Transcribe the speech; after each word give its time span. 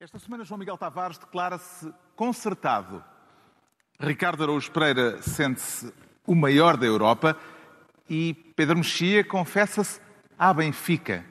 Esta 0.00 0.16
semana, 0.20 0.44
João 0.44 0.58
Miguel 0.58 0.78
Tavares 0.78 1.18
declara-se 1.18 1.92
concertado. 2.14 3.02
Ricardo 3.98 4.44
Araújo 4.44 4.70
Pereira 4.70 5.20
sente-se 5.20 5.92
o 6.24 6.36
maior 6.36 6.76
da 6.76 6.86
Europa 6.86 7.36
e 8.08 8.32
Pedro 8.54 8.76
Mexia 8.76 9.24
confessa-se 9.24 10.00
à 10.38 10.54
Benfica. 10.54 11.24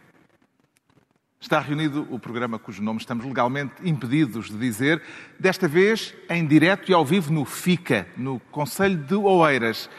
Está 1.39 1.61
reunido 1.61 2.05
o 2.13 2.19
programa 2.19 2.59
cujo 2.59 2.83
nome 2.83 2.99
estamos 2.99 3.23
legalmente 3.23 3.75
impedidos 3.87 4.49
de 4.49 4.57
dizer, 4.57 5.01
desta 5.39 5.65
vez 5.65 6.13
em 6.29 6.45
direto 6.45 6.91
e 6.91 6.93
ao 6.93 7.05
vivo 7.05 7.31
no 7.31 7.45
FICA, 7.45 8.05
no 8.17 8.37
Conselho 8.51 8.97
de 8.97 9.15
Oeiras. 9.15 9.89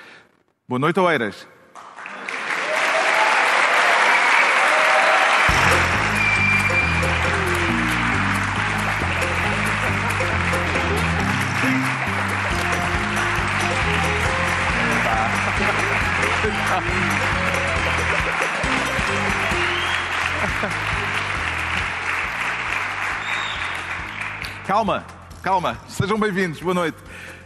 Boa 0.68 0.78
noite, 0.78 1.00
Oeiras. 1.00 1.48
Calma, 24.78 25.04
calma. 25.42 25.78
Sejam 25.88 26.16
bem-vindos. 26.20 26.60
Boa 26.60 26.72
noite. 26.72 26.96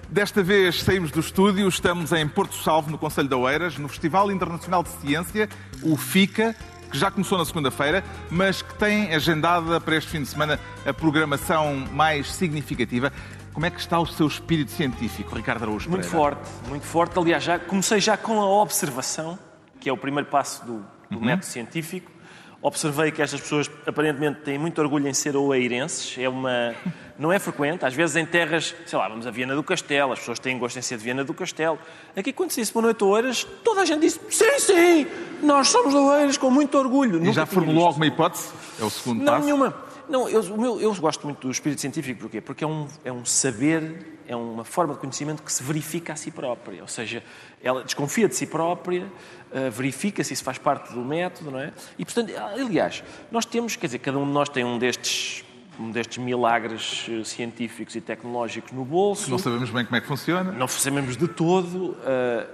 Desta 0.06 0.42
vez 0.42 0.82
saímos 0.82 1.10
do 1.10 1.20
estúdio, 1.20 1.66
estamos 1.66 2.12
em 2.12 2.28
Porto 2.28 2.54
Salvo, 2.56 2.90
no 2.90 2.98
Conselho 2.98 3.26
de 3.26 3.34
Oeiras, 3.34 3.78
no 3.78 3.88
Festival 3.88 4.30
Internacional 4.30 4.82
de 4.82 4.90
Ciência, 4.90 5.48
o 5.82 5.96
FICA, 5.96 6.54
que 6.90 6.98
já 6.98 7.10
começou 7.10 7.38
na 7.38 7.46
segunda-feira, 7.46 8.04
mas 8.30 8.60
que 8.60 8.74
tem 8.74 9.14
agendada 9.14 9.80
para 9.80 9.96
este 9.96 10.10
fim 10.10 10.20
de 10.20 10.28
semana 10.28 10.60
a 10.84 10.92
programação 10.92 11.74
mais 11.94 12.30
significativa. 12.30 13.10
Como 13.54 13.64
é 13.64 13.70
que 13.70 13.80
está 13.80 13.98
o 13.98 14.04
seu 14.04 14.26
espírito 14.26 14.70
científico, 14.70 15.34
Ricardo 15.34 15.62
Araújo 15.62 15.88
Muito 15.88 16.02
Pereira? 16.10 16.36
forte, 16.36 16.50
muito 16.68 16.84
forte. 16.84 17.18
Aliás, 17.18 17.42
já 17.42 17.58
comecei 17.58 17.98
já 17.98 18.14
com 18.14 18.42
a 18.42 18.46
observação, 18.46 19.38
que 19.80 19.88
é 19.88 19.92
o 19.92 19.96
primeiro 19.96 20.28
passo 20.28 20.66
do, 20.66 20.84
do 21.10 21.18
método 21.18 21.46
científico. 21.46 22.12
Observei 22.60 23.10
que 23.10 23.20
estas 23.20 23.40
pessoas 23.40 23.68
aparentemente 23.84 24.42
têm 24.42 24.56
muito 24.56 24.80
orgulho 24.80 25.08
em 25.08 25.14
ser 25.14 25.34
oeirenses. 25.34 26.16
É 26.16 26.28
uma... 26.28 26.74
Não 27.22 27.32
é 27.32 27.38
frequente. 27.38 27.84
Às 27.84 27.94
vezes 27.94 28.16
em 28.16 28.26
terras, 28.26 28.74
sei 28.84 28.98
lá, 28.98 29.08
vamos 29.08 29.28
a 29.28 29.30
Viana 29.30 29.54
do 29.54 29.62
Castelo, 29.62 30.12
as 30.12 30.18
pessoas 30.18 30.40
têm 30.40 30.58
gosto 30.58 30.76
em 30.76 30.82
ser 30.82 30.98
de 30.98 31.04
Viana 31.04 31.22
do 31.22 31.32
Castelo. 31.32 31.78
Aqui 32.16 32.32
quando 32.32 32.50
se 32.50 32.60
disse 32.60 32.72
Boa 32.72 32.82
Noite 32.82 33.04
Oeiras, 33.04 33.46
toda 33.62 33.82
a 33.82 33.84
gente 33.84 34.00
disse 34.00 34.18
sim, 34.28 34.58
sim, 34.58 35.06
nós 35.40 35.68
somos 35.68 35.92
de 35.92 36.00
Oeiras 36.00 36.36
com 36.36 36.50
muito 36.50 36.76
orgulho. 36.76 37.18
E 37.18 37.20
Nunca 37.20 37.32
já 37.32 37.46
formulou 37.46 37.86
alguma 37.86 38.08
hipótese? 38.08 38.48
É 38.80 38.84
o 38.84 38.90
segundo 38.90 39.22
Não, 39.22 39.34
passo. 39.34 39.44
nenhuma. 39.44 39.72
Não, 40.08 40.28
eu, 40.28 40.80
eu 40.80 40.92
gosto 40.96 41.24
muito 41.24 41.46
do 41.46 41.50
espírito 41.52 41.80
científico, 41.80 42.22
porquê? 42.22 42.40
Porque 42.40 42.64
é 42.64 42.66
um, 42.66 42.88
é 43.04 43.12
um 43.12 43.24
saber, 43.24 44.18
é 44.26 44.34
uma 44.34 44.64
forma 44.64 44.92
de 44.94 44.98
conhecimento 44.98 45.44
que 45.44 45.52
se 45.52 45.62
verifica 45.62 46.14
a 46.14 46.16
si 46.16 46.32
própria. 46.32 46.82
Ou 46.82 46.88
seja, 46.88 47.22
ela 47.62 47.84
desconfia 47.84 48.28
de 48.28 48.34
si 48.34 48.46
própria, 48.48 49.06
eh, 49.52 49.70
verifica 49.70 50.24
se 50.24 50.34
isso 50.34 50.42
faz 50.42 50.58
parte 50.58 50.92
do 50.92 51.04
método, 51.04 51.52
não 51.52 51.60
é? 51.60 51.72
E, 51.96 52.04
portanto, 52.04 52.32
aliás, 52.36 53.04
nós 53.30 53.44
temos, 53.46 53.76
quer 53.76 53.86
dizer, 53.86 54.00
cada 54.00 54.18
um 54.18 54.26
de 54.26 54.32
nós 54.32 54.48
tem 54.48 54.64
um 54.64 54.76
destes, 54.76 55.44
um 55.78 55.90
destes 55.90 56.18
milagres 56.18 57.06
eh, 57.08 57.24
científicos 57.24 57.94
e 57.96 58.00
tecnológicos 58.00 58.72
no 58.72 58.84
bolso. 58.84 59.30
Não 59.30 59.38
sabemos 59.38 59.70
bem 59.70 59.84
como 59.84 59.96
é 59.96 60.00
que 60.00 60.06
funciona. 60.06 60.52
Não 60.52 60.68
sabemos 60.68 61.16
de 61.16 61.28
todo. 61.28 61.90
uh, 61.90 61.96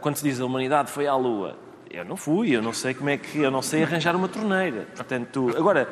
quando 0.00 0.16
se 0.16 0.24
diz 0.24 0.40
a 0.40 0.44
humanidade 0.44 0.90
foi 0.90 1.06
à 1.06 1.16
Lua, 1.16 1.56
eu 1.90 2.04
não 2.04 2.16
fui, 2.16 2.54
eu 2.54 2.62
não 2.62 2.72
sei 2.72 2.94
como 2.94 3.10
é 3.10 3.16
que 3.16 3.38
eu 3.38 3.50
não 3.50 3.62
sei 3.62 3.82
arranjar 3.82 4.14
uma 4.14 4.28
torneira. 4.28 4.86
Portanto, 4.94 5.52
agora, 5.56 5.88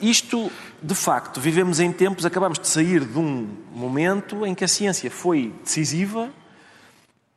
isto 0.00 0.50
de 0.82 0.94
facto, 0.94 1.40
vivemos 1.40 1.80
em 1.80 1.92
tempos, 1.92 2.24
acabamos 2.24 2.58
de 2.58 2.68
sair 2.68 3.04
de 3.04 3.18
um 3.18 3.48
momento 3.72 4.46
em 4.46 4.54
que 4.54 4.64
a 4.64 4.68
ciência 4.68 5.10
foi 5.10 5.52
decisiva 5.62 6.30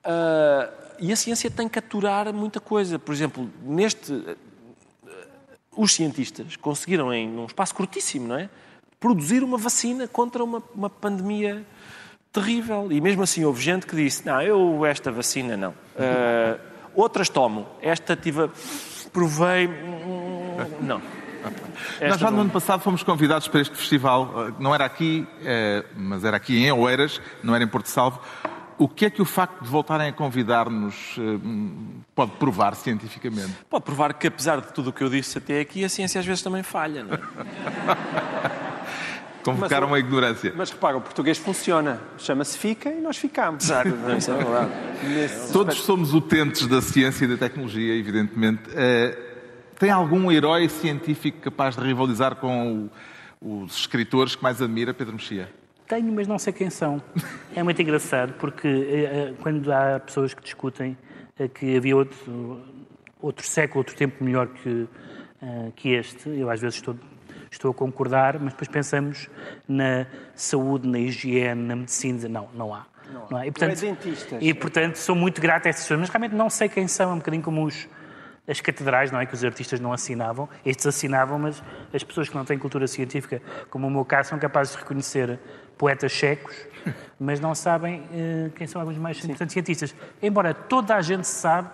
uh, 0.05 0.73
e 0.99 1.11
a 1.11 1.15
ciência 1.15 1.49
tem 1.49 1.67
que 1.67 1.79
aturar 1.79 2.31
muita 2.33 2.59
coisa. 2.59 2.99
Por 2.99 3.13
exemplo, 3.13 3.49
neste 3.63 4.11
uh, 4.11 4.37
os 5.75 5.93
cientistas 5.93 6.55
conseguiram, 6.57 7.13
em 7.13 7.29
um 7.37 7.45
espaço 7.45 7.73
curtíssimo, 7.73 8.27
não 8.27 8.35
é? 8.35 8.49
Produzir 9.01 9.43
uma 9.43 9.57
vacina 9.57 10.07
contra 10.07 10.43
uma, 10.43 10.61
uma 10.75 10.89
pandemia 10.89 11.65
terrível. 12.31 12.87
E 12.91 13.01
mesmo 13.01 13.23
assim 13.23 13.43
houve 13.43 13.59
gente 13.61 13.85
que 13.87 13.95
disse: 13.95 14.25
Não, 14.25 14.41
eu 14.41 14.85
esta 14.85 15.11
vacina 15.11 15.57
não. 15.57 15.73
Ah, 15.97 16.57
outras 16.95 17.27
tomo. 17.27 17.67
Esta 17.81 18.15
tive. 18.15 18.49
Provei. 19.11 19.67
hum, 19.67 20.55
Não. 20.81 21.01
Esta 21.99 22.07
Nós 22.09 22.19
já 22.19 22.29
no 22.31 22.41
ano 22.41 22.51
passado 22.51 22.81
fomos 22.81 23.01
convidados 23.01 23.47
para 23.47 23.59
este 23.61 23.75
festival. 23.75 24.31
Eh, 24.49 24.53
Não 24.59 24.73
era 24.75 24.85
aqui, 24.85 25.27
eh, 25.43 25.83
mas 25.97 26.23
era 26.23 26.37
aqui 26.37 26.63
em 26.63 26.71
Oeiras, 26.71 27.19
não 27.41 27.55
era 27.55 27.63
em 27.63 27.67
Porto 27.67 27.87
Salvo. 27.87 28.21
O 28.77 28.87
que 28.87 29.05
é 29.05 29.09
que 29.09 29.21
o 29.21 29.25
facto 29.25 29.63
de 29.63 29.67
voltarem 29.67 30.09
a 30.09 30.13
convidar-nos 30.13 31.15
pode 32.15 32.31
provar 32.33 32.75
cientificamente? 32.75 33.51
Pode 33.69 33.83
provar 33.83 34.13
que, 34.13 34.25
apesar 34.27 34.59
de 34.61 34.71
tudo 34.73 34.89
o 34.89 34.93
que 34.93 35.03
eu 35.03 35.09
disse 35.09 35.37
até 35.37 35.59
aqui, 35.59 35.83
a 35.83 35.89
ciência 35.89 36.19
às 36.19 36.25
vezes 36.25 36.41
também 36.43 36.63
falha, 36.63 37.03
não 37.03 37.13
é? 37.13 37.19
Convocaram 39.43 39.87
Mas 39.87 39.91
o- 39.91 39.95
a 39.95 39.99
ignorância. 39.99 40.53
Mas 40.55 40.69
repara, 40.71 40.97
o 40.97 41.01
português 41.01 41.37
funciona. 41.37 41.99
Chama-se 42.17 42.57
fica 42.57 42.89
e 42.89 43.01
nós 43.01 43.17
ficamos. 43.17 43.63
Exato, 43.63 43.89
não, 43.89 44.17
isso 44.17 44.31
é 44.31 44.35
verdade. 44.37 44.71
Todos 45.51 45.69
aspecto. 45.69 45.75
somos 45.85 46.13
utentes 46.13 46.67
da 46.67 46.81
ciência 46.81 47.25
e 47.25 47.27
da 47.27 47.37
tecnologia, 47.37 47.95
evidentemente. 47.95 48.61
Eh, 48.75 49.17
tem 49.79 49.89
algum 49.89 50.31
herói 50.31 50.69
científico 50.69 51.39
capaz 51.41 51.75
de 51.75 51.83
rivalizar 51.83 52.35
com 52.35 52.89
o- 53.41 53.63
os 53.63 53.77
escritores 53.77 54.35
que 54.35 54.43
mais 54.43 54.61
admira, 54.61 54.93
Pedro 54.93 55.13
Mexia? 55.13 55.49
Tenho, 55.87 56.11
mas 56.13 56.27
não 56.27 56.37
sei 56.39 56.53
quem 56.53 56.69
são. 56.69 57.01
É 57.55 57.61
muito 57.63 57.81
engraçado, 57.81 58.33
porque 58.39 58.67
eh, 58.67 59.33
quando 59.41 59.71
há 59.73 59.99
pessoas 59.99 60.33
que 60.33 60.41
discutem 60.43 60.95
eh, 61.39 61.47
que 61.47 61.75
havia 61.75 61.95
outro, 61.97 62.61
outro 63.19 63.45
século, 63.45 63.79
outro 63.79 63.95
tempo 63.95 64.23
melhor 64.23 64.47
que, 64.47 64.87
que 65.75 65.89
este, 65.89 66.29
eu 66.29 66.49
às 66.51 66.61
vezes 66.61 66.75
estou, 66.75 66.95
estou 67.51 67.71
a 67.71 67.73
concordar, 67.73 68.39
mas 68.39 68.53
depois 68.53 68.69
pensamos 68.69 69.29
na 69.67 70.07
saúde, 70.33 70.87
na 70.87 70.97
higiene, 70.97 71.61
na 71.61 71.75
medicina, 71.75 72.27
não, 72.29 72.49
não 72.53 72.73
há. 72.73 72.85
Não 73.11 73.37
há. 73.37 73.45
E, 73.45 73.49
é 73.49 73.75
dentistas. 73.75 74.39
E, 74.41 74.53
portanto, 74.53 74.95
sou 74.95 75.15
muito 75.15 75.41
grato 75.41 75.65
a 75.65 75.69
essas 75.69 75.83
pessoas, 75.83 75.99
mas 75.99 76.09
realmente 76.09 76.33
não 76.33 76.49
sei 76.49 76.69
quem 76.69 76.87
são, 76.87 77.11
é 77.11 77.13
um 77.13 77.17
bocadinho 77.17 77.43
como 77.43 77.65
os, 77.65 77.87
as 78.47 78.61
catedrais, 78.61 79.11
não 79.11 79.19
é? 79.19 79.25
Que 79.25 79.33
os 79.33 79.43
artistas 79.43 79.79
não 79.79 79.91
assinavam. 79.91 80.47
Estes 80.65 80.87
assinavam, 80.87 81.37
mas 81.37 81.61
as 81.93 82.03
pessoas 82.03 82.29
que 82.29 82.35
não 82.35 82.45
têm 82.45 82.57
cultura 82.57 82.87
científica, 82.87 83.41
como 83.69 83.85
o 83.85 83.91
meu 83.91 84.05
caso, 84.05 84.29
são 84.29 84.39
capazes 84.39 84.73
de 84.73 84.79
reconhecer 84.79 85.37
poetas 85.77 86.11
checos, 86.11 86.55
mas 87.19 87.39
não 87.39 87.53
sabem 87.53 88.03
eh, 88.13 88.49
quem 88.55 88.65
são 88.65 88.79
alguns 88.79 88.97
mais 88.97 89.17
importantes 89.23 89.53
cientistas. 89.53 89.95
Embora 90.21 90.53
toda 90.53 90.95
a 90.95 91.01
gente 91.01 91.27
sabe 91.27 91.69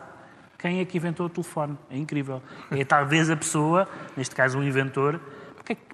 quem 0.57 0.79
é 0.79 0.85
que 0.85 0.97
inventou 0.97 1.27
o 1.27 1.29
telefone. 1.29 1.77
É 1.89 1.97
incrível. 1.97 2.41
É 2.71 2.83
talvez 2.83 3.29
a 3.29 3.35
pessoa, 3.35 3.87
neste 4.15 4.33
caso 4.33 4.57
o 4.57 4.63
inventor, 4.63 5.19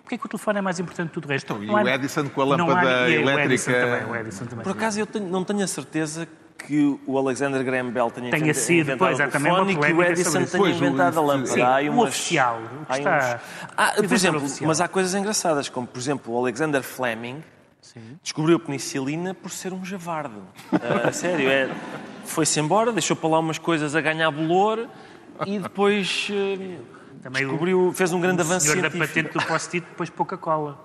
porque, 0.04 0.16
porque 0.16 0.16
é 0.16 0.18
que 0.18 0.26
o 0.26 0.30
telefone 0.30 0.60
é 0.60 0.62
mais 0.62 0.80
importante 0.80 1.08
que 1.08 1.14
tudo 1.14 1.26
o 1.26 1.30
resto? 1.30 1.46
Então, 1.54 1.64
e 1.64 1.68
Não 1.68 1.76
o 1.76 1.90
Edison 1.90 2.30
com 2.30 2.42
a 2.42 2.58
não 2.58 2.68
lâmpada 2.68 3.10
e 3.10 3.18
o 3.18 3.22
elétrica? 3.22 3.46
Edison 3.46 3.72
também, 3.72 4.06
o 4.12 4.16
Edison 4.16 4.46
também. 4.46 4.64
Por 4.64 4.72
acaso 4.72 5.00
eu 5.00 5.06
tenho- 5.08 5.28
não 5.30 5.44
tenho 5.44 5.64
a 5.64 5.68
certeza 5.68 6.28
que 6.58 7.00
o 7.06 7.18
Alexander 7.18 7.62
Graham 7.64 7.90
Bell 7.92 8.10
tenha, 8.12 8.32
Tenha 8.32 8.54
sido, 8.54 8.82
inventado 8.92 9.00
pois, 9.00 9.20
o 9.20 9.24
há 9.24 9.28
também 9.28 9.52
uma 9.52 9.66
telefone 9.66 9.86
e 9.90 9.94
que 9.94 10.00
o 10.00 10.04
Edison 10.04 10.32
tenha 10.46 10.48
Pois, 10.64 10.76
o- 10.82 10.86
inventado 10.86 11.20
a 11.20 11.22
sim. 11.22 11.28
lâmpada. 11.28 11.48
Sim, 11.54 11.62
Há 11.62 11.76
aí 11.76 11.90
o 11.90 11.94
umas- 11.94 12.10
oficial, 12.10 12.62
o 12.62 12.86
que 12.86 12.92
há 12.94 12.98
está- 12.98 13.18
uns- 13.18 13.72
Ah, 13.78 13.94
o 13.98 14.04
por 14.04 14.14
exemplo, 14.14 14.38
oficial. 14.42 14.68
mas 14.68 14.82
há 14.82 14.88
coisas 14.88 15.14
engraçadas, 15.16 15.68
como 15.70 15.88
por 15.88 16.00
exemplo 16.00 16.34
o 16.34 16.38
Alexander 16.38 16.82
Fleming 16.84 17.44
descobriu 18.24 18.56
a 18.58 18.60
penicilina 18.60 19.34
por 19.34 19.52
ser 19.52 19.74
um 19.74 19.84
javardo. 19.84 20.42
A 21.06 21.12
sério, 21.12 21.50
é, 21.50 21.70
foi-se 22.26 22.60
embora, 22.60 22.92
deixou 22.94 23.16
para 23.16 23.30
lá 23.30 23.40
umas 23.40 23.58
coisas 23.58 23.94
a 23.96 24.00
ganhar 24.02 24.32
bolor 24.32 24.88
e 25.46 25.60
depois 25.60 26.30
eh, 26.32 26.78
Também 27.24 27.46
o- 27.46 27.50
descobriu, 27.50 27.92
fez 27.96 28.12
um 28.14 28.20
grande 28.20 28.42
o 28.42 28.46
avanço 28.46 28.66
senhor 28.68 28.82
da 28.82 28.90
científico. 28.92 29.08
patente 29.24 29.34
do 29.40 29.46
post-it 29.46 29.86
depois 29.90 30.10
Coca-Cola. 30.10 30.78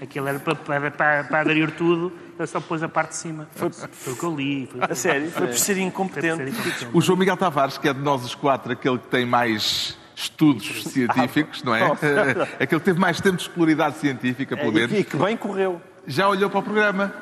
Aquilo 0.00 0.26
era 0.26 0.38
para, 0.40 0.54
para, 0.56 0.90
para, 0.90 1.24
para 1.24 1.40
aderir 1.40 1.70
tudo, 1.72 2.12
ele 2.36 2.46
só 2.48 2.60
pôs 2.60 2.82
a 2.82 2.88
parte 2.88 3.10
de 3.10 3.16
cima. 3.16 3.46
Foi, 3.52 3.68
o 3.68 4.16
que 4.16 4.22
eu 4.24 4.34
li. 4.34 4.66
Foi, 4.70 4.80
A 4.82 4.94
sério, 4.96 5.30
foi 5.30 5.30
por 5.30 5.32
ser 5.32 5.36
foi 5.46 5.46
por 5.48 5.58
ser 5.58 5.78
incompetente. 5.78 6.42
incompetente. 6.50 6.88
O 6.92 7.00
João 7.00 7.16
Miguel 7.18 7.36
Tavares, 7.36 7.78
que 7.78 7.88
é 7.88 7.92
de 7.92 8.00
nós 8.00 8.24
os 8.24 8.34
quatro, 8.34 8.72
aquele 8.72 8.98
que 8.98 9.06
tem 9.06 9.24
mais 9.24 9.96
estudos 10.16 10.84
científicos, 10.84 11.62
não 11.62 11.74
é? 11.74 11.82
Aquele 12.60 12.80
que 12.80 12.84
teve 12.84 12.98
mais 12.98 13.20
tempo 13.20 13.36
de 13.36 13.42
escolaridade 13.42 13.98
científica, 13.98 14.56
pelo 14.56 14.70
É, 14.70 14.74
menos. 14.74 14.98
e 14.98 15.04
que 15.04 15.16
bem 15.16 15.36
correu. 15.36 15.80
Já 16.06 16.28
olhou 16.28 16.50
para 16.50 16.58
o 16.58 16.62
programa? 16.62 17.12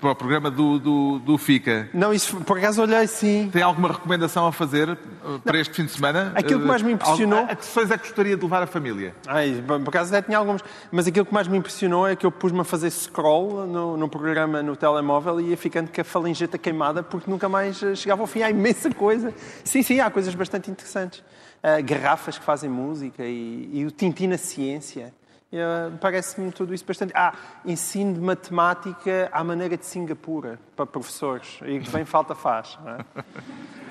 Para 0.00 0.10
o 0.10 0.14
programa 0.14 0.50
do, 0.50 0.78
do, 0.78 1.18
do 1.18 1.38
FICA. 1.38 1.88
Não, 1.92 2.12
isso 2.12 2.36
por 2.42 2.58
acaso 2.58 2.80
olhei 2.82 3.06
sim. 3.06 3.48
Tem 3.52 3.62
alguma 3.62 3.88
recomendação 3.88 4.46
a 4.46 4.52
fazer 4.52 4.88
eh, 4.90 4.96
para 5.44 5.58
este 5.58 5.74
fim 5.74 5.84
de 5.84 5.90
semana? 5.92 6.32
Aquilo 6.36 6.60
que 6.60 6.66
mais 6.66 6.80
me 6.82 6.90
Eh, 6.90 6.94
impressionou- 6.94 7.40
A 7.40 7.56
que 7.56 7.78
é 7.80 7.86
que 7.98 7.98
gostaria 8.06 8.36
de 8.36 8.42
levar 8.42 8.62
a 8.62 8.66
família? 8.66 9.14
Ai, 9.26 9.62
por 9.66 9.88
acaso 9.88 10.14
até 10.14 10.26
tinha 10.26 10.38
alguns. 10.38 10.62
Mas 10.92 11.06
aquilo 11.06 11.26
que 11.26 11.34
mais 11.34 11.48
me 11.48 11.58
impressionou 11.58 12.06
é 12.06 12.14
que 12.14 12.24
eu 12.24 12.30
pus-me 12.30 12.60
a 12.60 12.64
fazer 12.64 12.90
scroll 12.90 13.66
no, 13.66 13.96
no 13.96 14.08
programa 14.08 14.62
no 14.62 14.76
telemóvel 14.76 15.40
e 15.40 15.50
ia 15.50 15.56
ficando 15.56 15.90
com 15.90 16.00
a 16.00 16.04
falangeta 16.04 16.56
queimada 16.56 17.02
porque 17.02 17.30
nunca 17.30 17.48
mais 17.48 17.82
eh, 17.82 17.94
chegava 17.94 18.20
ao 18.22 18.26
fim. 18.26 18.42
Há 18.42 18.50
imensa 18.50 18.90
coisa. 18.94 19.34
Sim, 19.64 19.82
sim, 19.82 19.98
há 20.00 20.10
coisas 20.10 20.34
bastante 20.34 20.70
interessantes. 20.70 21.22
Ah, 21.62 21.80
garrafas 21.80 22.38
que 22.38 22.44
fazem 22.44 22.68
música 22.68 23.24
e, 23.24 23.70
e 23.72 23.84
o 23.86 23.90
Tintin 23.90 24.26
na 24.28 24.36
ciência. 24.38 25.12
Eh, 25.56 25.90
Parece-me 26.00 26.50
tudo 26.50 26.74
isso 26.74 26.84
bastante. 26.84 27.12
Ah, 27.14 27.32
ensino 27.64 28.14
de 28.14 28.20
matemática 28.20 29.28
à 29.32 29.44
maneira 29.44 29.76
de 29.76 29.86
Singapura, 29.86 30.58
para 30.74 30.84
professores. 30.86 31.60
E 31.64 31.78
que 31.80 31.90
bem 31.90 32.04
falta 32.04 32.34
faz. 32.34 32.78
Não 32.84 32.92
é? 32.92 32.98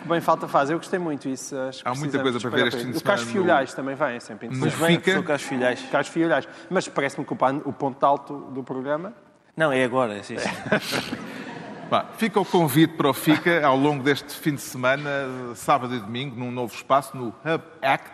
Que 0.01 0.07
bem 0.09 0.19
falta 0.19 0.47
faz. 0.47 0.69
Eu 0.69 0.77
gostei 0.77 0.99
muito 0.99 1.29
disso. 1.29 1.55
Acho 1.57 1.81
que 1.83 1.89
Há 1.89 1.93
muita 1.95 2.19
coisa 2.19 2.39
para 2.39 2.49
ver 2.49 2.67
este 2.67 2.83
fim 2.83 2.91
de 2.91 2.97
O 2.97 3.01
Carlos 3.03 3.25
semana 3.27 3.61
no- 3.61 3.75
também 3.75 3.95
vem, 3.95 4.15
é 4.15 4.19
sempre 4.19 4.47
interessante. 4.47 4.75
Vem, 4.79 4.97
Fica. 4.97 5.13
sou 5.13 5.23
Carlos 5.23 5.43
Filhais. 5.43 5.81
Carlos 5.89 6.07
Fiolhais. 6.09 6.47
Mas 6.69 6.87
parece-me 6.89 7.25
que 7.25 7.33
o, 7.33 7.37
o 7.65 7.71
ponto 7.73 8.03
alto 8.05 8.37
do 8.51 8.61
programa 8.63 9.13
Não, 9.55 9.71
é 9.71 9.83
agora, 9.83 10.21
sim, 10.23 10.37
sim. 10.37 10.49
Bom, 11.89 12.03
fica 12.17 12.39
o 12.39 12.45
convite 12.45 12.95
para 12.95 13.07
o 13.09 13.13
FICA 13.13 13.65
ao 13.65 13.77
longo 13.77 14.03
deste 14.03 14.33
fim 14.33 14.55
de 14.55 14.61
semana, 14.61 15.09
sábado 15.55 15.93
e 15.95 15.99
domingo, 15.99 16.35
num 16.35 16.49
novo 16.51 16.73
espaço 16.73 17.15
no 17.15 17.27
Hub 17.27 17.63
Act, 17.81 18.09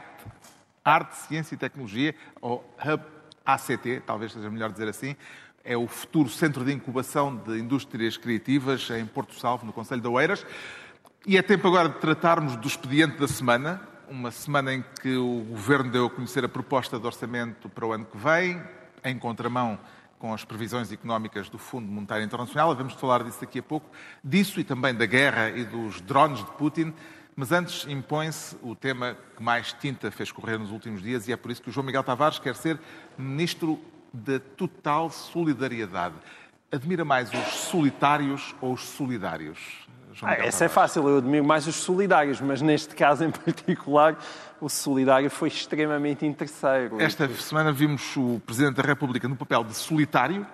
Arte, 0.84 1.16
Ciência 1.16 1.56
e 1.56 1.58
Tecnologia, 1.58 2.14
ou 2.42 2.58
Hub 2.86 3.02
ACT, 3.46 4.04
talvez 4.06 4.32
seja 4.32 4.50
melhor 4.50 4.72
dizer 4.72 4.88
assim. 4.88 5.16
É 5.64 5.76
o 5.76 5.88
futuro 5.88 6.30
centro 6.30 6.64
de 6.64 6.72
incubação 6.72 7.36
de 7.36 7.60
indústrias 7.60 8.18
criativas 8.18 8.90
em 8.92 9.06
Porto 9.06 9.34
Salvo, 9.40 9.66
no 9.66 9.74
Conselho 9.74 10.02
de 10.02 10.08
Oeiras. 10.08 10.46
E 11.28 11.38
é 11.38 11.42
tempo 11.42 11.68
agora 11.68 11.90
de 11.90 12.00
tratarmos 12.00 12.56
do 12.56 12.68
expediente 12.68 13.18
da 13.18 13.28
semana, 13.28 13.82
uma 14.10 14.32
semana 14.32 14.74
em 14.74 14.84
que 15.02 15.16
o 15.18 15.42
Governo 15.50 15.92
deu 15.92 16.06
a 16.06 16.10
conhecer 16.10 16.44
a 16.46 16.50
proposta 16.50 16.98
de 16.98 17.06
orçamento 17.06 17.70
para 17.70 17.86
o 17.86 17.92
ano 17.92 18.06
que 18.06 18.18
vem, 18.18 18.62
em 19.04 19.18
contramão 19.20 19.78
com 20.18 20.34
as 20.34 20.44
previsões 20.44 20.92
económicas 20.92 21.50
do 21.50 21.58
Fundo 21.58 21.88
Monetário 21.88 22.26
Internacional. 22.26 22.76
Vamos 22.76 22.94
falar 22.94 23.24
disso 23.24 23.40
daqui 23.40 23.60
a 23.60 23.64
pouco, 23.64 23.90
disso 24.24 24.60
e 24.60 24.64
também 24.64 24.94
da 24.94 25.06
guerra 25.06 25.50
e 25.50 25.64
dos 25.64 26.02
drones 26.02 26.40
de 26.40 26.52
Putin. 26.52 26.94
Mas 27.36 27.54
antes 27.54 27.88
impõe-se 27.88 28.58
o 28.62 28.76
tema 28.76 29.16
que 29.38 29.42
mais 29.42 29.72
tinta 29.72 30.12
fez 30.12 30.30
correr 30.30 30.58
nos 30.58 30.72
últimos 30.72 31.02
dias 31.02 31.26
e 31.28 31.32
é 31.32 31.38
por 31.38 31.50
isso 31.50 31.62
que 31.62 31.70
o 31.70 31.72
João 31.72 31.86
Miguel 31.86 32.04
Tavares 32.04 32.38
quer 32.38 32.54
ser 32.54 32.78
Ministro 33.20 33.78
da 34.14 34.40
Total 34.40 35.10
Solidariedade. 35.10 36.16
Admira 36.72 37.04
mais 37.04 37.30
os 37.34 37.54
solitários 37.54 38.56
ou 38.62 38.74
os 38.74 38.82
solidários? 38.82 39.60
Ah, 40.22 40.36
essa 40.36 40.66
é 40.66 40.70
fácil, 40.70 41.08
eu 41.08 41.18
admiro 41.18 41.44
mais 41.44 41.68
os 41.68 41.76
solidários, 41.76 42.42
mas 42.42 42.62
neste 42.62 42.96
caso 42.96 43.24
em 43.24 43.32
particular, 43.32 44.18
o 44.62 44.70
solidário 44.70 45.30
foi 45.30 45.50
extremamente 45.50 46.26
interesseiro. 46.26 47.00
Esta 47.02 47.28
semana 47.36 47.72
vimos 47.72 48.16
o 48.16 48.42
Presidente 48.46 48.76
da 48.76 48.84
República 48.84 49.28
no 49.28 49.36
papel 49.36 49.64
de 49.64 49.74
solitário, 49.74 50.46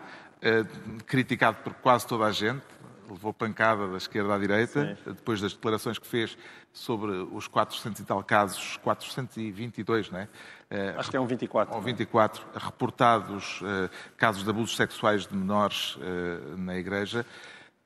eh, 0.42 0.66
criticado 1.06 1.58
por 1.64 1.74
quase 1.76 2.06
toda 2.08 2.26
a 2.26 2.32
gente, 2.32 2.62
levou 3.10 3.34
pancada 3.34 3.88
da 3.88 3.98
esquerda 3.98 4.36
à 4.36 4.38
direita, 4.38 4.98
depois 5.06 5.42
das 5.42 5.54
declarações 5.54 5.98
que 5.98 6.08
fez 6.08 6.38
sobre 6.74 7.12
os 7.12 7.48
400 7.48 8.02
e 8.02 8.06
tal 8.06 8.24
casos, 8.24 8.78
422, 8.78 10.12
não 10.12 10.20
é? 10.20 10.28
Eh, 10.70 10.96
Acho 10.98 11.10
que 11.10 11.18
é 11.18 11.20
um 11.20 11.26
24. 11.26 11.76
ou 11.76 11.82
24 11.82 12.44
reportados 12.56 13.62
eh, 13.64 13.90
casos 14.18 14.44
de 14.44 14.50
abusos 14.50 14.76
sexuais 14.76 15.26
de 15.26 15.36
menores 15.36 15.98
eh, 16.02 16.56
na 16.58 16.76
Igreja. 16.76 17.26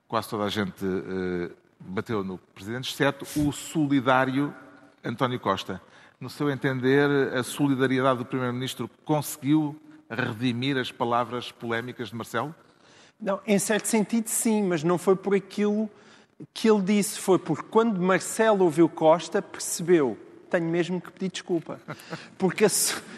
Quase 0.07 0.29
toda 0.29 0.45
a 0.45 0.49
gente 0.49 0.83
bateu 1.79 2.23
no 2.23 2.37
Presidente, 2.37 2.89
exceto 2.89 3.25
o 3.39 3.51
solidário 3.51 4.53
António 5.03 5.39
Costa. 5.39 5.79
No 6.19 6.29
seu 6.29 6.49
entender, 6.49 7.07
a 7.33 7.43
solidariedade 7.43 8.17
do 8.17 8.25
Primeiro-Ministro 8.25 8.89
conseguiu 9.05 9.79
redimir 10.09 10.77
as 10.77 10.91
palavras 10.91 11.51
polémicas 11.51 12.09
de 12.09 12.15
Marcelo? 12.15 12.55
Não, 13.19 13.39
em 13.45 13.59
certo 13.59 13.85
sentido, 13.85 14.27
sim, 14.27 14.63
mas 14.63 14.83
não 14.83 14.97
foi 14.97 15.15
por 15.15 15.35
aquilo 15.35 15.89
que 16.53 16.69
ele 16.69 16.81
disse. 16.81 17.19
Foi 17.19 17.37
porque 17.37 17.65
quando 17.69 17.99
Marcelo 17.99 18.63
ouviu 18.63 18.87
Costa, 18.87 19.41
percebeu. 19.41 20.17
Tenho 20.49 20.65
mesmo 20.65 20.99
que 20.99 21.11
pedir 21.11 21.29
desculpa. 21.29 21.79
Porque 22.37 22.65
a, 22.65 22.69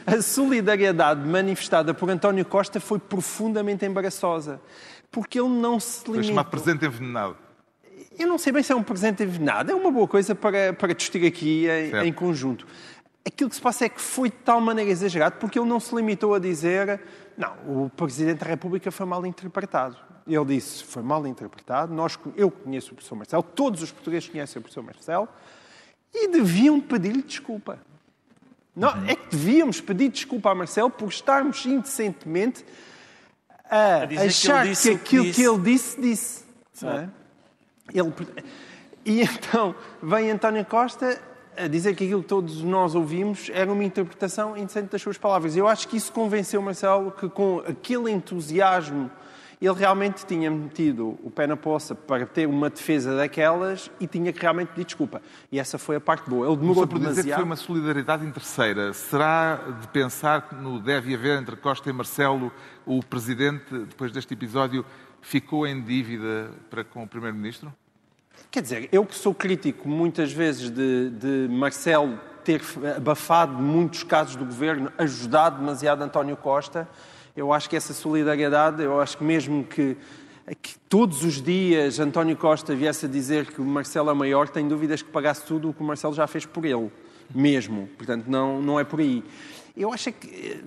a 0.07 0.21
solidariedade 0.21 1.25
manifestada 1.25 1.93
por 1.93 2.09
António 2.09 2.43
Costa 2.43 2.79
foi 2.79 2.99
profundamente 2.99 3.85
embaraçosa. 3.85 4.59
Porque 5.09 5.39
ele 5.39 5.49
não 5.49 5.79
se 5.79 6.09
limitou. 6.09 6.43
presente 6.45 6.85
envenenado. 6.85 7.37
Eu 8.17 8.27
não 8.27 8.37
sei 8.37 8.51
bem 8.51 8.63
se 8.63 8.71
é 8.71 8.75
um 8.75 8.83
presente 8.83 9.23
envenenado. 9.23 9.71
É 9.71 9.75
uma 9.75 9.91
boa 9.91 10.07
coisa 10.07 10.35
para, 10.35 10.73
para 10.73 10.93
discutir 10.93 11.25
aqui 11.25 11.67
em, 11.67 12.07
em 12.07 12.13
conjunto. 12.13 12.65
Aquilo 13.25 13.49
que 13.49 13.55
se 13.55 13.61
passa 13.61 13.85
é 13.85 13.89
que 13.89 14.01
foi 14.01 14.29
de 14.29 14.35
tal 14.37 14.59
maneira 14.59 14.89
exagerado 14.89 15.35
porque 15.39 15.59
ele 15.59 15.69
não 15.69 15.79
se 15.79 15.95
limitou 15.95 16.33
a 16.33 16.39
dizer 16.39 16.99
não, 17.37 17.85
o 17.85 17.89
Presidente 17.89 18.39
da 18.39 18.45
República 18.47 18.91
foi 18.91 19.05
mal 19.05 19.25
interpretado. 19.25 19.97
Ele 20.27 20.45
disse 20.45 20.83
foi 20.83 21.01
mal 21.01 21.25
interpretado. 21.25 21.93
Nós, 21.93 22.17
eu 22.35 22.51
conheço 22.51 22.91
o 22.91 22.95
professor 22.95 23.15
Marcelo, 23.15 23.43
todos 23.43 23.81
os 23.81 23.91
portugueses 23.91 24.29
conhecem 24.29 24.59
o 24.59 24.61
professor 24.61 24.83
Marcelo 24.83 25.27
e 26.13 26.27
deviam 26.27 26.79
pedir-lhe 26.79 27.21
desculpa. 27.21 27.79
Não, 28.75 29.05
É 29.05 29.15
que 29.15 29.29
devíamos 29.35 29.81
pedir 29.81 30.09
desculpa 30.09 30.51
a 30.51 30.55
Marcelo 30.55 30.89
por 30.89 31.09
estarmos 31.09 31.65
indecentemente 31.65 32.63
a, 33.69 34.03
A 34.03 34.25
achar 34.25 34.65
que, 34.65 34.75
que 34.75 34.89
aquilo 34.89 35.23
disse. 35.25 35.41
que 35.41 35.47
ele 35.47 35.59
disse, 35.59 36.01
disse. 36.01 36.45
é? 36.83 37.09
Ele... 37.93 38.13
E 39.03 39.21
então 39.21 39.75
vem 40.01 40.29
António 40.29 40.63
Costa 40.65 41.19
a 41.57 41.67
dizer 41.67 41.95
que 41.95 42.03
aquilo 42.03 42.21
que 42.21 42.27
todos 42.27 42.61
nós 42.63 42.95
ouvimos 42.95 43.49
era 43.53 43.71
uma 43.71 43.83
interpretação 43.83 44.57
indecente 44.57 44.89
das 44.91 45.01
suas 45.01 45.17
palavras. 45.17 45.55
Eu 45.55 45.67
acho 45.67 45.87
que 45.87 45.97
isso 45.97 46.11
convenceu 46.11 46.61
Marcelo 46.61 47.11
que 47.11 47.29
com 47.29 47.59
aquele 47.67 48.11
entusiasmo 48.11 49.11
ele 49.61 49.75
realmente 49.75 50.25
tinha 50.25 50.49
metido 50.49 51.19
o 51.23 51.29
pé 51.29 51.45
na 51.45 51.55
poça 51.55 51.93
para 51.93 52.25
ter 52.25 52.47
uma 52.47 52.67
defesa 52.67 53.15
daquelas 53.15 53.91
e 53.99 54.07
tinha 54.07 54.33
que 54.33 54.41
realmente 54.41 54.69
pedir 54.69 54.85
desculpa. 54.85 55.21
E 55.51 55.59
essa 55.59 55.77
foi 55.77 55.97
a 55.97 56.01
parte 56.01 56.27
boa. 56.27 56.47
Ele 56.47 56.57
demorou 56.57 56.83
Só 56.83 56.87
por 56.87 56.97
dizer 56.97 57.09
que 57.09 57.15
demasiado. 57.15 57.37
foi 57.37 57.45
uma 57.45 57.55
solidariedade 57.55 58.25
interesseira. 58.25 58.91
Será 58.91 59.57
de 59.79 59.87
pensar 59.89 60.49
que 60.49 60.55
no 60.55 60.79
deve 60.79 61.13
haver 61.13 61.39
entre 61.39 61.55
Costa 61.55 61.87
e 61.91 61.93
Marcelo 61.93 62.51
o 62.87 63.03
Presidente, 63.03 63.71
depois 63.71 64.11
deste 64.11 64.33
episódio, 64.33 64.83
ficou 65.21 65.67
em 65.67 65.79
dívida 65.79 66.49
para 66.67 66.83
com 66.83 67.03
o 67.03 67.07
Primeiro-Ministro? 67.07 67.71
Quer 68.49 68.61
dizer, 68.61 68.89
eu 68.91 69.05
que 69.05 69.15
sou 69.15 69.33
crítico 69.33 69.87
muitas 69.87 70.31
vezes 70.31 70.69
de, 70.69 71.09
de 71.09 71.47
Marcelo 71.49 72.19
ter 72.43 72.61
abafado 72.97 73.53
muitos 73.53 74.03
casos 74.03 74.35
do 74.35 74.45
governo, 74.45 74.91
ajudado 74.97 75.59
demasiado 75.59 76.01
António 76.01 76.35
Costa, 76.35 76.87
eu 77.35 77.53
acho 77.53 77.69
que 77.69 77.75
essa 77.75 77.93
solidariedade, 77.93 78.83
eu 78.83 78.99
acho 78.99 79.17
que 79.17 79.23
mesmo 79.23 79.63
que, 79.63 79.95
que 80.61 80.77
todos 80.89 81.23
os 81.23 81.41
dias 81.41 81.99
António 81.99 82.35
Costa 82.35 82.75
viesse 82.75 83.05
a 83.05 83.09
dizer 83.09 83.45
que 83.45 83.61
o 83.61 83.65
Marcelo 83.65 84.09
é 84.09 84.13
maior, 84.13 84.49
tenho 84.49 84.67
dúvidas 84.67 85.01
que 85.01 85.09
pagasse 85.09 85.45
tudo 85.45 85.69
o 85.69 85.73
que 85.73 85.81
o 85.81 85.85
Marcelo 85.85 86.13
já 86.13 86.27
fez 86.27 86.45
por 86.45 86.65
ele, 86.65 86.91
mesmo. 87.33 87.87
Portanto, 87.97 88.25
não, 88.27 88.61
não 88.61 88.79
é 88.79 88.83
por 88.83 88.99
aí. 88.99 89.23
Eu 89.77 89.93
acho 89.93 90.11
que 90.11 90.27
eh, 90.27 90.63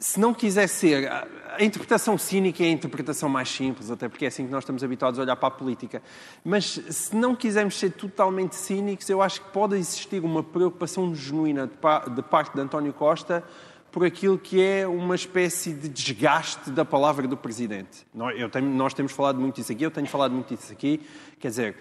se 0.00 0.18
não 0.18 0.32
quiser 0.34 0.66
ser. 0.66 1.08
A 1.52 1.62
interpretação 1.62 2.16
cínica 2.16 2.64
é 2.64 2.66
a 2.66 2.70
interpretação 2.70 3.28
mais 3.28 3.48
simples, 3.50 3.90
até 3.90 4.08
porque 4.08 4.24
é 4.24 4.28
assim 4.28 4.46
que 4.46 4.50
nós 4.50 4.62
estamos 4.64 4.82
habituados 4.82 5.20
a 5.20 5.22
olhar 5.22 5.36
para 5.36 5.48
a 5.48 5.50
política. 5.50 6.02
Mas 6.42 6.80
se 6.88 7.14
não 7.14 7.36
quisermos 7.36 7.78
ser 7.78 7.90
totalmente 7.92 8.56
cínicos, 8.56 9.08
eu 9.10 9.20
acho 9.20 9.42
que 9.42 9.50
pode 9.50 9.76
existir 9.76 10.24
uma 10.24 10.42
preocupação 10.42 11.14
genuína 11.14 11.66
de 11.66 11.74
pa- 11.74 12.08
de 12.08 12.22
parte 12.22 12.54
de 12.54 12.60
António 12.62 12.92
Costa 12.94 13.44
por 13.92 14.04
aquilo 14.04 14.38
que 14.38 14.62
é 14.62 14.86
uma 14.88 15.14
espécie 15.14 15.72
de 15.74 15.88
desgaste 15.88 16.70
da 16.70 16.84
palavra 16.84 17.28
do 17.28 17.36
Presidente. 17.36 18.06
Tenho- 18.50 18.70
nós 18.70 18.94
temos 18.94 19.12
falado 19.12 19.38
muito 19.38 19.56
disso 19.56 19.72
aqui, 19.72 19.82
eu 19.84 19.90
tenho 19.90 20.06
falado 20.06 20.32
muito 20.32 20.54
disso 20.56 20.72
aqui. 20.72 21.00
Quer 21.38 21.48
dizer, 21.48 21.76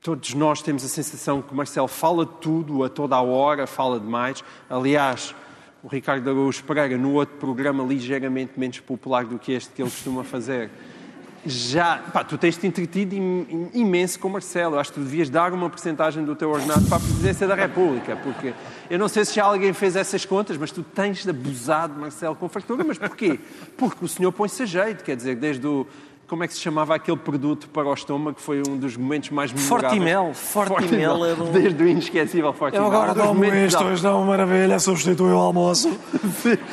Todos 0.00 0.32
nós 0.32 0.62
temos 0.62 0.84
a 0.84 0.88
sensação 0.88 1.42
que 1.42 1.52
Marcelo 1.52 1.88
fala 1.88 2.24
de 2.24 2.30
tudo, 2.34 2.84
a 2.84 2.88
toda 2.88 3.16
a 3.16 3.20
hora, 3.20 3.66
fala 3.66 3.98
demais. 3.98 4.44
Aliás, 4.70 5.34
o 5.82 5.88
Ricardo 5.88 6.28
Araújo 6.28 6.62
Pereira, 6.64 6.96
no 6.98 7.12
outro 7.14 7.36
programa 7.36 7.84
ligeiramente 7.84 8.52
menos 8.56 8.80
popular 8.80 9.24
do 9.24 9.38
que 9.38 9.52
este 9.52 9.70
que 9.72 9.82
ele 9.82 9.90
costuma 9.90 10.24
fazer, 10.24 10.70
já. 11.46 11.98
Pá, 12.12 12.24
tu 12.24 12.36
tens-te 12.36 12.66
entretido 12.66 13.14
im- 13.14 13.46
im- 13.48 13.70
imenso 13.80 14.18
com 14.18 14.26
o 14.28 14.32
Marcelo. 14.32 14.74
Eu 14.74 14.80
acho 14.80 14.92
que 14.92 14.98
tu 14.98 15.04
devias 15.04 15.30
dar 15.30 15.52
uma 15.52 15.70
porcentagem 15.70 16.24
do 16.24 16.34
teu 16.34 16.50
ordenado 16.50 16.84
para 16.86 16.96
a 16.96 17.00
presidência 17.00 17.46
da 17.46 17.54
República, 17.54 18.16
porque 18.16 18.52
eu 18.90 18.98
não 18.98 19.06
sei 19.08 19.24
se 19.24 19.34
já 19.36 19.44
alguém 19.44 19.72
fez 19.72 19.94
essas 19.94 20.24
contas, 20.24 20.56
mas 20.56 20.72
tu 20.72 20.82
tens 20.82 21.24
de 21.24 21.32
Marcelo 22.00 22.34
com 22.34 22.48
fartura. 22.48 22.82
Mas 22.84 22.98
porquê? 22.98 23.38
Porque 23.76 24.04
o 24.04 24.08
senhor 24.08 24.32
põe-se 24.32 24.64
a 24.64 24.66
jeito, 24.66 25.04
quer 25.04 25.16
dizer, 25.16 25.36
desde 25.36 25.64
o. 25.66 25.86
Como 26.28 26.44
é 26.44 26.46
que 26.46 26.52
se 26.52 26.60
chamava 26.60 26.94
aquele 26.94 27.16
produto 27.16 27.70
para 27.70 27.88
o 27.88 27.94
estômago 27.94 28.36
que 28.36 28.42
foi 28.42 28.62
um 28.68 28.76
dos 28.76 28.98
momentos 28.98 29.30
mais 29.30 29.50
memoráveis? 29.50 29.90
Fortimel. 29.94 30.30
Fortimel 30.34 31.24
era 31.24 31.42
um- 31.42 31.50
Desde 31.52 31.82
o 31.82 31.88
inesquecível 31.88 32.52
Fortimel. 32.52 32.84
Eu 32.86 32.92
agora 32.92 33.22
Um 33.22 33.26
momentos 33.34 33.72
isto, 33.72 33.92
isto 33.92 34.06
é 34.06 34.10
uma 34.10 34.26
maravilha, 34.26 34.78
substitui 34.78 35.32
o 35.32 35.38
almoço. 35.38 35.90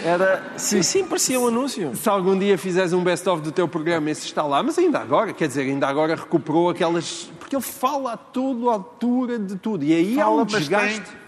Era, 0.03 0.43
Sim, 0.57 0.81
sim, 0.83 1.05
parecia 1.05 1.39
um 1.39 1.47
anúncio. 1.47 1.95
se 1.95 2.09
algum 2.09 2.37
dia 2.37 2.57
fizeres 2.57 2.91
um 2.91 3.01
best-of 3.03 3.41
do 3.41 3.51
teu 3.51 3.65
programa, 3.67 4.09
esse 4.11 4.25
está 4.25 4.43
lá, 4.43 4.61
mas 4.61 4.77
ainda 4.77 4.99
agora, 4.99 5.31
quer 5.33 5.47
dizer, 5.47 5.61
ainda 5.61 5.87
agora 5.87 6.15
recuperou 6.15 6.69
aquelas. 6.69 7.29
Porque 7.39 7.55
ele 7.55 7.63
fala 7.63 8.13
a 8.13 8.17
toda 8.17 8.69
a 8.69 8.73
altura 8.73 9.39
de 9.39 9.55
tudo. 9.55 9.83
E 9.85 9.93
aí 9.93 10.19
há 10.19 10.23
Fala, 10.25 10.35
um 10.35 10.39
mas 10.39 10.51
desgaste. 10.51 11.01
tem 11.01 11.24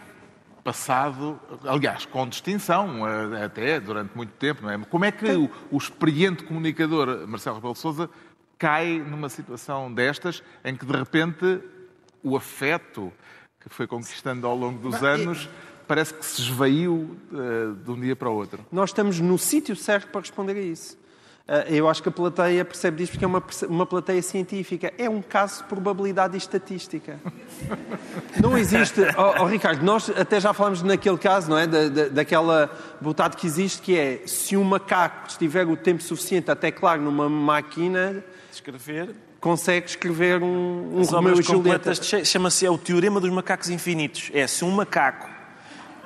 passado, 0.67 1.39
aliás, 1.63 2.05
com 2.05 2.27
distinção, 2.27 3.07
eh, 3.07 3.45
até 3.45 3.79
durante 3.79 4.13
muito 4.17 4.33
tempo, 4.33 4.63
não 4.63 4.69
é? 4.69 4.77
Como 4.77 5.05
é 5.05 5.13
que 5.13 5.25
o, 5.31 5.49
o 5.71 5.77
experiente 5.77 6.43
comunicador 6.43 7.25
Marcelo 7.25 7.55
Rebelo 7.55 7.73
Sousa 7.73 8.09
cai 8.57 8.99
numa 8.99 9.29
situação 9.29 9.93
destas, 9.93 10.43
em 10.65 10.75
que 10.75 10.85
de 10.85 10.91
repente 10.91 11.61
o 12.21 12.35
afeto 12.35 13.13
que 13.61 13.69
foi 13.69 13.87
conquistando 13.87 14.45
ao 14.45 14.57
longo 14.57 14.77
dos 14.77 15.01
anos 15.01 15.47
parece 15.87 16.13
que 16.13 16.25
se 16.25 16.41
esvaiu 16.41 17.17
eh, 17.31 17.85
de 17.85 17.89
um 17.89 18.01
dia 18.01 18.13
para 18.13 18.29
o 18.29 18.33
outro. 18.33 18.59
Nós 18.69 18.89
estamos 18.89 19.21
no 19.21 19.37
sítio 19.37 19.73
certo 19.73 20.09
para 20.09 20.19
responder 20.19 20.57
a 20.57 20.61
isso. 20.61 20.97
Ah, 21.47 21.63
Eu 21.69 21.87
acho 21.87 22.03
que 22.03 22.09
a 22.09 22.11
plateia 22.11 22.65
percebe 22.65 22.97
disso 22.97 23.13
porque 23.13 23.23
é 23.23 23.27
uma, 23.27 23.41
uma 23.69 23.85
plateia 23.85 24.21
científica. 24.21 24.91
É 24.97 25.09
um 25.09 25.21
caso 25.21 25.59
de 25.63 25.69
probabilidade 25.69 26.35
e 26.35 26.37
estatística. 26.37 27.19
Não 28.41 28.57
existe. 28.57 29.01
Oh, 29.17 29.43
oh, 29.43 29.45
Ricardo, 29.45 29.83
nós 29.83 30.09
até 30.09 30.39
já 30.39 30.53
falamos 30.53 30.81
naquele 30.83 31.17
caso, 31.17 31.49
não 31.49 31.57
é? 31.57 31.65
Da, 31.65 31.87
da- 31.89 32.07
daquela 32.09 32.69
botado 33.01 33.35
que 33.37 33.47
existe, 33.47 33.81
que 33.81 33.97
é 33.97 34.21
se 34.25 34.55
um 34.57 34.63
macaco 34.63 35.27
estiver 35.29 35.65
o 35.65 35.75
tempo 35.77 36.03
suficiente 36.03 36.51
até 36.51 36.69
claro 36.71 37.01
numa 37.01 37.29
máquina, 37.29 38.23
Escrever. 38.51 39.15
consegue 39.39 39.87
escrever 39.87 40.43
um, 40.43 40.97
um 40.97 40.99
As 41.01 41.09
Romeu 41.11 41.39
e 41.39 41.41
Julieta. 41.43 41.93
Chama-se 42.25 42.65
é 42.65 42.69
o 42.69 42.77
Teorema 42.77 43.19
dos 43.19 43.29
Macacos 43.31 43.69
Infinitos. 43.69 44.29
É, 44.33 44.45
se 44.47 44.63
um 44.65 44.71
macaco 44.71 45.29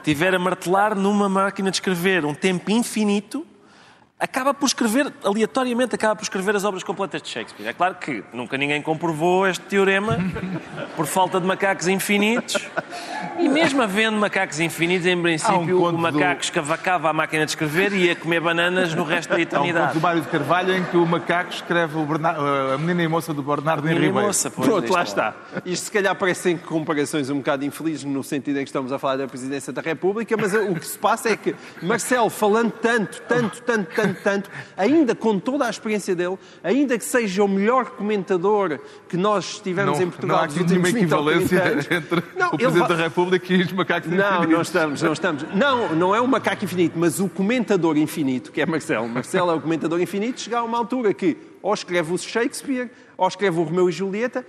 tiver 0.04 0.34
a 0.36 0.40
martelar 0.40 0.96
numa 0.96 1.28
máquina 1.28 1.70
de 1.72 1.78
escrever 1.78 2.24
um 2.26 2.34
tempo 2.34 2.70
infinito, 2.72 3.46
acaba 4.22 4.54
por 4.54 4.68
escrever, 4.68 5.12
aleatoriamente, 5.24 5.96
acaba 5.96 6.16
por 6.16 6.22
escrever 6.24 6.56
as 6.56 6.64
obras 6.64 6.84
completas 6.84 7.22
de 7.24 7.28
Shakespeare. 7.30 7.68
É 7.68 7.74
claro 7.74 7.96
que 7.96 8.24
nunca 8.32 8.56
ninguém 8.56 8.82
comprovou 8.82 9.48
este 9.48 9.64
teorema 9.66 10.18
por 10.96 11.08
falta 11.08 11.40
de 11.42 11.48
macacos 11.48 11.88
infinitos. 11.88 12.56
E 13.40 13.50
mesmo 13.50 13.82
havendo 13.82 14.18
macacos 14.18 14.60
infinitos, 14.60 15.08
em 15.08 15.20
princípio, 15.20 15.80
conto 15.80 15.96
o 15.96 15.98
macaco 15.98 16.36
do- 16.42 16.44
escavacava 16.44 17.10
a 17.10 17.14
máquina 17.14 17.46
de 17.46 17.52
escrever 17.52 17.92
e 17.94 18.06
ia 18.06 18.16
comer 18.16 18.40
bananas 18.40 18.94
no 18.94 19.04
resto 19.04 19.30
da 19.30 19.36
Há 19.36 19.40
um 19.40 19.44
conto 19.46 19.56
eternidade. 19.56 19.94
do 19.94 20.02
Mário 20.02 20.22
de 20.22 20.28
Carvalho 20.28 20.76
em 20.78 20.84
que 20.84 20.98
o 20.98 21.06
macaco 21.06 21.52
escreve 21.52 21.98
o 21.98 22.06
Bernar- 22.06 22.38
a 22.40 22.78
menina 22.78 23.02
e 23.04 23.08
moça 23.08 23.34
do 23.34 23.42
Bernardo 23.42 23.82
Menina 23.84 24.00
e 24.02 24.06
Ribeiro. 24.08 24.28
moça, 24.28 24.52
pois, 24.52 24.68
Pronto, 24.68 24.94
lá 24.94 25.00
é. 25.00 25.04
está. 25.04 25.34
Isto 25.66 25.86
se 25.86 25.92
calhar 25.92 26.16
parecem 26.16 26.58
comparações 26.58 27.30
um 27.32 27.38
bocado 27.38 27.66
infelizes 27.66 28.04
no 28.04 28.24
sentido 28.24 28.58
em 28.60 28.64
que 28.64 28.70
estamos 28.70 28.92
a 28.94 29.00
falar 29.00 29.18
da 29.18 29.28
Presidência 29.28 29.74
da 29.74 29.82
República, 29.82 30.36
mas 30.38 30.54
o 30.54 30.76
que 30.76 30.86
se 30.86 30.98
passa 31.00 31.30
é 31.30 31.36
que 31.38 31.56
Marcelo, 31.82 32.30
falando 32.30 32.72
tanto, 32.72 33.20
tanto, 33.24 33.62
tanto, 33.64 33.90
tanto, 33.96 34.11
tanto, 34.14 34.50
ainda 34.78 35.16
com 35.16 35.40
toda 35.40 35.66
a 35.66 35.70
experiência 35.70 36.16
dele, 36.16 36.38
ainda 36.64 36.98
que 36.98 37.06
seja 37.06 37.44
o 37.44 37.48
melhor 37.48 37.92
comentador 37.92 38.80
que 39.08 39.18
nós 39.18 39.60
tivemos 39.60 39.98
Não, 40.00 40.06
em 40.06 40.10
Portugal 40.10 40.38
não 40.40 40.46
nos 40.46 40.58
últimos 40.58 40.94
nenhuma 40.94 41.08
20 41.08 41.14
ou 41.14 41.24
30 41.26 41.38
equivalência 41.46 41.72
anos, 41.72 41.92
entre 41.92 42.24
Não, 42.38 42.48
o 42.48 42.58
Presidente 42.58 42.80
vai- 42.88 42.98
da 42.98 43.04
República 43.04 43.54
e 43.54 43.62
os 43.62 43.72
macacos 43.72 44.10
não, 44.12 44.18
infinitos. 44.30 44.50
não 44.54 44.62
estamos, 44.62 45.02
não 45.02 45.14
estamos. 45.14 45.44
Não, 45.56 45.96
não 45.96 46.16
é 46.16 46.22
o 46.22 46.28
macaco 46.28 46.64
infinito, 46.66 46.94
mas 46.98 47.20
o 47.20 47.30
comentador 47.30 47.98
infinito, 47.98 48.52
que 48.52 48.62
é 48.62 48.66
Marcelo. 48.66 49.08
Marcelo 49.08 49.52
é 49.52 49.56
o 49.56 49.62
comentador 49.62 50.00
infinito, 50.02 50.40
chega 50.42 50.60
a 50.60 50.64
uma 50.64 50.78
altura 50.78 51.14
que 51.14 51.38
ou 51.62 51.74
escreve 51.74 52.12
o 52.14 52.18
Shakespeare, 52.18 52.90
ou 53.18 53.28
escreve 53.28 53.60
o 53.60 53.64
Romeu 53.64 53.88
e 53.88 53.92
Julieta, 53.92 54.46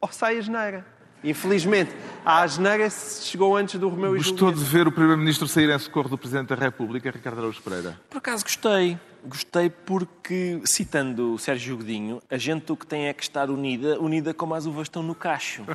ou 0.00 0.08
sai 0.12 0.38
a 0.38 0.40
geneira. 0.40 0.86
Infelizmente, 1.24 1.92
a 2.24 2.46
geneira 2.46 2.88
chegou 2.90 3.56
antes 3.56 3.78
do 3.78 3.88
Romeu 3.88 4.16
e 4.16 4.18
Gostou 4.18 4.48
Julieta. 4.48 4.58
de 4.58 4.64
ver 4.64 4.88
o 4.88 4.92
Primeiro-Ministro 4.92 5.46
sair 5.46 5.70
em 5.70 5.78
socorro 5.78 6.08
do 6.08 6.18
Presidente 6.18 6.48
da 6.48 6.56
República, 6.56 7.10
Ricardo 7.10 7.38
Araújo 7.38 7.62
Pereira? 7.62 8.00
Por 8.10 8.18
acaso 8.18 8.44
gostei. 8.44 8.98
Gostei 9.24 9.70
porque, 9.70 10.60
citando 10.64 11.34
o 11.34 11.38
Sérgio 11.38 11.76
Godinho, 11.76 12.20
a 12.28 12.36
gente 12.36 12.72
o 12.72 12.76
que 12.76 12.84
tem 12.84 13.06
é 13.06 13.12
que 13.12 13.22
estar 13.22 13.50
unida, 13.50 14.00
unida 14.00 14.34
como 14.34 14.52
as 14.52 14.66
uvas 14.66 14.86
estão 14.86 15.02
no 15.02 15.14
cacho. 15.14 15.64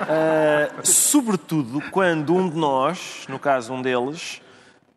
Ah, 0.00 0.84
sobretudo 0.84 1.82
quando 1.90 2.32
um 2.32 2.48
de 2.48 2.56
nós, 2.56 3.26
no 3.28 3.36
caso 3.36 3.72
um 3.72 3.82
deles, 3.82 4.40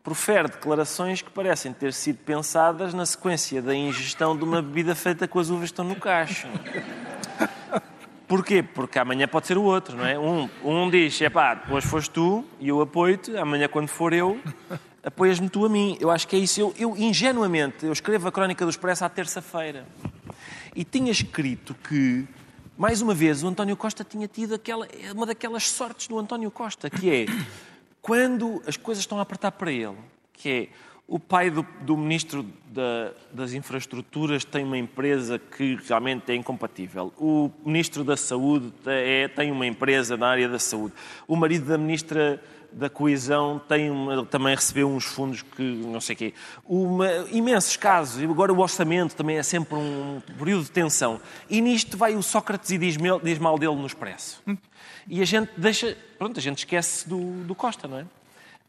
profere 0.00 0.46
declarações 0.46 1.22
que 1.22 1.30
parecem 1.30 1.72
ter 1.72 1.92
sido 1.92 2.18
pensadas 2.18 2.94
na 2.94 3.04
sequência 3.04 3.60
da 3.60 3.74
ingestão 3.74 4.36
de 4.36 4.44
uma 4.44 4.62
bebida 4.62 4.94
feita 4.94 5.26
com 5.26 5.40
as 5.40 5.50
uvas 5.50 5.62
que 5.62 5.72
estão 5.72 5.84
no 5.84 5.96
cacho. 5.96 6.46
Porquê? 8.32 8.62
Porque 8.62 8.98
amanhã 8.98 9.28
pode 9.28 9.46
ser 9.46 9.58
o 9.58 9.62
outro, 9.62 9.94
não 9.94 10.06
é? 10.06 10.18
Um, 10.18 10.48
um 10.64 10.88
diz, 10.88 11.20
é 11.20 11.28
pá, 11.28 11.64
hoje 11.68 11.86
foste 11.86 12.10
tu 12.12 12.42
e 12.58 12.66
eu 12.66 12.80
apoio-te, 12.80 13.36
amanhã 13.36 13.68
quando 13.68 13.88
for 13.88 14.14
eu, 14.14 14.40
apoias-me 15.04 15.50
tu 15.50 15.66
a 15.66 15.68
mim. 15.68 15.98
Eu 16.00 16.10
acho 16.10 16.26
que 16.26 16.34
é 16.34 16.38
isso. 16.38 16.58
Eu, 16.58 16.74
eu, 16.78 16.96
ingenuamente, 16.96 17.84
eu 17.84 17.92
escrevo 17.92 18.28
a 18.28 18.32
Crónica 18.32 18.64
do 18.64 18.70
Expresso 18.70 19.04
à 19.04 19.10
terça-feira. 19.10 19.86
E 20.74 20.82
tinha 20.82 21.12
escrito 21.12 21.74
que, 21.86 22.26
mais 22.78 23.02
uma 23.02 23.12
vez, 23.12 23.42
o 23.42 23.48
António 23.48 23.76
Costa 23.76 24.02
tinha 24.02 24.26
tido 24.26 24.54
aquela, 24.54 24.88
uma 25.14 25.26
daquelas 25.26 25.68
sortes 25.68 26.08
do 26.08 26.18
António 26.18 26.50
Costa, 26.50 26.88
que 26.88 27.10
é 27.10 27.26
quando 28.00 28.62
as 28.66 28.78
coisas 28.78 29.02
estão 29.02 29.18
a 29.18 29.22
apertar 29.24 29.52
para 29.52 29.70
ele, 29.70 29.98
que 30.32 30.48
é 30.48 30.68
o 31.14 31.18
pai 31.20 31.50
do, 31.50 31.62
do 31.82 31.94
ministro 31.94 32.42
da- 32.68 33.12
das 33.30 33.52
infraestruturas 33.52 34.46
tem 34.46 34.64
uma 34.64 34.78
empresa 34.78 35.38
que 35.38 35.78
realmente 35.86 36.32
é 36.32 36.34
incompatível. 36.34 37.12
O 37.18 37.50
ministro 37.66 38.02
da 38.02 38.16
saúde 38.16 38.72
é- 38.86 39.28
tem 39.28 39.50
uma 39.52 39.66
empresa 39.66 40.16
na 40.16 40.26
área 40.28 40.48
da 40.48 40.58
saúde. 40.58 40.94
O 41.28 41.36
marido 41.36 41.66
da 41.66 41.76
ministra 41.76 42.42
da 42.72 42.88
coesão 42.88 43.60
tem 43.68 43.90
uma- 43.90 44.24
também 44.24 44.54
recebeu 44.54 44.88
uns 44.88 45.04
fundos 45.04 45.42
que 45.42 45.62
não 45.62 46.00
sei 46.00 46.16
quê. 46.16 46.32
Uma, 46.66 47.06
imensos 47.30 47.76
casos. 47.76 48.22
E 48.22 48.24
agora 48.24 48.50
o 48.50 48.58
orçamento 48.60 49.14
também 49.14 49.36
é 49.36 49.42
sempre 49.42 49.74
um 49.74 50.22
período 50.38 50.64
de 50.64 50.70
tensão. 50.70 51.20
E 51.50 51.60
nisto 51.60 51.98
vai 51.98 52.14
o 52.16 52.22
Sócrates 52.22 52.70
e 52.70 52.78
diz, 52.78 52.96
diz 53.22 53.38
mal 53.38 53.58
dele 53.58 53.76
no 53.76 53.86
Expresso. 53.86 54.42
E 55.06 55.20
a 55.20 55.26
gente 55.26 55.50
deixa... 55.58 55.94
Pronto, 56.18 56.38
a 56.38 56.42
gente 56.42 56.58
esquece 56.60 57.06
do, 57.06 57.18
do 57.44 57.54
Costa, 57.54 57.86
não 57.86 57.98
é? 57.98 58.06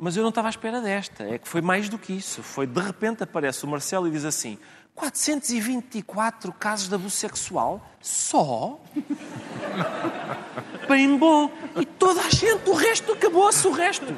Mas 0.04 0.18
eu 0.18 0.22
não 0.22 0.32
estava 0.32 0.50
à 0.50 0.52
espera 0.52 0.82
desta. 0.82 1.24
É 1.24 1.38
que 1.38 1.48
foi 1.48 1.62
mais 1.62 1.88
do 1.88 1.98
que 1.98 2.12
isso. 2.12 2.44
Foi, 2.44 2.68
de 2.68 2.82
repente, 2.82 3.24
aparece 3.24 3.64
o 3.64 3.70
Marcelo 3.70 4.06
e 4.06 4.12
diz 4.12 4.26
assim 4.26 4.58
424 4.94 6.52
casos 6.52 6.90
de 6.90 6.96
abuso 6.96 7.16
sexual? 7.16 7.82
Só? 8.02 8.82
Bem 10.90 11.18
bom. 11.18 11.50
E 11.78 11.86
toda 11.86 12.20
a 12.20 12.30
gente, 12.30 12.70
o 12.70 12.74
resto, 12.74 13.14
acabou-se 13.14 13.66
o 13.66 13.72
resto. 13.72 14.14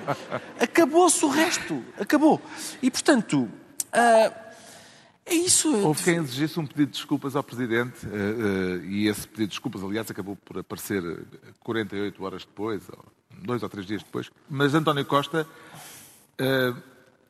Acabou-se 0.60 1.24
o 1.24 1.30
resto. 1.30 1.84
Acabou. 2.00 2.42
E, 2.82 2.90
portanto, 2.90 3.48
ah, 3.94 4.32
é 5.24 5.36
isso. 5.36 5.72
Houve 5.72 6.04
quem 6.04 6.16
exigisse 6.16 6.60
um 6.60 6.66
pedido 6.66 6.88
de 6.88 6.94
desculpas 6.94 7.36
ao 7.36 7.44
Presidente, 7.44 8.08
eh, 8.08 8.82
eh, 8.82 8.86
e 8.88 9.08
esse 9.08 9.28
pedido 9.28 9.44
de 9.44 9.50
desculpas, 9.50 9.84
aliás, 9.84 10.10
acabou 10.10 10.36
por 10.36 10.58
aparecer 10.58 11.04
eh, 11.04 11.52
48 11.60 12.24
horas 12.24 12.44
depois, 12.44 12.82
ou 12.90 13.06
dois 13.42 13.64
ou 13.64 13.70
três 13.70 13.86
dias 13.86 14.04
depois. 14.04 14.30
Mas 14.50 14.74
António 14.74 15.06
Costa 15.06 15.48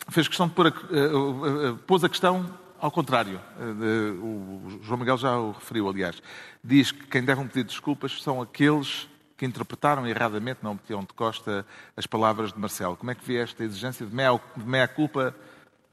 fez 0.10 0.28
questão 0.28 0.48
de 0.48 0.54
pôr 0.54 0.68
a, 0.68 0.70
eh, 0.70 0.74
eh, 0.74 1.70
eh, 1.70 1.76
pôs 1.86 2.04
a 2.04 2.10
questão 2.10 2.50
ao 2.80 2.92
contrário. 2.92 3.40
Eh, 3.60 4.12
o 4.22 4.80
João 4.84 5.00
Miguel 5.00 5.18
já 5.18 5.38
o 5.38 5.52
referiu, 5.52 5.90
aliás. 5.90 6.22
Diz 6.64 6.92
que 6.92 7.06
quem 7.08 7.24
deve 7.24 7.42
um 7.42 7.48
desculpas 7.48 8.22
são 8.22 8.42
aqueles 8.42 9.08
que 9.38 9.46
interpretaram 9.46 10.08
erradamente 10.08 10.60
na 10.64 10.72
opinião 10.72 11.02
de 11.02 11.14
Costa 11.14 11.66
as 11.98 12.06
palavras 12.08 12.54
de 12.54 12.60
Marcelo. 12.60 12.96
Como 12.96 13.12
é 13.12 13.16
que 13.16 13.26
vê 13.26 13.38
esta 13.38 13.64
exigência 13.64 14.06
de 14.06 14.16
meia- 14.16 14.40
de 14.56 14.64
meia-culpa 14.66 15.36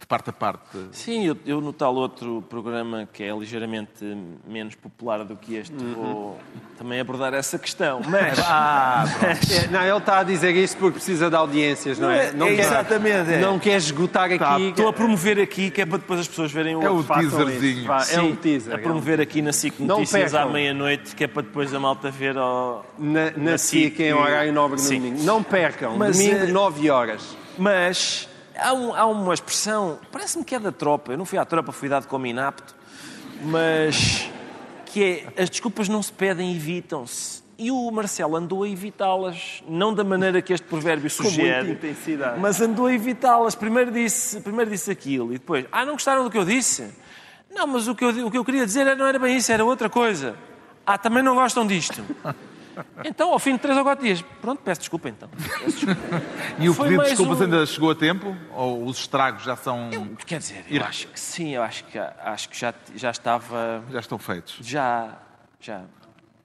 de 0.02 0.06
parte 0.06 0.30
a 0.30 0.32
parte? 0.32 0.60
Sim, 0.90 1.24
eu, 1.26 1.36
eu 1.46 1.60
no 1.60 1.72
tal 1.72 1.94
outro 1.94 2.42
programa 2.50 3.08
que 3.12 3.22
é 3.22 3.32
ligeiramente 3.34 4.04
menos 4.46 4.74
popular 4.74 5.24
do 5.24 5.36
que 5.36 5.54
este, 5.54 5.72
vou 5.74 6.38
também 6.76 6.98
abordar 7.00 7.32
essa 7.34 7.56
questão. 7.58 8.00
Mas, 8.08 8.38
É, 9.52 9.68
Não, 9.68 9.80
ele 9.82 9.96
está 9.96 10.18
a 10.18 10.22
dizer 10.24 10.54
isto 10.56 10.76
porque 10.78 10.94
precisa 10.96 11.30
de 11.30 11.36
audiências, 11.36 11.98
não 12.00 12.10
é? 12.10 12.32
Não 12.32 12.46
é- 12.48 12.54
é 12.56 12.60
exatamente, 12.60 13.32
é. 13.32 13.40
Não 13.40 13.58
quer 13.58 13.76
esgotar 13.76 14.30
aqui. 14.32 14.68
estou 14.70 14.88
a 14.88 14.92
promover 14.92 15.38
aqui, 15.40 15.70
que 15.70 15.80
é 15.80 15.86
para 15.86 15.98
depois 15.98 16.20
as 16.20 16.28
pessoas 16.28 16.50
verem 16.50 16.74
o 16.74 16.82
É 16.82 16.90
o 16.90 17.02
teaserzinho. 17.04 17.86
vá, 17.86 17.98
É 17.98 18.04
Sim, 18.04 18.20
um 18.20 18.36
teaser. 18.36 18.74
a 18.74 18.78
promover 18.78 19.20
aqui 19.20 19.40
na 19.40 19.52
SIC 19.52 19.78
Notícias 19.80 20.34
à 20.34 20.44
meia-noite, 20.46 21.14
que 21.14 21.22
é 21.24 21.28
para 21.28 21.42
depois 21.42 21.72
a 21.72 21.78
malta 21.78 22.10
ver 22.10 22.36
ao... 22.36 22.84
Na, 22.98 23.30
na 23.30 23.52
Na 23.52 23.58
SIC, 23.58 24.00
em 24.00 24.12
horário 24.12 24.52
nobre 24.52 24.78
no 24.80 24.82
sim. 24.86 24.98
domingo. 24.98 25.22
Não 25.22 25.42
percam. 25.42 25.96
Mas, 25.96 26.16
domingo, 26.18 26.44
eh, 26.44 26.46
9 26.48 26.90
horas. 26.90 27.36
Mas 27.56 28.28
há, 28.56 28.72
um- 28.72 28.94
há 28.94 29.06
uma 29.06 29.34
expressão, 29.34 29.98
parece-me 30.10 30.44
que 30.44 30.54
é 30.54 30.58
da 30.60 30.72
tropa, 30.72 31.12
eu 31.12 31.18
não 31.18 31.24
fui 31.24 31.38
à 31.38 31.44
tropa, 31.44 31.72
fui 31.72 31.88
dado 31.88 32.06
como 32.06 32.26
inapto, 32.26 32.74
mas 33.42 34.28
que 34.86 35.02
é 35.36 35.42
as 35.42 35.48
desculpas 35.50 35.88
não 35.88 36.02
se 36.02 36.12
pedem, 36.12 36.54
evitam-se. 36.54 37.42
E 37.58 37.70
o 37.70 37.90
Marcelo 37.92 38.34
andou 38.36 38.64
a 38.64 38.68
evitá-las, 38.68 39.62
não 39.68 39.94
da 39.94 40.02
maneira 40.02 40.42
que 40.42 40.52
este 40.52 40.66
provérbio 40.66 41.08
Com 41.10 41.22
muita 41.22 41.30
sugere, 41.38 41.70
intensidade. 41.72 42.40
mas 42.40 42.60
andou 42.60 42.86
a 42.86 42.92
evitá-las. 42.94 43.54
Primeiro 43.54 43.92
disse, 43.92 44.40
primeiro 44.40 44.70
disse 44.70 44.90
aquilo 44.90 45.30
e 45.32 45.38
depois, 45.38 45.66
ah, 45.70 45.84
não 45.84 45.92
gostaram 45.92 46.24
do 46.24 46.30
que 46.30 46.36
eu 46.38 46.44
disse? 46.44 46.92
Não, 47.54 47.66
mas 47.66 47.86
o 47.86 47.94
que 47.94 48.04
eu, 48.04 48.26
o 48.26 48.30
que 48.30 48.38
eu 48.38 48.44
queria 48.44 48.64
dizer 48.66 48.96
não 48.96 49.06
era 49.06 49.18
bem 49.18 49.36
isso, 49.36 49.52
era 49.52 49.64
outra 49.64 49.88
coisa. 49.88 50.34
Ah, 50.84 50.98
também 50.98 51.22
não 51.22 51.34
gostam 51.36 51.66
disto. 51.66 52.02
Então, 53.04 53.32
ao 53.32 53.38
fim 53.38 53.52
de 53.54 53.58
três 53.58 53.76
ou 53.76 53.84
quatro 53.84 54.04
dias, 54.04 54.22
pronto, 54.40 54.60
peço 54.62 54.80
desculpa 54.80 55.08
então. 55.08 55.28
Peço 55.28 55.86
desculpa. 55.86 56.22
E 56.58 56.68
o 56.68 56.74
Foi 56.74 56.88
pedido 56.88 57.02
de 57.04 57.08
desculpas 57.10 57.40
um- 57.40 57.44
ainda 57.44 57.66
chegou 57.66 57.90
a 57.90 57.94
tempo? 57.94 58.36
Ou 58.54 58.84
os 58.86 58.98
estragos 58.98 59.42
já 59.42 59.56
são. 59.56 59.90
Quer 60.26 60.38
dizer, 60.38 60.64
eu 60.70 60.82
acho 60.84 61.08
que 61.08 61.18
sim, 61.20 61.50
eu 61.54 61.62
acho 61.62 61.84
que, 61.84 61.98
acho 61.98 62.48
que 62.48 62.58
já, 62.58 62.74
já 62.94 63.10
estava. 63.10 63.82
já 63.90 64.00
estão 64.00 64.18
feitos? 64.18 64.58
Já. 64.60 65.18
Já. 65.60 65.82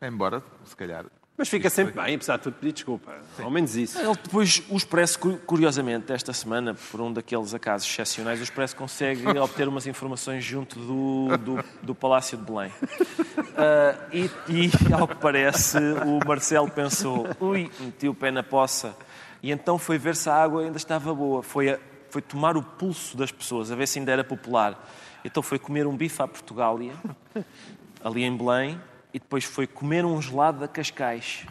Embora, 0.01 0.43
se 0.65 0.75
calhar. 0.75 1.05
Mas 1.37 1.49
fica 1.49 1.69
sempre 1.69 1.93
bem, 2.01 2.15
apesar 2.15 2.37
de 2.37 2.43
tudo, 2.43 2.55
pedir 2.55 2.71
desculpa. 2.73 3.13
Ao 3.39 3.51
menos 3.51 3.75
isso. 3.75 3.99
Ele 3.99 4.15
depois, 4.23 4.63
o 4.69 4.75
Expresso, 4.75 5.19
cu- 5.19 5.37
curiosamente, 5.45 6.11
esta 6.11 6.33
semana, 6.33 6.73
por 6.73 6.99
um 6.99 7.13
daqueles 7.13 7.53
acasos 7.53 7.87
excepcionais, 7.87 8.39
o 8.39 8.43
Expresso 8.43 8.75
consegue 8.75 9.27
obter 9.37 9.67
umas 9.67 9.85
informações 9.85 10.43
junto 10.43 10.79
do, 10.79 11.37
do, 11.37 11.63
do 11.83 11.93
Palácio 11.95 12.37
de 12.37 12.43
Belém. 12.43 12.71
Ah, 13.59 13.95
e, 14.13 14.29
e, 14.49 14.69
ao 14.93 15.07
que 15.07 15.15
parece, 15.15 15.77
o 15.79 16.19
Marcelo 16.27 16.69
pensou: 16.69 17.25
ui, 17.39 17.71
meti 17.79 18.07
o 18.07 18.13
pé 18.13 18.29
na 18.29 18.43
poça. 18.43 18.95
E 19.41 19.49
então 19.51 19.79
foi 19.79 19.97
ver 19.97 20.15
se 20.15 20.29
a 20.29 20.35
água 20.35 20.61
ainda 20.61 20.77
estava 20.77 21.11
boa. 21.13 21.41
Foi, 21.41 21.71
a- 21.71 21.79
foi 22.11 22.21
tomar 22.21 22.55
o 22.55 22.61
pulso 22.61 23.17
das 23.17 23.31
pessoas, 23.31 23.71
a 23.71 23.75
ver 23.75 23.87
se 23.87 23.97
ainda 23.97 24.11
era 24.11 24.23
popular. 24.23 24.87
Então 25.25 25.41
foi 25.41 25.57
comer 25.57 25.87
um 25.87 25.97
bife 25.97 26.21
à 26.21 26.27
Portugália, 26.27 26.93
ali 28.03 28.23
em 28.23 28.37
Belém, 28.37 28.79
e 29.17 29.19
depois 29.19 29.43
foi 29.43 29.65
comer 29.65 30.05
um 30.05 30.21
gelado 30.21 30.59
da 30.59 30.67
Cascais. 30.67 31.43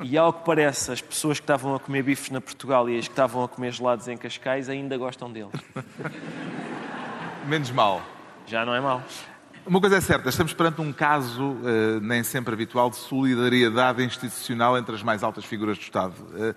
E 0.00 0.16
ao 0.16 0.32
que 0.32 0.44
parece, 0.44 0.92
as 0.92 1.02
pessoas 1.02 1.40
que 1.40 1.42
estavam 1.42 1.74
a 1.74 1.80
comer 1.80 2.04
bifes 2.04 2.30
na 2.30 2.40
Portugal 2.40 2.88
e 2.88 2.96
as 2.96 3.08
que 3.08 3.12
estavam 3.12 3.42
a 3.42 3.48
comer 3.48 3.72
gelados 3.72 4.06
em 4.06 4.16
Cascais 4.16 4.68
ainda 4.68 4.96
gostam 4.96 5.28
deles. 5.28 5.50
Menos 7.46 7.72
mal. 7.72 8.00
Já 8.46 8.64
não 8.64 8.72
é 8.72 8.80
mau. 8.80 9.02
Uma 9.66 9.80
coisa 9.80 9.96
é 9.96 10.00
certa, 10.00 10.28
estamos 10.28 10.54
perante 10.54 10.80
um 10.80 10.92
caso 10.92 11.56
eh, 11.64 11.98
nem 12.00 12.22
sempre 12.22 12.54
habitual 12.54 12.88
de 12.90 12.96
solidariedade 12.96 14.04
institucional 14.04 14.78
entre 14.78 14.94
as 14.94 15.02
mais 15.02 15.24
altas 15.24 15.44
figuras 15.44 15.76
do 15.76 15.82
Estado. 15.82 16.14
Eh, 16.36 16.54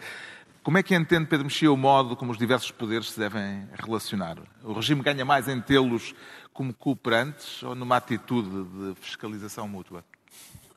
como 0.62 0.78
é 0.78 0.84
que 0.84 0.94
entende 0.94 1.26
Pedro 1.26 1.46
Mexia 1.46 1.72
o 1.72 1.76
modo 1.76 2.16
como 2.16 2.32
os 2.32 2.38
diversos 2.38 2.70
poderes 2.70 3.12
se 3.12 3.20
devem 3.20 3.68
relacionar? 3.74 4.38
O 4.64 4.72
regime 4.72 5.02
ganha 5.02 5.26
mais 5.26 5.48
em 5.48 5.60
tê-los 5.60 6.14
como 6.54 6.74
cooperantes 6.76 7.64
ou 7.64 7.74
numa 7.74 7.98
atitude 7.98 8.50
de 8.50 8.96
fiscalização 9.02 9.68
mútua? 9.68 10.06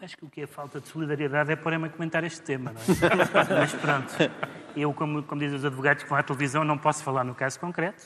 Acho 0.04 0.18
que 0.18 0.24
o 0.26 0.28
que 0.28 0.42
é 0.42 0.46
falta 0.46 0.82
de 0.82 0.88
solidariedade 0.88 1.50
é 1.50 1.56
pôr-me 1.56 1.86
a 1.86 1.88
comentar 1.88 2.22
este 2.24 2.42
tema, 2.42 2.72
não 2.72 2.80
é? 2.82 2.84
Mas 3.58 3.72
pronto, 3.72 4.14
eu, 4.76 4.92
como, 4.92 5.22
como 5.22 5.40
dizem 5.40 5.56
os 5.56 5.64
advogados 5.64 6.02
que 6.02 6.10
vão 6.10 6.18
à 6.18 6.22
televisão, 6.22 6.62
não 6.62 6.76
posso 6.76 7.02
falar 7.02 7.24
no 7.24 7.34
caso 7.34 7.58
concreto, 7.58 8.04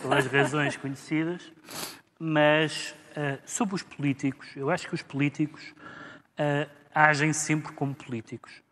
pelas 0.00 0.26
razões 0.26 0.74
conhecidas, 0.78 1.52
mas 2.18 2.94
ah, 3.14 3.38
sobre 3.44 3.74
os 3.74 3.82
políticos, 3.82 4.56
eu 4.56 4.70
acho 4.70 4.88
que 4.88 4.94
os 4.94 5.02
políticos 5.02 5.74
ah, 6.38 6.66
agem 6.94 7.34
sempre 7.34 7.72
como 7.74 7.94
políticos. 7.94 8.62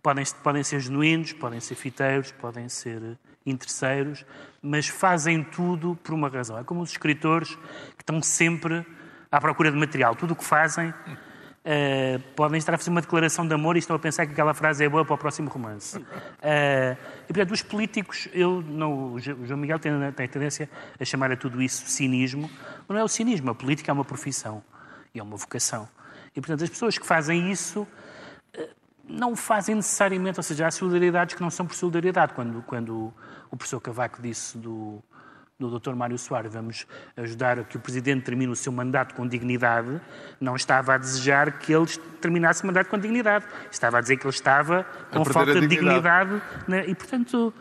Podem, 0.00 0.24
podem 0.44 0.62
ser 0.62 0.78
genuínos, 0.78 1.32
podem 1.32 1.58
ser 1.58 1.74
fiteiros, 1.74 2.30
podem 2.30 2.68
ser 2.68 3.18
interesseiros, 3.44 4.24
mas 4.62 4.86
fazem 4.86 5.42
tudo 5.42 5.98
por 6.04 6.14
uma 6.14 6.28
razão. 6.28 6.56
É 6.56 6.62
como 6.62 6.82
os 6.82 6.90
escritores 6.92 7.56
que 7.96 8.02
estão 8.02 8.22
sempre 8.22 8.86
à 9.32 9.40
procura 9.40 9.72
de 9.72 9.76
material. 9.76 10.14
Tudo 10.14 10.34
o 10.34 10.36
que 10.36 10.44
fazem 10.44 10.94
Uh, 11.66 12.20
podem 12.36 12.58
estar 12.58 12.74
a 12.74 12.78
fazer 12.78 12.90
uma 12.90 13.00
declaração 13.00 13.44
de 13.44 13.52
amor 13.52 13.74
e 13.74 13.80
estão 13.80 13.96
a 13.96 13.98
pensar 13.98 14.24
que 14.24 14.30
aquela 14.30 14.54
frase 14.54 14.84
é 14.84 14.88
boa 14.88 15.04
para 15.04 15.16
o 15.16 15.18
próximo 15.18 15.50
romance. 15.50 15.98
Uh, 15.98 16.04
e, 17.24 17.32
portanto, 17.32 17.50
os 17.50 17.60
políticos, 17.60 18.28
eu 18.32 18.62
não, 18.62 19.14
o 19.14 19.18
Jo- 19.18 19.34
o 19.34 19.44
João 19.44 19.58
Miguel 19.58 19.80
tem, 19.80 19.92
tem 20.12 20.28
tendência 20.28 20.70
a 20.96 21.04
chamar 21.04 21.32
a 21.32 21.36
tudo 21.36 21.60
isso 21.60 21.84
cinismo, 21.88 22.48
mas 22.86 22.94
não 22.94 22.98
é 22.98 23.02
o 23.02 23.08
cinismo, 23.08 23.50
a 23.50 23.54
política 23.54 23.90
é 23.90 23.92
uma 23.92 24.04
profissão 24.04 24.62
e 25.12 25.18
é 25.18 25.22
uma 25.24 25.36
vocação. 25.36 25.88
E, 26.36 26.40
portanto, 26.40 26.62
as 26.62 26.70
pessoas 26.70 26.96
que 26.98 27.04
fazem 27.04 27.50
isso 27.50 27.80
uh, 27.80 28.68
não 29.02 29.34
fazem 29.34 29.74
necessariamente, 29.74 30.38
ou 30.38 30.44
seja, 30.44 30.68
há 30.68 30.70
solidariedades 30.70 31.34
que 31.34 31.42
não 31.42 31.50
são 31.50 31.66
por 31.66 31.74
solidariedade. 31.74 32.32
Quando, 32.32 32.62
quando 32.62 33.12
o 33.50 33.56
professor 33.56 33.80
Cavaco 33.80 34.22
disse 34.22 34.56
do, 34.56 35.02
do 35.58 35.78
Dr. 35.78 35.94
Mário 35.94 36.18
Soares, 36.18 36.52
vamos 36.52 36.86
ajudar 37.16 37.58
a 37.58 37.64
que 37.64 37.78
o 37.78 37.80
Presidente 37.80 38.24
termine 38.24 38.52
o 38.52 38.56
seu 38.56 38.70
mandato 38.70 39.14
com 39.14 39.26
dignidade, 39.26 40.00
não 40.38 40.54
estava 40.54 40.94
a 40.94 40.98
desejar 40.98 41.58
que 41.58 41.72
ele 41.72 41.86
terminasse 42.20 42.62
o 42.62 42.66
mandato 42.66 42.88
com 42.88 42.98
dignidade. 42.98 43.46
Estava 43.70 43.96
a 43.98 44.00
dizer 44.02 44.18
que 44.18 44.26
ele 44.26 44.34
estava 44.34 44.84
com 45.10 45.24
falta 45.24 45.58
de 45.58 45.66
dignidade. 45.66 46.30
dignidade. 46.30 46.42
né? 46.68 46.84
E, 46.86 46.94
portanto, 46.94 47.54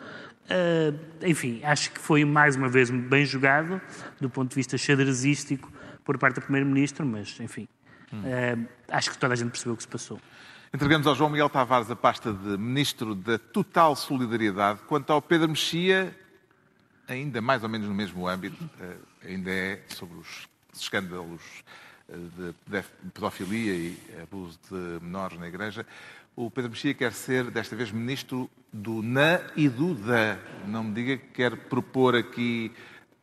eh, 0.50 0.94
enfim, 1.24 1.62
acho 1.64 1.92
que 1.92 2.00
foi 2.00 2.26
mais 2.26 2.58
uma 2.58 2.68
vez 2.68 2.90
bem 2.90 3.26
jogado 3.26 3.80
do 4.20 4.30
ponto 4.30 4.50
de 4.50 4.56
vista 4.56 4.78
xadrezístico 4.78 5.72
por 6.04 6.18
parte 6.18 6.36
do 6.36 6.42
Primeiro-Ministro, 6.42 7.06
mas, 7.06 7.40
enfim, 7.40 7.66
eh, 8.26 8.58
acho 8.90 9.10
que 9.12 9.18
toda 9.18 9.34
a 9.34 9.38
gente 9.38 9.52
percebeu 9.52 9.74
o 9.74 9.78
que 9.78 9.84
se 9.84 9.90
passou. 9.90 10.20
Entregamos 10.74 11.08
ao 11.08 11.16
João 11.16 11.30
Miguel 11.30 11.50
Tavares 11.50 11.90
a 11.90 11.96
pasta 11.96 12.34
de 12.34 12.58
Ministro 12.58 13.16
da 13.16 13.40
Total 13.40 13.96
Solidariedade. 13.96 14.82
Quanto 14.86 15.14
ao 15.14 15.22
Pedro 15.22 15.48
Mexia, 15.48 16.14
ainda 17.08 17.42
mais 17.42 17.64
ou 17.64 17.70
menos 17.70 17.88
no 17.88 17.94
mesmo 17.94 18.28
âmbito, 18.28 18.58
eh, 18.80 18.96
ainda 19.30 19.52
é 19.52 19.82
sobre 19.90 20.18
os 20.18 20.48
escândalos 20.74 21.42
eh, 22.10 22.16
de 22.68 22.84
pedofilia 23.14 23.74
e 23.74 23.98
abuso 24.22 24.60
de 24.70 25.04
menores 25.06 25.40
na 25.40 25.48
Igreja. 25.48 25.86
O 26.36 26.52
Pedro 26.52 26.72
Mexia 26.72 26.94
quer 26.94 27.14
ser, 27.14 27.46
desta 27.50 27.76
vez, 27.76 27.92
Ministro 27.92 28.50
do 28.74 29.02
na 29.02 29.40
e 29.56 29.70
do 29.70 29.94
da. 29.96 30.38
Não 30.68 30.84
me 30.84 30.94
diga 30.94 31.18
que 31.18 31.28
quer 31.28 31.56
propor 31.56 32.14
aqui 32.16 32.72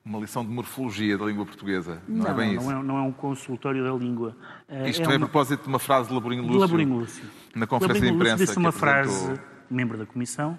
uma 0.04 0.18
lição 0.18 0.42
de 0.44 0.50
morfologia 0.50 1.16
da 1.18 1.24
língua 1.26 1.44
portuguesa. 1.44 2.02
Não, 2.08 2.26
é 2.26 2.34
bem 2.34 2.54
não 2.54 2.62
isso. 2.62 2.70
é, 2.72 2.82
não 2.82 2.96
é 2.98 3.02
um 3.02 3.12
consultório 3.12 3.84
da 3.84 3.92
língua. 3.92 4.34
Eh, 4.68 4.88
Isto 4.90 5.02
é 5.02 5.04
é 5.04 5.06
a 5.08 5.10
uma- 5.10 5.18
propósito 5.28 5.62
de 5.62 5.68
uma 5.68 5.78
frase 5.78 6.08
de 6.08 6.14
Laborinho 6.14 6.42
de 6.42 6.48
Lúcio. 6.48 6.60
Laborinho 6.62 6.98
Lúcio. 6.98 7.24
Na 7.54 7.66
conferência 7.66 8.00
de 8.00 8.06
Laborinho 8.10 8.18
Lúcio 8.18 8.34
imprensa 8.34 8.44
disse 8.44 8.52
que 8.54 8.58
uma 8.58 8.68
apresentou- 8.70 9.26
frase, 9.36 9.40
membro 9.70 9.98
da 9.98 10.06
Comissão, 10.06 10.58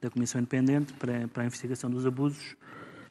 da 0.00 0.08
Comissão 0.08 0.40
Independente 0.40 0.92
para, 0.94 1.26
para 1.28 1.42
a 1.42 1.46
Investigação 1.46 1.90
dos 1.90 2.06
Abusos 2.06 2.54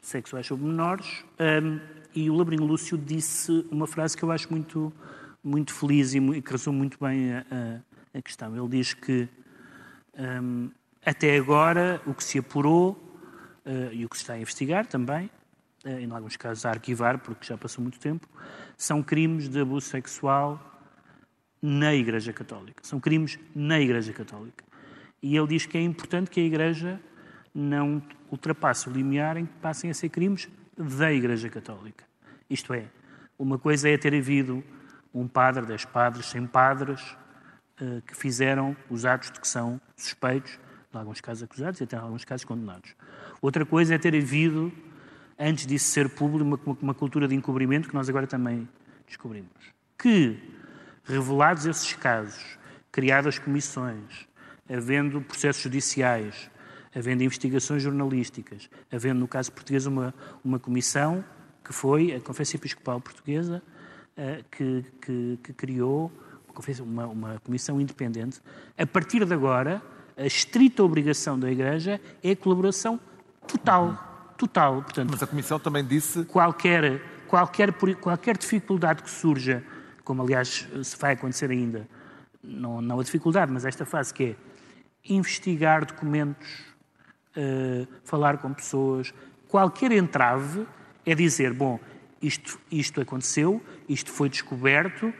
Sexuais 0.02 0.46
sobre 0.48 0.66
Menores, 0.66 1.24
hum, 1.40 1.80
e 2.16 2.30
o 2.30 2.36
Laborinho 2.36 2.66
Lúcio 2.66 2.98
disse 2.98 3.66
uma 3.72 3.86
frase 3.88 4.16
que 4.18 4.24
eu 4.24 4.32
acho 4.32 4.50
muito, 4.52 4.92
muito 5.44 5.74
feliz 5.74 6.14
e, 6.14 6.18
e 6.20 6.42
que 6.42 6.52
resume 6.52 6.78
muito 6.78 6.98
bem 7.00 7.34
a, 7.34 7.40
a- 7.52 8.18
a 8.18 8.22
questão. 8.22 8.56
Ele 8.58 8.68
diz 8.70 8.94
que 8.94 9.28
hum, 10.18 10.70
até 11.06 11.38
agora 11.38 12.02
o 12.06 12.14
que 12.14 12.24
se 12.24 12.40
apurou 12.40 12.98
eh, 13.66 13.90
e 13.94 14.06
o 14.06 14.10
que 14.10 14.18
se 14.18 14.24
está 14.24 14.34
a 14.34 14.40
investigar 14.40 14.86
também, 14.88 15.30
eh, 15.86 16.02
em 16.02 16.12
alguns 16.12 16.36
casos 16.38 16.66
a 16.66 16.70
arquivar, 16.72 17.20
porque 17.20 17.46
já 17.46 17.58
passou 17.58 17.82
muito 17.82 18.00
tempo, 18.00 18.28
são 18.76 19.04
crimes 19.04 19.48
de 19.48 19.60
abuso 19.62 19.88
sexual 19.88 20.60
na 21.62 21.94
Igreja 21.94 22.34
Católica. 22.34 22.82
São 22.84 23.00
crimes 23.00 23.38
na 23.56 23.80
Igreja 23.80 24.12
Católica. 24.14 24.64
E 25.22 25.36
ele 25.38 25.48
diz 25.48 25.66
que 25.66 25.78
é 25.78 25.82
importante 25.82 26.30
que 26.30 26.40
a 26.40 26.44
Igreja 26.44 27.00
não 27.58 28.02
ultrapasse 28.32 28.88
o 28.88 28.92
limiar 28.92 29.36
em 29.36 29.46
que 29.46 29.54
passem 29.54 29.90
a 29.90 29.94
ser 29.94 30.10
crimes 30.10 30.48
da 30.78 31.12
Igreja 31.12 31.50
Católica. 31.50 32.06
Isto 32.48 32.72
é, 32.74 32.86
uma 33.38 33.58
coisa 33.58 33.90
é 33.90 33.98
ter 33.98 34.14
havido 34.14 34.64
um 35.12 35.28
padre, 35.28 35.66
dez 35.66 35.84
padres, 35.84 36.28
cem 36.28 36.46
padres 36.46 37.18
eh, 37.82 38.02
que 38.06 38.16
fizeram 38.16 38.78
os 38.90 39.06
atos 39.06 39.32
de 39.32 39.40
que 39.40 39.48
são 39.48 39.82
suspeitos, 39.96 40.60
em 40.94 40.98
alguns 40.98 41.20
casos 41.20 41.44
acusados 41.44 41.82
e 41.82 41.84
até 41.84 41.96
em 41.96 42.00
alguns 42.00 42.24
casos 42.24 42.46
condenados. 42.46 42.96
Outra 43.42 43.66
coisa 43.66 43.96
é 43.96 43.98
ter 43.98 44.16
havido, 44.16 44.72
antes 45.38 45.66
disso 45.66 45.90
ser 45.90 46.10
público, 46.10 46.78
uma 46.80 46.94
cultura 46.94 47.28
de 47.28 47.34
encobrimento 47.34 47.90
que 47.90 47.96
nós 47.96 48.08
agora 48.08 48.28
também 48.28 48.70
descobrimos. 49.08 49.50
Que, 49.98 50.40
revelados 51.04 51.66
esses 51.66 51.94
casos, 51.94 52.58
criadas 52.92 53.40
comissões, 53.40 54.28
havendo 54.70 55.22
processos 55.22 55.64
judiciais, 55.64 56.52
havendo 56.98 57.24
investigações 57.24 57.84
jornalísticas, 57.84 58.70
havendo, 58.92 59.20
no 59.20 59.28
caso 59.28 59.52
português, 59.52 59.86
uma, 59.86 60.14
uma 60.44 60.58
comissão 60.58 61.24
que 61.64 61.72
foi 61.74 62.14
a 62.16 62.20
Conferência 62.20 62.58
Episcopal 62.58 63.00
Portuguesa, 63.02 63.62
eh, 64.16 64.44
que, 64.50 64.86
que- 65.02 65.40
que 65.44 65.54
criou 65.54 66.12
uma, 66.80 67.06
uma 67.06 67.40
comissão 67.44 67.80
independente. 67.80 68.42
A 68.78 68.86
partir 68.88 69.24
de 69.26 69.34
agora, 69.34 69.82
a 70.18 70.26
estrita 70.26 70.84
obrigação 70.84 71.38
da 71.40 71.52
Igreja 71.52 72.02
é 72.24 72.32
a 72.32 72.36
colaboração 72.36 73.00
total. 73.48 74.34
Total. 74.38 74.82
Portanto, 74.82 75.10
Mas 75.12 75.22
a 75.22 75.28
Comissão 75.28 75.60
também 75.60 75.86
disse 75.86 76.24
qualquer, 76.26 77.02
qualquer, 77.28 77.72
qualquer 78.02 78.38
dificuldade 78.38 79.04
que 79.04 79.10
surja, 79.10 79.64
como 80.04 80.22
aliás 80.24 80.68
se 80.84 80.98
vai 80.98 81.14
acontecer 81.14 81.50
ainda, 81.52 81.88
não, 82.44 82.82
não 82.82 83.00
a 83.00 83.04
dificuldade, 83.04 83.52
mas 83.52 83.66
esta 83.66 83.86
fase 83.86 84.14
que 84.14 84.24
é 84.24 84.36
investigar 85.14 85.86
documentos, 85.86 86.48
eh, 87.38 87.86
falar 88.04 88.40
com 88.40 88.52
pessoas, 88.54 89.14
qualquer 89.48 89.92
entrave 89.92 90.66
é 91.06 91.14
dizer, 91.16 91.54
bom, 91.54 91.80
isto, 92.22 92.60
isto 92.72 93.00
aconteceu, 93.00 93.62
isto 93.88 94.12
foi 94.12 94.28
descoberto, 94.28 95.14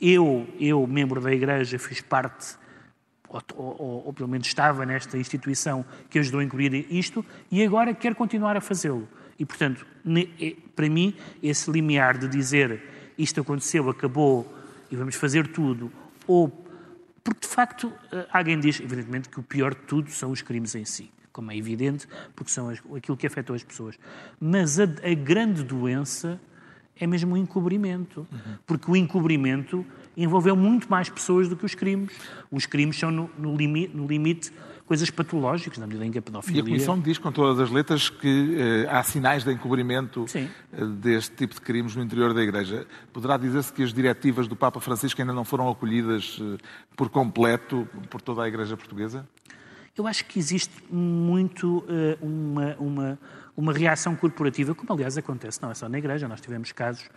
eu, 0.00 0.46
eu, 0.58 0.84
membro 0.86 1.20
da 1.20 1.32
Igreja, 1.32 1.78
fiz 1.78 2.00
parte 2.00 2.56
ou, 3.28 3.42
ou- 3.56 4.02
ou 4.06 4.12
pelo 4.12 4.28
menos 4.28 4.46
estava 4.46 4.84
nesta 4.84 5.16
instituição 5.16 5.84
que 6.10 6.18
ajudou 6.18 6.40
a 6.40 6.44
encobrir 6.44 6.86
isto, 6.92 7.24
e 7.50 7.62
agora 7.64 7.94
quer 7.94 8.14
continuar 8.14 8.56
a 8.56 8.60
fazê-lo. 8.60 9.08
E, 9.38 9.44
portanto, 9.44 9.84
é- 10.40 10.54
para 10.76 10.88
mim, 10.88 11.14
esse 11.42 11.70
limiar 11.70 12.18
de 12.18 12.28
dizer 12.28 12.80
isto 13.16 13.40
aconteceu, 13.40 13.88
acabou 13.88 14.52
e 14.90 14.96
vamos 14.96 15.14
fazer 15.14 15.46
tudo, 15.48 15.90
ou. 16.26 16.48
Porque, 17.24 17.40
de 17.40 17.48
facto, 17.48 17.90
eh, 18.12 18.26
alguém 18.30 18.60
diz, 18.60 18.78
evidentemente, 18.80 19.30
que 19.30 19.40
o 19.40 19.42
pior 19.42 19.74
de 19.74 19.80
tudo 19.82 20.10
são 20.10 20.30
os 20.30 20.42
crimes 20.42 20.74
em 20.74 20.84
si, 20.84 21.10
como 21.34 21.50
é 21.50 21.56
evidente, 21.56 22.06
porque 22.34 22.50
são 22.50 22.70
aquilo 22.96 23.16
que 23.18 23.26
afetou 23.26 23.54
as 23.54 23.62
pessoas. 23.62 23.98
Mas 24.40 24.78
a, 24.80 24.84
a 24.84 25.14
grande 25.14 25.62
doença 25.64 26.40
é 26.98 27.06
mesmo 27.08 27.34
o 27.34 27.36
encobrimento. 27.36 28.24
Porque 28.66 28.88
o 28.90 28.94
encobrimento 28.96 29.84
envolveu 30.16 30.54
muito 30.54 30.88
mais 30.88 31.08
pessoas 31.10 31.48
do 31.48 31.56
que 31.56 31.66
os 31.66 31.74
crimes. 31.74 32.14
Os 32.50 32.66
crimes 32.66 32.96
são, 32.96 33.10
no, 33.10 33.28
no 33.36 33.56
limi- 33.56 33.90
no 33.92 34.06
limite, 34.06 34.52
coisas 34.86 35.10
patológicas, 35.10 35.76
na 35.78 35.86
medida 35.88 36.06
em 36.06 36.12
que 36.12 36.18
a 36.18 36.20
E 36.20 36.22
pedofilia... 36.22 36.60
a 36.62 36.64
Comissão 36.64 37.00
diz 37.00 37.18
com 37.18 37.32
todas 37.32 37.58
as 37.58 37.68
letras 37.70 38.08
que 38.08 38.56
eh, 38.56 38.86
há 38.88 39.02
sinais 39.02 39.42
de 39.42 39.50
encobrimento 39.50 40.24
eh, 40.36 40.46
deste 41.00 41.34
tipo 41.34 41.54
de 41.54 41.60
crimes 41.62 41.96
no 41.96 42.02
interior 42.04 42.32
da 42.32 42.42
Igreja. 42.42 42.86
Poderá 43.12 43.36
dizer-se 43.36 43.72
que 43.72 43.82
as 43.82 43.92
diretivas 43.92 44.46
do 44.46 44.54
Papa 44.54 44.78
Francisco 44.80 45.20
ainda 45.20 45.32
não 45.32 45.44
foram 45.44 45.68
acolhidas 45.68 46.38
eh, 46.40 46.58
por 46.94 47.08
completo 47.08 47.88
por 48.08 48.20
toda 48.22 48.44
a 48.44 48.46
Igreja 48.46 48.76
portuguesa? 48.76 49.26
Eu 49.96 50.08
acho 50.08 50.24
que 50.24 50.40
existe 50.40 50.72
muito 50.90 51.84
eh, 51.88 52.18
uma, 52.20 52.74
uma, 52.80 53.18
uma 53.56 53.72
reação 53.72 54.16
corporativa, 54.16 54.74
como 54.74 54.92
aliás 54.92 55.16
acontece 55.16 55.62
não 55.62 55.70
é 55.70 55.74
só 55.74 55.88
na 55.88 55.98
Igreja, 55.98 56.26
nós 56.26 56.40
tivemos 56.40 56.72
casos 56.72 57.08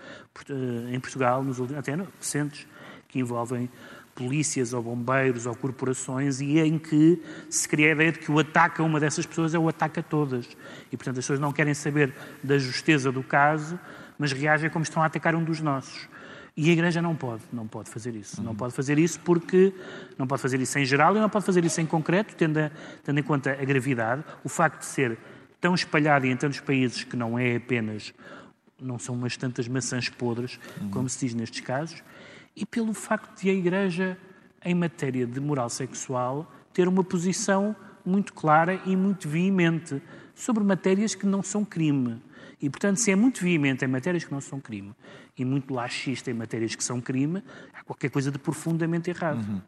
eh, 0.48 0.94
em 0.94 1.00
Portugal, 1.00 1.44
nos 1.44 1.58
últimos, 1.58 1.80
até 1.80 1.96
recentes, 2.20 2.68
que 3.08 3.18
envolvem 3.18 3.68
polícias 4.14 4.74
ou 4.74 4.84
bombeiros 4.84 5.48
ou 5.48 5.56
corporações 5.56 6.40
e 6.40 6.60
em 6.60 6.78
que 6.78 7.20
se 7.50 7.68
cria 7.68 7.90
a 7.90 7.92
ideia 7.94 8.12
de 8.12 8.20
que 8.20 8.32
o 8.32 8.38
ataque 8.38 8.80
a 8.80 8.84
uma 8.84 9.00
dessas 9.00 9.26
pessoas 9.26 9.56
é 9.56 9.60
o 9.60 9.68
ataque 9.68 10.00
a 10.00 10.04
todas. 10.04 10.48
E, 10.92 10.98
portanto, 10.98 11.18
as 11.18 11.24
pessoas 11.24 11.40
não 11.40 11.52
querem 11.52 11.74
saber 11.74 12.14
da 12.44 12.60
justeza 12.60 13.12
do 13.12 13.24
caso, 13.24 13.80
mas 14.20 14.32
reagem 14.32 14.70
como 14.70 14.84
estão 14.84 15.02
a 15.02 15.08
atacar 15.08 15.34
um 15.36 15.44
dos 15.44 15.62
nossos. 15.62 16.08
E 16.58 16.72
a 16.72 16.74
Igreja 16.74 17.04
não 17.04 17.16
pode, 17.16 17.44
não 17.54 17.68
pode 17.68 17.88
fazer 17.88 18.16
isso. 18.16 18.42
Não 18.42 18.56
pode 18.56 18.74
fazer 18.74 18.98
isso 18.98 19.20
porque 19.20 19.72
não 20.18 20.26
pode 20.26 20.42
fazer 20.42 20.60
isso 20.60 20.80
em 20.80 20.86
geral 20.86 21.16
e 21.16 21.20
não 21.20 21.30
pode 21.30 21.46
fazer 21.46 21.64
isso 21.64 21.80
em 21.80 21.86
concreto, 21.86 22.36
tendo, 22.36 22.58
a, 22.58 22.72
tendo 23.04 23.20
em 23.20 23.24
conta 23.24 23.52
a 23.52 23.64
gravidade, 23.64 24.24
o 24.44 24.50
facto 24.50 24.80
de 24.80 24.88
ser 24.88 25.20
tão 25.62 25.76
espalhado 25.76 26.26
e 26.26 26.32
em 26.32 26.36
tantos 26.36 26.60
países 26.60 27.04
que 27.04 27.16
não 27.16 27.38
é 27.38 27.58
apenas, 27.58 28.12
não 28.82 28.98
são 28.98 29.14
umas 29.14 29.38
tantas 29.38 29.68
maçãs 29.68 30.10
podres, 30.10 30.60
como 30.90 31.08
se 31.08 31.28
diz 31.28 31.36
nestes 31.36 31.62
casos, 31.62 32.04
e 32.56 32.66
pelo 32.66 32.92
facto 32.92 33.40
de 33.40 33.52
a 33.52 33.54
Igreja, 33.54 34.18
em 34.66 34.74
matéria 34.74 35.28
de 35.28 35.40
moral 35.40 35.70
sexual, 35.70 36.52
ter 36.74 36.88
uma 36.88 37.04
posição 37.04 37.76
muito 38.04 38.34
clara 38.34 38.82
e 38.84 38.96
muito 38.96 39.30
veemente 39.30 40.02
sobre 40.34 40.64
matérias 40.64 41.14
que 41.14 41.28
não 41.28 41.44
são 41.44 41.64
crime. 41.64 42.20
E, 42.62 42.70
portanto, 42.70 42.98
se 42.98 43.12
é 43.12 43.16
muito 43.16 43.42
veemente 43.42 43.86
em 43.86 43.88
matérias 43.88 44.24
que 44.24 44.32
não 44.32 44.42
são 44.42 44.60
crime 44.60 44.94
e 45.38 45.46
muito 45.46 45.74
laxista 45.74 46.32
em 46.32 46.34
matérias 46.34 46.76
que 46.76 46.84
são 46.84 47.00
crime, 47.00 47.44
há 47.74 47.84
qualquer 47.84 48.10
coisa 48.10 48.32
de 48.32 48.40
profundamente 48.40 49.10
errado. 49.10 49.38
Uhum. 49.38 49.62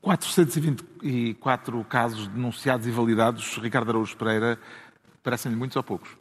424 0.00 1.84
casos 1.84 2.26
denunciados 2.28 2.86
e 2.86 2.90
validados, 2.90 3.56
Ricardo 3.58 3.90
Araújo 3.90 4.16
Pereira, 4.16 4.58
parecem-lhe 5.22 5.56
muitos 5.56 5.76
ou 5.76 5.82
poucos? 5.82 6.16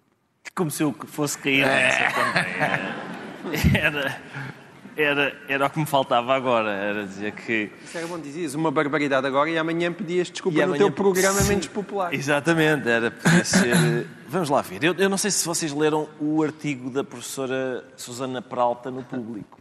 Como 0.56 0.71
se 0.71 0.84
eu 0.84 0.93
fosse 1.08 1.38
cair 1.38 1.65
nessa 1.65 2.12
também. 2.12 3.80
Era, 3.80 4.21
era, 4.95 5.36
era 5.47 5.65
o 5.65 5.69
que 5.69 5.80
me 5.80 5.86
faltava 5.86 6.36
agora, 6.36 6.71
era 6.71 7.06
dizer 7.06 7.32
que... 7.34 7.69
Isso 7.84 7.97
era 7.97 8.08
bom, 8.08 8.19
dizias 8.19 8.54
uma 8.56 8.71
barbaridade 8.71 9.25
agora 9.25 9.49
e 9.49 9.58
amanhã 9.58 9.91
pedias 9.91 10.30
desculpa 10.30 10.60
E 10.60 10.65
no 10.65 10.75
teu 10.75 10.91
programa 10.91 11.41
Sim, 11.41 11.49
menos 11.49 11.67
popular. 11.67 12.13
Exatamente, 12.13 12.88
era 12.88 13.12
podia 13.12 13.45
ser. 13.45 14.08
Vamos 14.27 14.49
lá 14.49 14.62
ver. 14.62 14.84
Eu, 14.84 14.93
eu 14.95 15.10
não 15.10 15.17
sei 15.17 15.32
se 15.32 15.45
vocês 15.45 15.73
leram 15.73 16.08
o 16.19 16.41
artigo 16.43 16.89
da 16.89 17.04
professora 17.04 17.86
Susana 17.95 18.41
Peralta 18.41 18.89
no 18.89 19.04
público. 19.04 19.60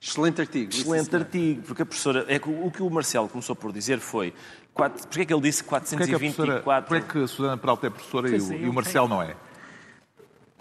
Excelente 0.00 0.40
artigo. 0.40 0.70
isso 0.70 0.82
Excelente 0.82 1.10
sim. 1.10 1.16
artigo, 1.16 1.62
porque 1.62 1.82
a 1.82 1.86
professora. 1.86 2.26
É 2.28 2.36
o 2.36 2.70
que 2.70 2.82
o 2.82 2.90
Marcelo 2.90 3.28
começou 3.28 3.56
por 3.56 3.72
dizer 3.72 3.98
foi. 3.98 4.34
Quatro, 4.74 5.06
porque 5.06 5.22
é 5.22 5.24
que 5.24 5.32
ele 5.32 5.42
disse 5.42 5.62
Porquê 5.62 5.94
é 5.94 6.06
que 6.06 6.14
a, 6.14 6.18
professora, 6.18 6.60
424? 6.60 6.88
porquê 6.88 7.04
é 7.04 7.12
que 7.12 7.24
a 7.24 7.28
Susana 7.28 7.56
Peralta 7.56 7.86
é 7.86 7.90
professora 7.90 8.28
e 8.28 8.40
o, 8.40 8.52
e 8.52 8.68
o 8.68 8.72
Marcelo 8.72 9.08
não 9.08 9.22
é? 9.22 9.34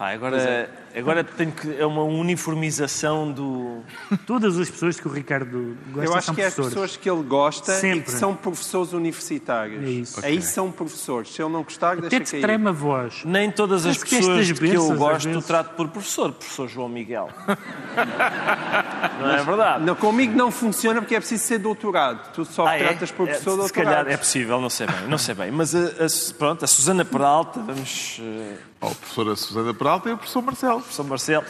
Pá, 0.04 0.10
agora, 0.12 0.70
agora 0.98 1.24
tenho 1.24 1.54
que. 1.54 1.78
É 1.80 1.86
uma 1.86 2.04
uniformização 2.04 3.32
do. 3.32 3.82
Todas 4.28 4.60
as 4.60 4.70
pessoas 4.70 5.00
que 5.00 5.08
o 5.08 5.12
Ricardo 5.12 5.78
gosta 5.94 6.10
Eu 6.10 6.14
acho 6.14 6.26
são 6.26 6.36
que 6.36 6.42
é 6.42 6.46
as 6.48 6.54
pessoas 6.56 6.98
que 6.98 7.10
ele 7.10 7.24
gosta 7.24 7.72
e 7.72 7.76
Sempre. 7.80 8.02
que 8.02 8.12
são 8.12 8.36
professores 8.36 8.92
universitários. 8.92 9.82
É 9.82 9.88
isso. 9.90 10.20
Aí 10.26 10.34
Ok. 10.40 10.42
são 10.42 10.70
professores. 10.70 11.34
Se 11.34 11.42
ele 11.42 11.54
não 11.54 11.64
gostar, 11.64 11.94
Até 11.98 12.10
deixa 12.10 12.26
te 12.26 12.32
cair. 12.32 12.42
trema 12.42 12.72
a 12.72 12.74
voz. 12.74 13.22
Nem 13.24 13.50
todas 13.50 13.86
as 13.86 14.04
que 14.04 14.18
pessoas 14.18 14.52
que 14.52 14.60
bênçãos, 14.60 14.90
eu 14.90 14.98
gosto 14.98 15.30
vezes. 15.30 15.46
trato 15.46 15.74
por 15.76 15.88
professor, 15.88 16.34
professor 16.34 16.68
João 16.68 16.90
Miguel. 16.90 17.30
não 19.22 19.30
é 19.32 19.42
verdade? 19.44 19.86
Não, 19.86 19.96
comigo 19.96 20.36
não 20.36 20.52
funciona 20.52 21.02
porque 21.02 21.16
é 21.16 21.20
preciso 21.20 21.46
ser 21.46 21.60
doutorado. 21.60 22.30
Tu 22.34 22.44
só 22.44 22.68
Ah, 22.68 22.76
é? 22.76 22.80
tratas 22.80 23.10
por 23.10 23.24
É, 23.24 23.32
professor 23.32 23.52
Se 23.52 23.58
doutorado. 23.58 23.86
calhar 23.96 24.08
é 24.14 24.18
possível, 24.18 24.60
não 24.60 24.70
sei 24.70 24.86
bem, 24.88 25.08
não 25.08 25.18
sei 25.18 25.34
bem. 25.34 25.50
Mas 25.50 25.74
a, 25.74 25.80
a- 25.80 26.34
pronto, 26.38 26.66
a 26.66 26.68
Susana 26.68 27.06
Peralta, 27.06 27.62
vamos. 27.62 28.20
eh, 28.22 28.56
Oh, 28.84 28.88
a 28.88 28.96
professora 28.96 29.36
Susana 29.38 29.74
Peralta 29.74 30.10
e 30.10 30.12
o 30.12 30.18
professor 30.18 30.42
Marcelo. 30.42 30.84
São 30.92 31.06
Marcelo. 31.06 31.46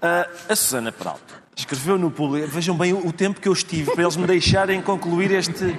Ah, 0.00 0.26
a 0.48 0.56
Susana 0.56 0.90
Peralta 0.90 1.40
escreveu 1.54 1.98
no 1.98 2.10
público, 2.10 2.48
vejam 2.48 2.74
bem 2.74 2.94
o, 2.94 3.06
o 3.06 3.12
tempo 3.12 3.38
que 3.38 3.46
eu 3.46 3.52
estive 3.52 3.92
para 3.92 4.02
eles 4.02 4.16
me 4.16 4.26
deixarem 4.26 4.80
concluir 4.80 5.30
este. 5.30 5.78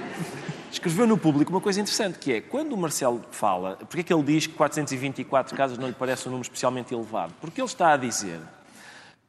Escreveu 0.70 1.06
no 1.08 1.18
público 1.18 1.50
uma 1.50 1.60
coisa 1.60 1.80
interessante, 1.80 2.18
que 2.18 2.32
é, 2.32 2.40
quando 2.40 2.72
o 2.72 2.76
Marcelo 2.76 3.20
fala, 3.32 3.76
porque 3.76 4.00
é 4.00 4.02
que 4.04 4.14
ele 4.14 4.22
diz 4.22 4.46
que 4.46 4.54
424 4.54 5.56
casos 5.56 5.76
não 5.76 5.88
lhe 5.88 5.92
parece 5.92 6.28
um 6.28 6.30
número 6.30 6.46
especialmente 6.46 6.94
elevado? 6.94 7.34
Porque 7.40 7.60
ele 7.60 7.66
está 7.66 7.92
a 7.92 7.96
dizer 7.96 8.40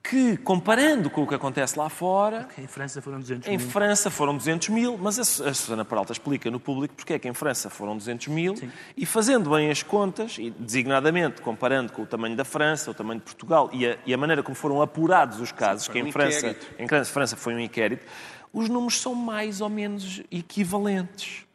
que, 0.03 0.35
comparando 0.37 1.09
com 1.09 1.23
o 1.23 1.27
que 1.27 1.33
acontece 1.33 1.79
lá 1.79 1.87
fora, 1.87 2.47
Em 2.57 2.67
França 2.67 3.01
foram 3.01 3.19
200 3.21 3.47
em 3.47 3.57
mil. 3.57 3.69
França 3.69 4.11
foram 4.11 4.35
200 4.35 4.69
mil, 4.69 4.97
mas 4.97 5.17
a 5.17 5.21
a 5.21 5.53
Susana 5.53 5.85
Peralta 5.85 6.11
explica 6.11 6.51
no 6.51 6.59
público 6.59 6.93
porque 6.95 7.13
é 7.13 7.19
que 7.19 7.27
em 7.27 7.33
França 7.33 7.69
foram 7.69 7.95
200 7.95 8.27
mil 8.27 8.53
e 8.97 9.05
fazendo 9.05 9.49
bem 9.49 9.71
as 9.71 9.81
contas, 9.81 10.37
e 10.37 10.51
designadamente 10.51 11.41
comparando 11.41 11.93
com 11.93 12.01
o 12.01 12.05
tamanho 12.05 12.35
da 12.35 12.43
França, 12.43 12.91
o 12.91 12.93
tamanho 12.93 13.19
de 13.19 13.25
Portugal 13.25 13.69
e 13.71 13.87
a, 13.87 13.97
e 14.05 14.13
a 14.13 14.17
maneira 14.17 14.43
como 14.43 14.55
foram 14.55 14.81
apurados 14.81 15.39
os 15.39 15.51
casos, 15.51 15.87
que 15.87 16.01
um 16.01 16.07
em 16.07 16.11
França, 16.11 16.55
em 16.77 16.87
França 17.05 17.37
foi 17.37 17.53
um 17.53 17.59
inquérito, 17.59 18.05
os 18.51 18.67
números 18.67 18.99
são 18.99 19.15
mais 19.15 19.61
ou 19.61 19.69
menos 19.69 20.21
equivalentes. 20.29 21.45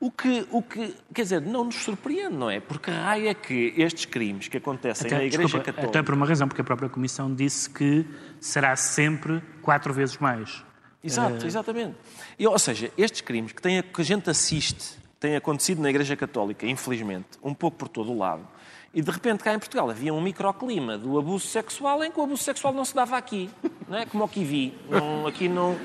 O 0.00 0.10
que, 0.10 0.46
o 0.50 0.62
que, 0.62 0.94
quer 1.14 1.22
dizer, 1.22 1.40
não 1.40 1.64
nos 1.64 1.76
surpreende, 1.76 2.34
não 2.34 2.50
é? 2.50 2.60
Porque 2.60 2.90
raio 2.90 3.28
é 3.28 3.34
que 3.34 3.74
estes 3.76 4.04
crimes 4.04 4.48
que 4.48 4.56
acontecem 4.56 5.10
na 5.10 5.16
Até, 5.16 5.26
Igreja 5.26 5.44
desculpa, 5.44 5.64
Católica... 5.64 5.90
até 5.90 6.02
por 6.02 6.14
uma 6.14 6.26
razão, 6.26 6.48
porque 6.48 6.60
a 6.60 6.64
própria 6.64 6.88
Comissão 6.88 7.34
disse 7.34 7.68
que 7.68 8.06
será 8.40 8.74
sempre 8.76 9.42
quatro 9.62 9.92
vezes 9.92 10.16
mais. 10.18 10.64
Exato, 11.02 11.46
exatamente. 11.46 11.96
E, 12.38 12.46
ou 12.46 12.58
seja, 12.58 12.92
estes 12.96 13.20
crimes 13.22 13.52
que, 13.52 13.62
têm, 13.62 13.82
que 13.82 14.00
a 14.00 14.04
gente 14.04 14.28
assiste, 14.28 14.98
têm 15.18 15.36
acontecido 15.36 15.80
na 15.80 15.88
Igreja 15.88 16.14
Católica, 16.16 16.66
infelizmente, 16.66 17.28
um 17.42 17.54
pouco 17.54 17.78
por 17.78 17.88
todo 17.88 18.12
o 18.12 18.18
lado, 18.18 18.46
e 18.92 19.00
de 19.00 19.10
repente 19.10 19.44
cá 19.44 19.54
em 19.54 19.58
Portugal 19.58 19.88
havia 19.88 20.12
um 20.12 20.20
microclima 20.20 20.98
do 20.98 21.16
abuso 21.18 21.46
sexual 21.46 22.02
em 22.02 22.10
que 22.10 22.18
o 22.18 22.24
abuso 22.24 22.42
sexual 22.42 22.72
não 22.74 22.84
se 22.84 22.94
dava 22.94 23.16
aqui, 23.16 23.48
não 23.88 23.96
é? 23.98 24.04
Como 24.06 24.24
o 24.24 24.28
Kiwi. 24.28 24.74
Não, 24.88 25.26
aqui 25.26 25.48
não... 25.48 25.76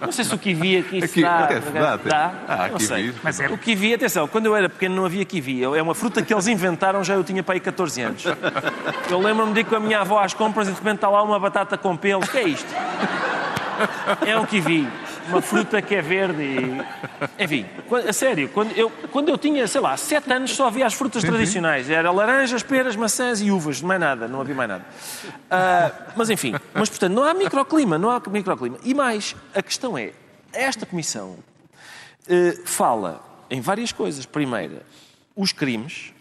Não 0.00 0.12
sei 0.12 0.24
se 0.24 0.34
o 0.34 0.38
Kiwi 0.38 0.76
aqui, 0.78 0.98
se 1.08 1.24
Aqui- 1.24 1.62
se 1.66 1.70
dá. 1.72 1.96
Dá? 1.96 2.34
Ah, 2.46 2.68
não 2.68 2.78
sei. 2.78 3.12
Mas 3.22 3.40
é- 3.40 3.48
O 3.48 3.56
Kiwi, 3.58 3.94
atenção, 3.94 4.28
quando 4.28 4.46
eu 4.46 4.54
era 4.54 4.68
pequeno 4.68 4.94
não 4.94 5.06
havia 5.06 5.24
Kiwi. 5.24 5.64
É 5.64 5.82
uma 5.82 5.94
fruta 5.94 6.22
que 6.22 6.32
eles 6.34 6.46
inventaram, 6.46 7.02
já 7.02 7.14
eu 7.14 7.24
tinha 7.24 7.42
para 7.42 7.54
aí 7.54 7.60
14 7.60 8.00
anos. 8.02 8.24
Eu 9.10 9.18
lembro-me 9.20 9.52
de 9.54 9.60
ir 9.60 9.64
com 9.64 9.74
a 9.74 9.80
minha 9.80 10.00
avó 10.02 10.18
às 10.20 10.34
compras 10.34 10.68
e 10.68 10.70
de 10.70 10.76
repente 10.76 10.96
está 10.96 11.08
lá 11.08 11.22
uma 11.22 11.38
batata 11.40 11.76
com 11.78 11.96
pelos. 11.96 12.28
O 12.28 12.30
que 12.30 12.38
é 12.38 12.48
isto? 12.48 12.68
É 14.26 14.38
um 14.38 14.44
kiwi. 14.46 14.86
Uma 15.28 15.42
fruta 15.42 15.82
que 15.82 15.94
é 15.94 16.02
verde 16.02 16.42
e... 16.42 17.42
Enfim, 17.42 17.66
a 18.08 18.12
sério, 18.12 18.48
quando 18.48 18.72
eu, 18.72 18.90
quando 19.10 19.28
eu 19.28 19.38
tinha, 19.38 19.66
sei 19.66 19.80
lá, 19.80 19.96
sete 19.96 20.32
anos 20.32 20.54
só 20.54 20.68
havia 20.68 20.86
as 20.86 20.94
frutas 20.94 21.22
tradicionais. 21.22 21.90
Era 21.90 22.10
laranjas, 22.10 22.62
peras, 22.62 22.96
maçãs 22.96 23.40
e 23.40 23.50
uvas. 23.50 23.80
Mais 23.80 24.00
nada, 24.00 24.28
não 24.28 24.40
havia 24.40 24.54
mais 24.54 24.68
nada. 24.68 24.84
Ah, 25.50 25.92
mas 26.16 26.30
enfim, 26.30 26.54
mas 26.74 26.88
portanto, 26.88 27.12
não 27.12 27.24
há 27.24 27.34
microclima, 27.34 27.98
não 27.98 28.10
há 28.10 28.22
microclima. 28.28 28.78
E 28.82 28.94
mais, 28.94 29.34
a 29.54 29.62
questão 29.62 29.96
é, 29.98 30.12
esta 30.52 30.86
comissão 30.86 31.36
eh, 32.28 32.58
fala 32.64 33.22
em 33.48 33.60
várias 33.60 33.92
coisas. 33.92 34.26
Primeira, 34.26 34.82
os 35.34 35.52
crimes, 35.52 36.12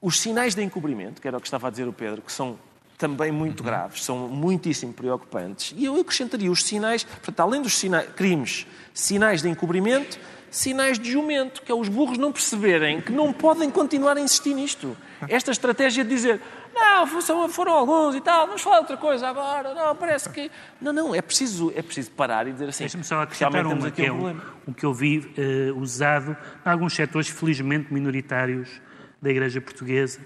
os 0.00 0.20
sinais 0.20 0.54
de 0.54 0.62
encobrimento, 0.62 1.20
que 1.20 1.28
era 1.28 1.36
o 1.36 1.40
que 1.40 1.46
estava 1.46 1.68
a 1.68 1.70
dizer 1.70 1.86
o 1.86 1.92
Pedro, 1.92 2.22
que 2.22 2.32
são 2.32 2.58
também 2.96 3.30
muito 3.30 3.62
graves, 3.62 4.04
são 4.04 4.28
muitíssimo 4.28 4.92
preocupantes. 4.92 5.74
E 5.76 5.84
eu 5.84 6.00
acrescentaria 6.00 6.50
os 6.50 6.64
sinais, 6.64 7.04
portanto, 7.04 7.40
além 7.40 7.62
dos 7.62 7.76
sinais, 7.76 8.08
crimes, 8.14 8.66
sinais 8.94 9.42
de 9.42 9.48
encobrimento, 9.48 10.18
sinais 10.50 10.98
de 10.98 11.10
jumento, 11.10 11.60
que 11.62 11.70
é 11.70 11.74
os 11.74 11.88
burros 11.88 12.16
não 12.16 12.32
perceberem 12.32 13.00
que 13.00 13.12
não 13.12 13.32
podem 13.32 13.70
continuar 13.70 14.16
a 14.16 14.20
insistir 14.20 14.54
nisto. 14.54 14.96
Esta 15.28 15.50
estratégia 15.50 16.02
de 16.02 16.10
dizer, 16.10 16.40
não, 16.74 17.06
foram 17.48 17.72
alguns 17.72 18.14
e 18.14 18.20
tal, 18.20 18.46
vamos 18.46 18.62
falar 18.62 18.78
outra 18.78 18.96
coisa 18.96 19.28
agora, 19.28 19.74
não, 19.74 19.94
parece 19.94 20.30
que... 20.30 20.50
Não, 20.80 20.92
não, 20.92 21.14
é 21.14 21.20
preciso, 21.20 21.72
é 21.74 21.82
preciso 21.82 22.10
parar 22.12 22.46
e 22.46 22.52
dizer 22.52 22.68
assim, 22.68 22.84
Deixa-me 22.84 23.04
só 23.04 23.22
acrescentar 23.22 23.66
uma, 23.66 23.90
que 23.90 24.04
é 24.04 24.12
um 24.12 24.16
problema. 24.16 24.44
um 24.66 24.72
que 24.72 24.84
eu 24.84 24.94
vi 24.94 25.30
eh, 25.36 25.72
usado 25.74 26.36
em 26.64 26.68
alguns 26.68 26.94
setores, 26.94 27.28
felizmente 27.28 27.92
minoritários, 27.92 28.80
da 29.20 29.30
Igreja 29.30 29.60
Portuguesa, 29.60 30.20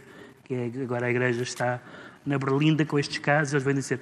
que 0.45 0.55
é, 0.55 0.83
agora 0.83 1.07
a 1.07 1.11
Igreja 1.11 1.43
está 1.43 1.81
na 2.25 2.39
Berlinda 2.39 2.85
com 2.85 2.99
estes 2.99 3.19
casos, 3.19 3.55
eles 3.55 3.65
vêm 3.65 3.75
dizer 3.75 4.01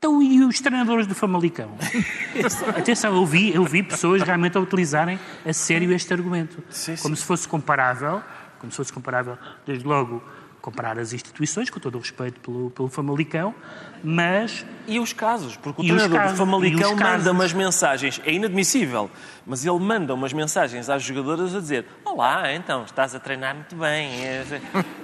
então 0.00 0.22
e 0.22 0.42
os 0.42 0.58
treinadores 0.60 1.06
do 1.06 1.14
Famalicão? 1.14 1.76
Atenção, 2.74 3.14
eu 3.14 3.26
vi, 3.26 3.54
eu 3.54 3.64
vi 3.64 3.82
pessoas 3.82 4.22
realmente 4.22 4.56
a 4.56 4.60
utilizarem 4.60 5.20
a 5.44 5.52
sério 5.52 5.92
este 5.92 6.10
argumento. 6.10 6.64
Sim, 6.70 6.96
sim. 6.96 7.02
Como 7.02 7.14
se 7.14 7.22
fosse 7.22 7.46
comparável, 7.46 8.22
como 8.58 8.72
se 8.72 8.78
fosse 8.78 8.90
comparável, 8.90 9.36
desde 9.66 9.86
logo, 9.86 10.22
comparar 10.60 10.98
as 10.98 11.12
instituições, 11.12 11.70
com 11.70 11.80
todo 11.80 11.96
o 11.96 11.98
respeito 11.98 12.40
pelo, 12.40 12.70
pelo 12.70 12.88
Famalicão, 12.88 13.54
mas 14.02 14.64
E 14.86 14.98
os 14.98 15.12
casos, 15.12 15.56
porque 15.56 15.82
o 15.82 15.84
E 15.84 15.88
treinador 15.88 16.18
casos, 16.18 16.32
do 16.32 16.38
Famalicão 16.38 16.96
casos. 16.96 17.18
manda 17.18 17.32
umas 17.32 17.52
mensagens, 17.52 18.20
é 18.24 18.32
inadmissível, 18.32 19.10
mas 19.46 19.64
ele 19.64 19.78
manda 19.78 20.14
umas 20.14 20.32
mensagens 20.32 20.88
às 20.88 21.02
jogadoras 21.02 21.54
a 21.54 21.60
dizer 21.60 21.84
Olá, 22.04 22.52
então, 22.54 22.84
estás 22.84 23.14
a 23.14 23.20
treinar 23.20 23.54
muito 23.54 23.76
bem. 23.76 24.10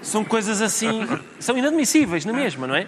São 0.03 0.25
coisas 0.25 0.63
assim, 0.63 1.07
são 1.39 1.57
inadmissíveis 1.57 2.25
na 2.25 2.33
mesma, 2.33 2.67
não 2.67 2.75
é? 2.75 2.87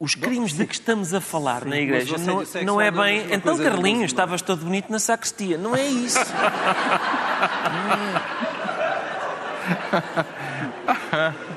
Os 0.00 0.14
crimes 0.14 0.52
de 0.52 0.64
que 0.64 0.74
estamos 0.74 1.12
a 1.12 1.20
falar 1.20 1.64
na 1.64 1.76
igreja 1.76 2.16
não, 2.18 2.40
é 2.40 2.64
não 2.64 2.80
é 2.80 2.88
bem. 2.88 3.26
Então, 3.32 3.58
Carlinhos, 3.58 4.02
é? 4.02 4.06
estavas 4.06 4.40
todo 4.40 4.64
bonito 4.64 4.92
na 4.92 5.00
sacristia. 5.00 5.58
Não 5.58 5.74
é 5.74 5.88
isso. 5.88 6.18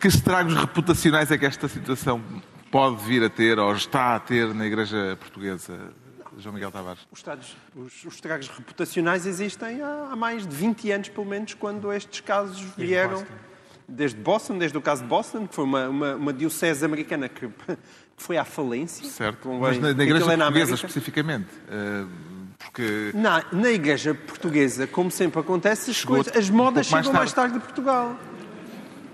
Que 0.00 0.08
estragos 0.08 0.54
reputacionais 0.54 1.30
é 1.30 1.36
que 1.38 1.44
esta 1.46 1.68
situação 1.68 2.22
pode 2.70 3.04
vir 3.04 3.22
a 3.22 3.28
ter 3.28 3.58
ou 3.58 3.72
está 3.74 4.16
a 4.16 4.20
ter 4.20 4.54
na 4.54 4.66
Igreja 4.66 5.16
Portuguesa, 5.20 5.78
João 6.38 6.54
Miguel 6.54 6.70
Tavares? 6.70 7.00
Os, 7.12 7.18
estados, 7.18 7.56
os, 7.76 8.04
os 8.04 8.14
estragos 8.14 8.48
reputacionais 8.48 9.26
existem 9.26 9.82
há, 9.82 10.08
há 10.12 10.16
mais 10.16 10.46
de 10.46 10.54
20 10.56 10.90
anos, 10.90 11.08
pelo 11.10 11.26
menos, 11.26 11.52
quando 11.54 11.92
estes 11.92 12.20
casos 12.20 12.60
vieram. 12.78 13.18
Boston. 13.18 13.34
Desde 13.92 14.16
Boston, 14.18 14.58
desde 14.58 14.78
o 14.78 14.80
caso 14.80 15.02
de 15.02 15.08
Boston, 15.08 15.48
que 15.48 15.54
foi 15.54 15.64
uma, 15.64 15.88
uma, 15.88 16.14
uma 16.14 16.32
diocese 16.32 16.84
americana 16.84 17.28
que, 17.28 17.48
que 17.48 17.76
foi 18.16 18.38
à 18.38 18.44
falência. 18.44 19.04
Certo. 19.08 19.40
Convém- 19.48 19.60
Mas 19.60 19.78
na, 19.80 19.92
na 19.92 20.04
Igreja 20.04 20.32
é 20.32 20.36
na 20.36 20.44
Portuguesa, 20.44 20.46
América. 20.70 20.74
especificamente. 20.74 21.48
eh, 21.68 22.04
Porque 22.56 23.10
Na, 23.14 23.44
na 23.52 23.70
Igreja 23.70 24.14
Portuguesa, 24.14 24.86
como 24.86 25.10
sempre 25.10 25.40
acontece, 25.40 25.90
as, 25.90 26.04
coisas, 26.04 26.34
as 26.36 26.48
modas 26.48 26.86
um 26.86 26.90
pouco 26.90 26.92
mais 26.92 27.06
chegam 27.06 27.12
mais 27.20 27.32
tarde 27.32 27.54
de 27.54 27.60
Portugal. 27.60 28.16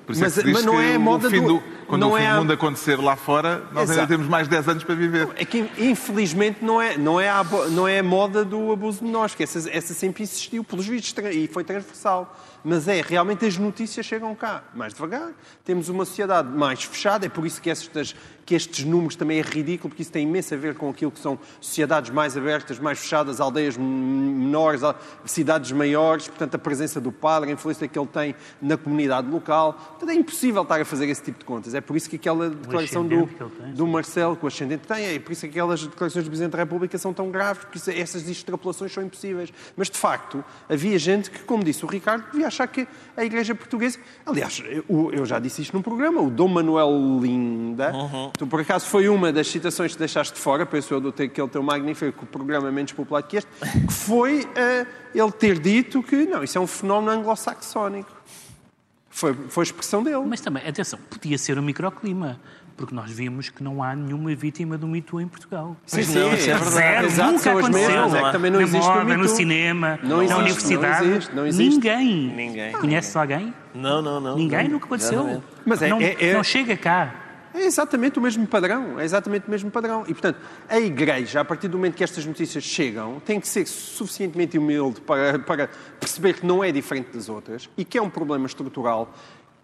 Por 0.07 0.13
isso 0.13 0.21
Mas- 0.23 0.39
é 0.39 0.43
que 0.45 0.53
mas 0.53 0.65
não 0.65 0.77
que 0.77 0.83
é 0.83 0.95
a 0.95 0.99
moda 1.01 1.29
fim 1.29 1.43
do- 1.43 1.61
quando 1.89 2.01
não 2.01 2.13
o 2.13 2.17
fim 2.17 2.23
é 2.23 2.31
do 2.31 2.37
a- 2.37 2.39
mundo 2.41 2.53
acontecer 2.53 2.95
lá 2.97 3.17
fora, 3.17 3.59
nós 3.73 3.91
ainda 3.91 3.93
Exato. 3.95 4.09
temos 4.09 4.29
mais 4.29 4.47
10 4.47 4.69
anos 4.69 4.85
para 4.85 4.95
viver. 4.95 5.29
É 5.35 5.45
que, 5.45 5.69
infelizmente, 5.79 6.59
não 6.65 6.81
é, 6.81 6.97
não 6.97 7.21
é, 7.21 7.29
a, 7.29 7.43
não 7.73 7.89
é 7.89 7.99
a 7.99 8.03
moda 8.05 8.45
do 8.45 8.71
abuso 8.71 8.99
de 9.01 9.05
menores, 9.05 9.35
que 9.35 9.43
essa, 9.43 9.69
essa 9.69 9.93
sempre 9.95 10.23
existiu, 10.23 10.63
pelos 10.63 10.87
vistos, 10.87 11.13
e 11.33 11.49
foi 11.49 11.65
transversal. 11.65 12.39
Mas 12.65 12.87
é, 12.87 13.01
realmente 13.03 13.45
as 13.47 13.57
notícias 13.59 14.07
chegam 14.07 14.33
cá 14.37 14.63
mais 14.75 14.95
devagar. 14.95 15.31
Temos 15.65 15.89
uma 15.89 16.05
sociedade 16.05 16.49
mais 16.57 16.85
fechada, 16.85 17.27
é 17.27 17.29
por 17.29 17.45
isso 17.45 17.61
que, 17.61 17.69
estas, 17.69 18.15
que 18.47 18.55
estes 18.55 18.85
números 18.85 19.17
também 19.17 19.41
é 19.41 19.43
ridículo, 19.43 19.91
porque 19.91 20.03
isso 20.03 20.13
tem 20.13 20.23
imenso 20.23 20.55
a 20.55 20.57
ver 20.57 20.77
com 20.77 20.89
aquilo 20.89 21.11
que 21.11 21.19
são 21.19 21.37
sociedades 21.61 22.11
mais 22.13 22.37
abertas, 22.37 22.79
mais 22.79 22.97
fechadas, 23.01 23.41
aldeias 23.41 23.77
menores, 23.77 24.81
cidades 25.25 25.73
maiores, 25.73 26.29
portanto, 26.29 26.55
a 26.55 26.59
presença 26.59 27.01
do 27.01 27.11
padre, 27.11 27.51
a 27.51 27.53
influência 27.53 27.89
que 27.89 27.99
ele 27.99 28.07
tem 28.07 28.35
na 28.63 28.77
comunidade 28.77 29.29
local. 29.29 29.73
Portanto, 29.73 30.11
é 30.11 30.15
impossível 30.15 30.63
estar 30.63 30.81
a 30.81 30.85
fazer 30.85 31.09
esse 31.09 31.23
tipo 31.23 31.41
de 31.41 31.45
contas. 31.45 31.75
É 31.75 31.81
por 31.81 31.97
isso 31.97 32.09
que 32.09 32.15
aquela 32.17 32.49
declaração 32.51 33.05
do, 33.07 33.15
ascendente 33.15 33.35
que 33.35 33.43
ele 33.43 33.51
tem, 33.51 33.73
do 33.75 33.87
Marcelo, 33.87 34.37
que 34.37 34.45
o 34.45 34.49
ascendente 34.49 34.87
tem, 34.87 35.05
é 35.07 35.19
por 35.19 35.33
isso 35.33 35.41
que 35.41 35.47
aquelas 35.49 35.85
declarações 35.85 36.25
do 36.25 36.29
Presidente 36.31 36.53
da 36.53 36.59
República 36.59 36.97
são 36.99 37.13
tão 37.13 37.31
graves, 37.31 37.65
porque 37.65 37.79
isso- 37.79 37.91
essas 37.91 38.29
extrapolações 38.29 38.93
são 38.93 39.03
impossíveis. 39.03 39.53
Mas, 39.77 39.91
de 39.91 39.99
facto, 39.99 40.45
havia 40.69 40.97
gente 41.01 41.31
que, 41.33 41.41
como 41.41 41.65
disse 41.65 41.85
o 41.85 41.89
Ricardo, 41.89 42.25
devia 42.31 42.47
achar 42.47 42.69
que 42.69 42.87
a 43.17 43.25
Igreja 43.25 43.55
Portuguesa... 43.57 43.99
Aliás, 44.25 44.63
eu, 44.89 45.11
eu 45.13 45.27
já 45.27 45.41
disse 45.41 45.63
isto 45.63 45.75
num 45.75 45.83
programa, 45.83 46.21
o 46.21 46.31
Dom 46.31 46.47
Manuel 46.49 46.91
Linda, 47.21 47.93
tu, 48.37 48.47
por 48.47 48.61
acaso 48.61 48.87
foi 48.87 49.09
uma 49.09 49.33
das 49.33 49.47
citações 49.49 49.93
que 49.93 49.99
deixaste 49.99 50.35
de 50.35 50.41
fora, 50.41 50.65
penso 50.67 50.93
eu, 50.95 51.01
do 51.01 51.11
teu- 51.13 51.27
aquele 51.27 51.49
teu 51.49 51.63
magnífico 51.63 52.27
programa 52.27 52.71
menos 52.71 52.93
popular 52.93 53.23
que 53.23 53.37
este, 53.39 53.51
que 53.87 53.93
foi 53.93 54.49
eh, 54.55 54.87
ele 55.15 55.33
ter 55.33 55.59
dito 55.59 56.03
que, 56.03 56.25
não, 56.27 56.43
isso 56.45 56.57
é 56.59 56.61
um 56.61 56.67
fenómeno 56.67 57.11
anglo-saxónico. 57.13 58.11
Foi, 59.11 59.35
foi 59.49 59.63
a 59.63 59.65
expressão 59.65 60.03
dele. 60.03 60.23
Mas 60.27 60.41
também, 60.41 60.67
atenção, 60.69 60.99
podia 61.09 61.39
ser 61.39 61.59
um 61.59 61.63
microclima, 61.63 62.39
porque 62.77 62.95
nós 62.95 63.11
vimos 63.11 63.49
que 63.49 63.63
não 63.63 63.83
há 63.83 63.97
nenhuma 63.97 64.35
vítima 64.35 64.77
do 64.77 64.87
Me 64.87 65.01
Too 65.01 65.23
em 65.23 65.27
Portugal. 65.29 65.75
Sim, 65.87 65.97
Pois 65.97 66.15
não, 66.15 66.35
isso 66.35 66.51
é 66.51 66.55
verdade. 66.55 66.71
Zero, 66.75 67.07
Exato, 67.07 67.33
nunca 67.33 67.51
aconteceu. 67.53 67.89
mesmas, 67.91 68.15
é 68.15 68.23
que 68.25 68.33
também 68.33 68.51
não 68.51 68.59
na 68.61 68.67
existe 68.67 68.87
moda, 68.87 69.17
no 69.17 69.29
cinema, 69.29 69.99
Não 70.03 70.17
na 70.19 70.25
existe, 70.25 70.39
universidade. 70.41 71.07
não 71.07 71.13
existe, 71.17 71.35
não 71.35 71.47
existe. 71.47 71.71
Ninguém. 71.71 72.15
Ninguém. 72.37 72.73
Conheces 72.73 73.17
alguém? 73.17 73.55
Não, 73.75 74.03
não, 74.03 74.21
não. 74.21 74.37
Ninguém, 74.37 74.65
não. 74.65 74.73
nunca 74.73 74.85
aconteceu. 74.85 75.21
Exatamente. 75.21 75.45
Mas 75.65 75.81
é- 75.83 75.89
não, 75.89 76.01
é- 76.03 76.17
é- 76.21 76.35
não 76.35 76.45
chega 76.45 76.77
cá. 76.77 77.15
É 77.57 77.65
exatamente 77.65 78.19
o 78.19 78.23
mesmo 78.23 78.47
padrão, 78.47 79.01
é 79.01 79.05
exatamente 79.05 79.49
o 79.49 79.51
mesmo 79.51 79.71
padrão. 79.71 80.03
E, 80.03 80.13
portanto, 80.13 80.39
a 80.69 80.79
Igreja, 80.79 81.41
a 81.41 81.45
partir 81.45 81.69
do 81.69 81.79
momento 81.79 81.95
que 81.95 82.05
estas 82.05 82.27
notícias 82.27 82.63
chegam, 82.63 83.19
tem 83.21 83.41
que 83.41 83.49
ser 83.49 83.67
suficientemente 83.67 84.59
humilde 84.59 85.01
para, 85.01 85.39
para 85.39 85.71
perceber 85.99 86.35
que 86.35 86.45
não 86.45 86.63
é 86.63 86.71
diferente 86.71 87.15
das 87.15 87.31
outras 87.31 87.67
e 87.75 87.83
que 87.83 87.97
é 87.97 88.03
um 88.03 88.11
problema 88.11 88.45
estrutural 88.45 89.15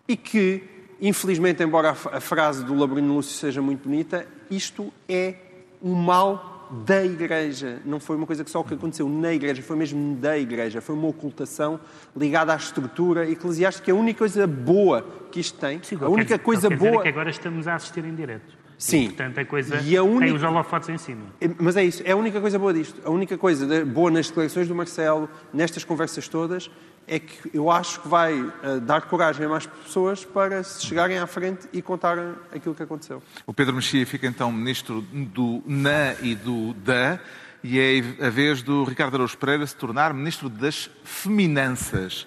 e 0.09 0.17
que, 0.17 0.65
infelizmente, 1.03 1.63
embora 1.63 1.91
a, 1.91 2.21
frase 2.21 2.65
do 2.65 2.75
Labrino 2.75 3.13
Lúcio 3.13 3.39
seja 3.39 3.61
muito 3.61 3.87
bonita, 3.87 4.27
isto 4.51 4.91
é 5.07 5.35
um 5.83 5.95
mal 5.95 6.52
da 6.73 7.05
Igreja. 7.05 7.81
Não 7.85 8.01
foi 8.01 8.17
uma 8.17 8.27
coisa 8.27 8.43
que 8.43 8.51
só 8.51 8.63
que 8.63 8.75
aconteceu 8.75 9.09
na 9.09 9.33
Igreja, 9.33 9.61
foi 9.63 9.77
mesmo 9.77 10.17
da 10.17 10.39
Igreja. 10.39 10.81
Foi 10.81 10.95
uma 10.95 11.07
ocultação 11.07 11.79
ligada 12.17 12.53
à 12.53 12.57
estrutura 12.57 13.29
eclesiástica. 13.29 13.93
A 13.93 13.95
única 13.95 14.19
coisa 14.19 14.47
boa 14.47 15.05
que 15.31 15.41
isto 15.41 15.59
tem, 15.59 15.83
Sim, 15.83 15.99
a 16.01 16.09
única 16.09 16.39
coisa 16.39 16.71
boa... 16.71 17.03
que 17.03 17.09
agora 17.09 17.31
estamos 17.31 17.69
a 17.69 17.75
assistir 17.75 18.05
em 18.05 18.15
direto. 18.15 18.57
Sim. 18.83 19.05
E, 19.05 19.09
portanto, 19.11 19.39
a 19.39 19.45
coisa 19.45 19.81
E 19.81 19.97
a 19.97 20.03
única- 20.03 20.27
tem 20.27 20.35
os 20.35 20.43
holofotes 20.43 20.89
em 20.89 20.99
cima. 20.99 21.23
É, 21.41 21.49
Mas 21.59 21.77
é 21.77 21.85
isso, 21.85 22.03
é 22.05 22.11
a 22.11 22.17
única 22.17 22.41
coisa 22.41 22.59
boa 22.59 22.75
disto. 22.75 23.01
A 23.05 23.11
única 23.11 23.39
coisa 23.39 23.85
boa 23.85 24.11
nas 24.11 24.27
declarações 24.27 24.67
do 24.67 24.75
Marcelo, 24.75 25.29
nestas 25.55 25.85
conversas 25.85 26.27
todas, 26.27 26.69
é 27.07 27.19
que 27.21 27.51
eu 27.55 27.71
acho 27.71 28.01
que 28.01 28.09
vai 28.09 28.33
eh, 28.63 28.81
dar 28.81 29.03
coragem 29.03 29.47
a 29.47 29.49
mais 29.49 29.67
pessoas 29.67 30.25
para 30.25 30.63
se 30.65 30.85
chegarem 30.85 31.17
à 31.19 31.27
frente 31.29 31.69
e 31.73 31.81
contarem 31.81 32.33
aquilo 32.53 32.75
que 32.75 32.83
aconteceu. 32.83 33.23
O 33.47 33.53
Pedro 33.55 33.75
Mexia 33.75 34.05
fica 34.07 34.27
então 34.27 34.51
ministro 34.51 35.01
do 35.13 35.63
na 35.67 36.15
e 36.21 36.35
do 36.35 36.73
da, 36.75 37.21
e 37.65 37.79
é 37.79 38.27
a 38.27 38.31
vez 38.31 38.63
do 38.63 38.85
Ricardo 38.85 39.15
Araújo 39.15 39.37
Pereira 39.39 39.67
se 39.67 39.77
tornar 39.77 40.13
ministro 40.13 40.49
das 40.49 40.91
feminanças. 41.05 42.27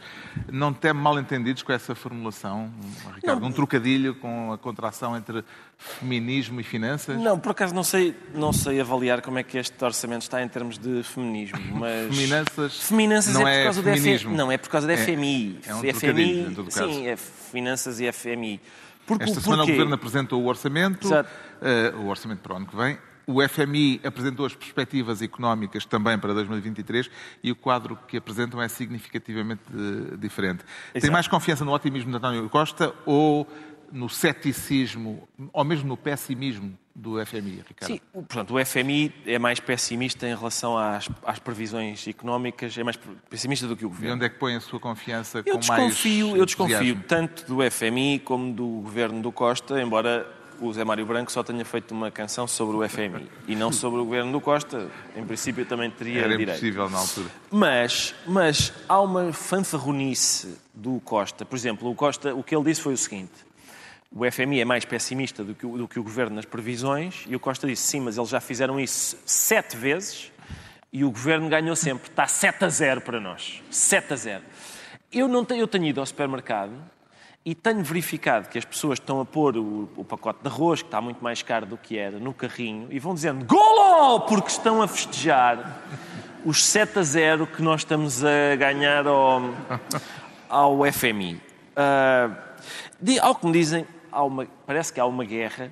Não 0.51 0.73
teme 0.73 0.99
mal-entendidos 0.99 1.63
com 1.63 1.71
essa 1.71 1.95
formulação, 1.95 2.69
Ricardo? 3.15 3.45
Um 3.45 3.51
trocadilho 3.51 4.15
com 4.15 4.51
a 4.51 4.57
contração 4.57 5.15
entre 5.15 5.43
feminismo 5.77 6.59
e 6.59 6.63
finanças? 6.63 7.17
Não, 7.17 7.39
por 7.39 7.51
acaso 7.51 7.73
não 7.73 7.83
sei, 7.83 8.13
não 8.33 8.51
sei 8.51 8.81
avaliar 8.81 9.21
como 9.21 9.39
é 9.39 9.43
que 9.43 9.57
este 9.57 9.81
orçamento 9.83 10.23
está 10.23 10.41
em 10.43 10.47
termos 10.49 10.77
de 10.77 11.03
feminismo, 11.03 11.57
mas... 11.79 12.13
Feminanças 12.13 12.81
Feminanças 12.81 13.33
não 13.33 13.47
é 13.47 13.53
por 13.53 13.59
é 13.59 13.63
causa 13.63 13.81
da 13.81 13.93
feminismo. 13.93 14.29
FMI. 14.29 14.37
Não, 14.37 14.51
é 14.51 14.57
por 14.57 14.69
causa 14.69 14.87
da 14.87 14.93
É- 14.93 14.97
FMI. 14.97 15.59
é 15.65 15.75
um 15.75 15.79
FMI, 15.93 16.39
em 16.39 16.53
todo 16.53 16.71
caso. 16.71 16.91
Sim, 16.93 17.07
é 17.07 17.15
Finanças 17.15 17.99
e 18.01 18.11
FMI. 18.11 18.59
Porque, 19.05 19.23
Esta 19.23 19.39
semana 19.39 19.63
o? 19.63 19.67
Governo 19.67 19.93
apresentou 19.93 20.41
o 20.43 20.47
orçamento, 20.47 21.07
eh, 21.61 21.93
o 21.97 22.07
orçamento 22.07 22.39
para 22.39 22.53
o 22.53 22.57
ano 22.57 22.65
que 22.65 22.75
vem. 22.75 22.97
O 23.27 23.41
FMI 23.47 24.01
apresentou 24.03 24.45
as 24.45 24.55
perspectivas 24.55 25.21
económicas 25.21 25.85
também 25.85 26.17
para 26.17 26.33
2023 26.33 27.09
e 27.43 27.51
o 27.51 27.55
quadro 27.55 27.97
que 28.07 28.17
apresentam 28.17 28.61
é 28.61 28.67
significativamente 28.67 29.61
eh, 29.73 30.17
diferente. 30.17 30.59
Tem 30.93 30.99
Exato. 30.99 31.13
mais 31.13 31.27
confiança 31.27 31.65
no 31.65 31.73
otimismo 31.73 32.11
de 32.11 32.17
António 32.17 32.49
Costa 32.49 32.93
ou 33.05 33.47
no 33.91 34.09
ceticismo, 34.09 35.27
ou 35.53 35.63
mesmo 35.63 35.87
no 35.87 35.97
pessimismo 35.97 36.77
do 36.93 37.23
FMI, 37.25 37.63
Ricardo? 37.67 37.91
Sim, 37.91 37.99
portanto, 38.13 38.55
o 38.55 38.65
FMI 38.65 39.13
é 39.25 39.37
mais 39.37 39.59
pessimista 39.59 40.27
em 40.27 40.35
relação 40.35 40.77
às, 40.77 41.09
às 41.25 41.39
previsões 41.39 42.07
económicas, 42.07 42.77
é 42.77 42.83
mais 42.83 42.97
pessimista 43.29 43.67
do 43.67 43.75
que 43.75 43.85
o 43.85 43.87
E 43.87 43.89
Governo. 43.89 44.15
onde 44.15 44.25
é 44.25 44.29
que 44.29 44.37
põe 44.39 44.55
a 44.55 44.61
sua 44.61 44.79
confiança 44.79 45.39
Eu 45.45 45.59
com 45.59 45.67
mais 45.67 45.83
desconfio, 45.83 46.37
eu 46.37 46.45
desconfio 46.45 47.03
tanto 47.07 47.45
do 47.45 47.71
FMI 47.71 48.19
como 48.19 48.53
do 48.53 48.65
governo 48.81 49.21
do 49.21 49.31
Costa, 49.31 49.81
embora 49.81 50.25
o 50.59 50.71
Zé 50.73 50.83
Mário 50.83 51.05
Branco 51.05 51.31
só 51.31 51.43
tenha 51.43 51.63
feito 51.65 51.91
uma 51.91 52.09
canção 52.11 52.47
sobre 52.47 52.77
o 52.77 52.87
FMI 52.89 53.29
e 53.47 53.55
não 53.55 53.71
sobre 53.71 53.99
o 53.99 54.05
governo 54.05 54.31
do 54.31 54.41
Costa. 54.41 54.89
Em 55.15 55.25
princípio 55.25 55.65
também 55.65 55.89
teria 55.91 56.21
Era 56.21 56.29
direito. 56.29 56.49
impossível 56.49 56.89
na 56.89 56.97
altura. 56.97 57.27
Mas, 57.51 58.15
mas 58.25 58.73
há 58.87 59.01
uma 59.01 59.31
fanfarronice 59.33 60.57
do 60.73 60.99
Costa. 61.01 61.45
Por 61.45 61.55
exemplo, 61.55 61.89
o 61.89 61.95
Costa, 61.95 62.33
o 62.33 62.43
que 62.43 62.55
ele 62.55 62.65
disse 62.65 62.81
foi 62.81 62.93
o 62.93 62.97
seguinte: 62.97 63.33
o 64.11 64.29
FMI 64.29 64.61
é 64.61 64.65
mais 64.65 64.85
pessimista 64.85 65.43
do 65.43 65.53
que, 65.53 65.65
o, 65.65 65.77
do 65.77 65.87
que 65.87 65.99
o 65.99 66.03
governo 66.03 66.35
nas 66.35 66.45
previsões, 66.45 67.25
e 67.27 67.35
o 67.35 67.39
Costa 67.39 67.67
disse 67.67 67.83
sim, 67.83 67.99
mas 67.99 68.17
eles 68.17 68.29
já 68.29 68.39
fizeram 68.39 68.79
isso 68.79 69.17
sete 69.25 69.75
vezes 69.75 70.31
e 70.95 71.03
o 71.03 71.11
governo 71.11 71.49
ganhou 71.49 71.75
sempre. 71.75 72.09
Está 72.09 72.25
7 72.25 72.63
a 72.63 72.69
0 72.69 73.01
para 73.01 73.19
nós. 73.19 73.61
7 73.69 74.13
a 74.13 74.15
0. 74.15 74.43
Eu, 75.11 75.27
não 75.27 75.43
tenho, 75.43 75.59
eu 75.59 75.67
tenho 75.67 75.83
ido 75.85 75.99
ao 75.99 76.05
supermercado 76.05 76.71
e 77.45 77.53
tenho 77.53 77.83
verificado 77.83 78.49
que 78.49 78.57
as 78.57 78.65
pessoas 78.65 78.97
estão 78.99 79.21
a 79.21 79.25
pôr 79.25 79.55
o, 79.55 79.87
o 79.95 80.03
pacote 80.03 80.39
de 80.41 80.47
arroz, 80.47 80.81
que 80.81 80.87
está 80.87 80.99
muito 80.99 81.23
mais 81.23 81.43
caro 81.43 81.65
do 81.67 81.77
que 81.77 81.95
era, 81.97 82.17
no 82.19 82.33
carrinho 82.33 82.87
e 82.89 82.97
vão 82.99 83.13
dizendo 83.13 83.45
golo! 83.45 84.21
Porque 84.21 84.49
estão 84.49 84.81
a 84.81 84.87
festejar 84.87 85.81
os 86.43 86.65
7 86.65 86.99
a 86.99 87.03
0 87.03 87.47
que 87.47 87.61
nós 87.61 87.81
estamos 87.81 88.23
a 88.23 88.55
ganhar 88.57 89.05
ao, 89.07 89.41
ao 90.49 90.91
FMI. 90.91 91.39
Ah, 91.75 92.31
di- 92.99 93.19
ao 93.19 93.35
que 93.35 93.45
me 93.45 93.51
dizem, 93.53 93.85
uma- 94.11 94.47
parece 94.65 94.91
que 94.91 94.99
há 94.99 95.05
uma 95.05 95.23
guerra, 95.23 95.71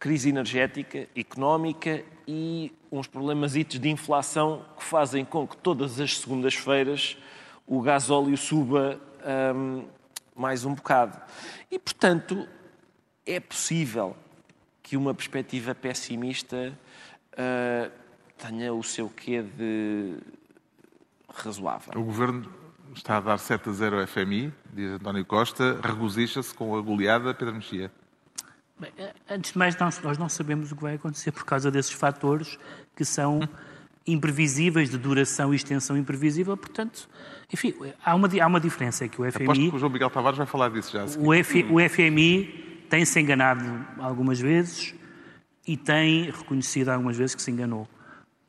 crise 0.00 0.28
energética, 0.28 1.06
económica 1.16 2.02
e 2.26 2.72
uns 2.90 3.06
problemas 3.06 3.52
de 3.52 3.88
inflação 3.88 4.62
que 4.76 4.82
fazem 4.84 5.24
com 5.24 5.46
que 5.46 5.56
todas 5.56 6.00
as 6.00 6.18
segundas-feiras 6.18 7.16
o 7.66 7.80
gasóleo 7.80 8.36
suba 8.36 8.98
ahm, 9.24 9.82
mais 10.36 10.64
um 10.64 10.74
bocado. 10.74 11.18
E, 11.70 11.78
portanto, 11.78 12.46
é 13.24 13.40
possível 13.40 14.16
que 14.82 14.96
uma 14.96 15.14
perspectiva 15.14 15.74
pessimista 15.74 16.72
ah, 17.36 17.90
tenha 18.38 18.72
o 18.72 18.82
seu 18.82 19.08
quê 19.08 19.42
de 19.42 20.18
razoável. 21.28 21.92
O 22.00 22.04
Governo 22.04 22.50
está 22.94 23.18
a 23.18 23.20
dar 23.20 23.38
7 23.38 23.68
a 23.68 23.72
0 23.72 24.00
ao 24.00 24.06
FMI, 24.06 24.52
diz 24.72 24.92
António 24.92 25.24
Costa, 25.24 25.78
regozija-se 25.82 26.54
com 26.54 26.76
a 26.76 26.80
goleada 26.80 27.34
Pedro 27.34 27.54
Mexia. 27.54 27.90
Bem, 28.78 28.92
eh, 28.96 29.14
Antes 29.28 29.52
de 29.52 29.58
mais, 29.58 29.76
nós, 29.76 30.00
nós 30.02 30.18
não 30.18 30.28
sabemos 30.28 30.70
o 30.70 30.76
que 30.76 30.82
vai 30.82 30.94
acontecer 30.94 31.32
por 31.32 31.44
causa 31.44 31.70
desses 31.70 31.92
fatores 31.92 32.58
que 32.94 33.04
são 33.04 33.40
imprevisíveis, 34.06 34.88
de 34.90 34.98
duração 34.98 35.52
e 35.52 35.56
extensão 35.56 35.96
imprevisível. 35.96 36.56
Portanto, 36.56 37.08
enfim, 37.52 37.74
há 38.04 38.14
uma, 38.14 38.28
há 38.40 38.46
uma 38.46 38.60
diferença, 38.60 39.04
é 39.04 39.08
que 39.08 39.20
o 39.20 39.24
Aposto 39.24 39.54
FMI... 39.54 39.70
que 39.70 39.76
o 39.76 39.78
João 39.78 39.92
Miguel 39.92 40.10
Tavares 40.10 40.38
vai 40.38 40.46
falar 40.46 40.68
disso 40.70 40.92
já. 40.92 41.04
O, 41.18 41.34
F- 41.34 41.66
o 41.70 41.76
FMI 41.88 42.84
tem-se 42.88 43.18
enganado 43.20 43.64
algumas 43.98 44.38
vezes 44.40 44.94
e 45.66 45.76
tem 45.76 46.30
reconhecido 46.30 46.90
algumas 46.90 47.16
vezes 47.16 47.34
que 47.34 47.42
se 47.42 47.50
enganou. 47.50 47.88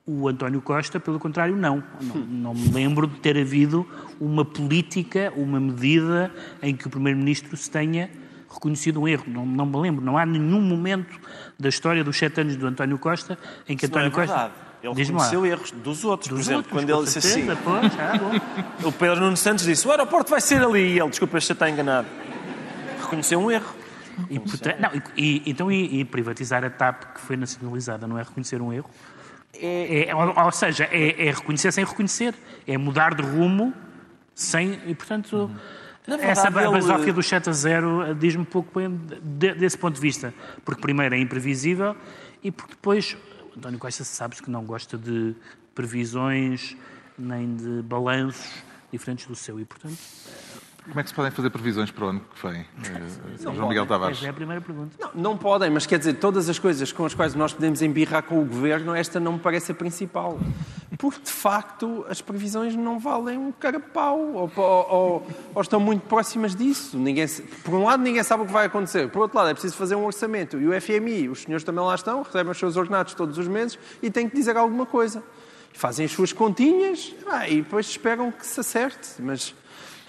O 0.06 0.28
António 0.30 0.62
Costa, 0.62 1.00
pelo 1.00 1.20
contrário, 1.20 1.56
não. 1.56 1.84
Não, 2.02 2.16
não 2.24 2.54
me 2.54 2.70
lembro 2.70 3.08
de 3.08 3.16
ter 3.20 3.38
havido 3.38 3.86
uma 4.22 4.46
política, 4.46 5.34
uma 5.36 5.60
medida 5.60 6.32
em 6.62 6.74
que 6.76 6.88
o 6.88 6.90
Primeiro-Ministro 6.90 7.58
se 7.58 7.70
tenha 7.70 8.10
reconhecido 8.50 9.02
um 9.02 9.08
erro. 9.08 9.26
Não, 9.28 9.46
não 9.46 9.66
me 9.66 9.76
lembro. 9.78 10.06
Não 10.06 10.18
há 10.18 10.26
nenhum 10.26 10.62
momento 10.62 11.20
da 11.60 11.68
história 11.68 12.06
dos 12.06 12.16
sete 12.18 12.40
anos 12.40 12.56
do 12.56 12.66
António 12.68 12.98
Costa 12.98 13.38
em 13.68 13.76
que 13.76 13.84
Isso 13.86 13.94
não 13.94 14.02
é 14.02 14.06
António 14.06 14.28
verdade. 14.28 14.54
Costa. 14.54 14.67
Ele 14.88 14.96
Diz-me 14.96 15.18
lá. 15.18 15.24
reconheceu 15.26 15.46
erros 15.46 15.72
dos 15.72 16.04
outros. 16.06 16.30
Por 16.30 16.36
Dos 16.38 16.46
exemplo, 16.48 16.58
outros, 16.60 16.74
quando 16.74 16.90
ele 16.90 17.04
disse 17.06 17.18
assim, 17.20 17.46
pois, 17.64 17.94
ah, 18.00 18.84
o 18.88 18.92
Pedro 18.92 19.20
Nuno 19.22 19.38
Santos 19.38 19.66
disse, 19.66 19.88
o 19.88 19.92
aeroporto 19.92 20.30
vai 20.32 20.42
ser 20.42 20.64
ali. 20.64 20.94
E 20.96 21.00
ele, 21.00 21.10
desculpa, 21.10 21.38
este 21.38 21.54
está 21.54 21.70
enganado. 21.70 22.08
Reconheceu 23.02 23.40
um 23.40 23.50
erro. 23.52 23.76
E, 24.30 24.40
portanto, 24.40 24.78
não, 24.80 24.90
e- 25.16 25.44
então, 25.46 25.72
e, 25.72 26.00
e 26.00 26.06
privatizar 26.06 26.64
a 26.66 26.70
TAP, 26.70 27.04
que 27.14 27.22
foi 27.22 27.38
nacionalizada, 27.38 28.08
não 28.08 28.18
é 28.18 28.24
reconhecer 28.24 28.60
um 28.62 28.74
erro? 28.74 28.90
É, 29.54 30.10
é- 30.10 30.16
ou, 30.16 30.34
ou 30.46 30.52
seja, 30.52 30.86
é, 30.92 31.28
é 31.28 31.32
reconhecer 31.32 31.72
sem 31.72 31.86
reconhecer. 31.86 32.34
É 32.68 32.78
mudar 32.78 33.14
de 33.14 33.22
rumo 33.22 33.74
sem. 34.34 34.80
E, 34.88 34.96
portanto, 34.96 35.52
Na 36.08 36.16
essa 36.16 36.50
verdade, 36.50 36.68
ele- 36.68 36.82
basófia 36.88 37.14
do 37.14 37.22
7 37.22 37.50
a 37.50 37.54
0 37.54 38.04
eh, 38.08 38.14
diz-me 38.16 38.44
pouco 38.46 38.80
bem 38.80 39.00
de- 39.22 39.54
desse 39.54 39.78
ponto 39.78 39.94
de 39.96 40.02
vista. 40.02 40.34
Porque, 40.66 40.82
primeiro, 40.82 41.14
é 41.14 41.20
imprevisível 41.20 41.96
e 42.44 42.52
porque 42.52 42.72
depois. 42.74 43.16
António 43.58 43.80
Costa 43.80 44.04
sabes 44.04 44.40
que 44.40 44.52
não 44.52 44.64
gosta 44.64 45.00
de 45.00 45.36
previsões 45.74 46.78
nem 47.18 47.56
de 47.56 47.82
balanços 47.82 48.64
diferentes 48.92 49.26
do 49.26 49.36
seu. 49.36 49.60
E, 49.60 49.66
portanto, 49.66 49.98
Como 50.88 51.00
é 51.00 51.04
que 51.04 51.10
se 51.10 51.16
podem 51.16 51.32
fazer 51.32 51.50
previsões 51.50 51.92
para 51.92 52.06
o 52.06 52.08
ano 52.10 52.22
que 52.34 52.48
vem? 52.48 52.62
eh, 52.62 53.54
João 53.54 53.68
Miguel 53.68 53.86
Tavares. 53.86 54.18
essa 54.18 54.28
é 54.28 54.30
a 54.30 54.34
primeira 54.34 54.62
pergunta. 54.62 54.96
Não, 55.00 55.12
não 55.32 55.38
podem, 55.38 55.70
mas 55.70 55.86
quer 55.86 56.00
dizer, 56.00 56.14
todas 56.14 56.48
as 56.50 56.58
coisas 56.58 56.92
com 56.92 57.06
as 57.06 57.14
quais 57.14 57.36
nós 57.36 57.54
podemos 57.54 57.82
embirrar 57.82 58.24
com 58.24 58.42
o 58.42 58.46
governo, 58.46 58.96
esta 58.96 59.20
não 59.20 59.34
me 59.34 59.40
parece 59.40 59.72
a 59.72 59.76
principal. 59.76 60.40
Porque, 60.98 61.20
de 61.22 61.30
facto, 61.32 62.06
as 62.10 62.22
previsões 62.22 62.76
não 62.76 62.98
valem 63.00 63.38
um 63.38 63.52
carapau 63.52 64.18
ou, 64.34 64.52
ou- 64.56 65.28
ou- 65.54 65.62
estão 65.62 65.80
muito 65.80 66.02
próximas 66.08 66.56
disso. 66.56 66.98
Ninguém, 66.98 67.26
por 67.64 67.74
um 67.76 67.84
lado, 67.84 68.02
ninguém 68.02 68.24
sabe 68.24 68.44
o 68.44 68.46
que 68.46 68.54
vai 68.54 68.66
acontecer. 68.66 69.10
Por 69.10 69.20
outro 69.24 69.38
lado, 69.38 69.50
é 69.50 69.54
preciso 69.54 69.76
fazer 69.76 69.96
um 69.96 70.06
orçamento. 70.06 70.58
E 70.58 70.68
o 70.68 70.74
FMI, 70.82 71.28
os 71.30 71.42
senhores 71.44 71.64
também 71.66 71.84
lá 71.84 71.94
estão, 71.96 72.24
recebem 72.24 72.52
os 72.52 72.58
seus 72.58 72.78
ordenados 72.78 73.14
todos 73.14 73.38
os 73.38 73.48
meses 73.48 73.78
e 74.02 74.10
têm 74.10 74.30
que 74.30 74.36
dizer 74.36 74.56
alguma 74.56 74.86
coisa. 74.86 75.22
Fazem 75.74 76.06
as 76.06 76.12
suas 76.12 76.34
continhas 76.34 77.14
ah, 77.30 77.48
e 77.48 77.62
depois 77.62 77.86
esperam 77.88 78.32
que 78.32 78.48
se 78.48 78.60
acerte. 78.60 79.10
Mas 79.20 79.54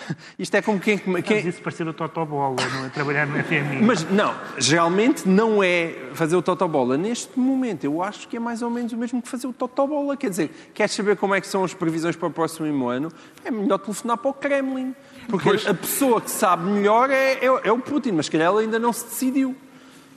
isto 0.39 0.55
é 0.55 0.63
como 0.63 0.79
quem... 0.81 1.01
Mas 1.07 1.23
quem 1.25 1.47
isso 1.47 1.61
parecer 1.63 1.87
o 1.87 1.93
Totobola, 1.93 2.57
não 2.75 2.85
é? 2.87 2.89
Trabalhar 2.89 3.27
no 3.27 3.43
FMI. 3.43 3.83
mas 3.83 4.09
não, 4.11 4.35
geralmente 4.59 5.29
não 5.29 5.63
é 5.63 5.95
fazer 6.15 6.37
o 6.37 6.43
totobola. 6.43 6.97
Neste 6.97 7.39
momento, 7.39 7.85
eu 7.85 8.03
acho 8.03 8.27
que 8.29 8.37
é 8.37 8.41
mais 8.41 8.63
ou 8.63 8.71
menos 8.71 8.93
o 8.93 8.97
mesmo 8.97 9.21
que 9.23 9.29
fazer 9.29 9.47
o 9.47 9.53
totobola. 9.53 10.17
Quer 10.17 10.31
dizer, 10.31 10.51
queres 10.75 10.93
saber 10.93 11.17
como 11.17 11.35
é 11.35 11.41
que 11.41 11.47
são 11.47 11.65
as 11.65 11.75
previsões 11.75 12.17
para 12.17 12.29
o 12.29 12.31
próximo 12.31 12.89
ano? 12.89 13.11
É 13.45 13.51
melhor 13.51 13.79
telefonar 13.79 14.17
para 14.19 14.31
o 14.31 14.35
Kremlin. 14.35 14.95
Porque 15.29 15.49
Pois. 15.49 15.67
a 15.67 15.75
pessoa 15.75 16.21
que 16.21 16.31
sabe 16.31 16.65
melhor 16.71 17.11
é, 17.11 17.35
é, 17.35 17.47
é 17.65 17.73
o 17.73 17.79
Putin, 17.79 18.13
mas 18.13 18.27
se 18.27 18.33
calhar 18.33 18.51
ele 18.53 18.65
ainda 18.65 18.79
não 18.79 18.93
se 18.93 19.05
decidiu. 19.05 19.55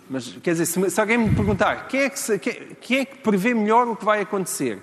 Mas, 0.09 0.27
quer 0.43 0.51
dizer, 0.51 0.65
se, 0.65 0.89
se 0.89 0.99
alguém 0.99 1.17
me 1.17 1.33
perguntar 1.35 1.87
quem 1.87 2.01
é, 2.01 2.09
que 2.09 2.19
se- 2.19 2.37
quem, 2.39 2.53
quem 2.81 2.97
é 2.99 3.05
que 3.05 3.17
prevê 3.19 3.53
melhor 3.53 3.87
o 3.87 3.95
que 3.95 4.03
vai 4.03 4.21
acontecer? 4.21 4.79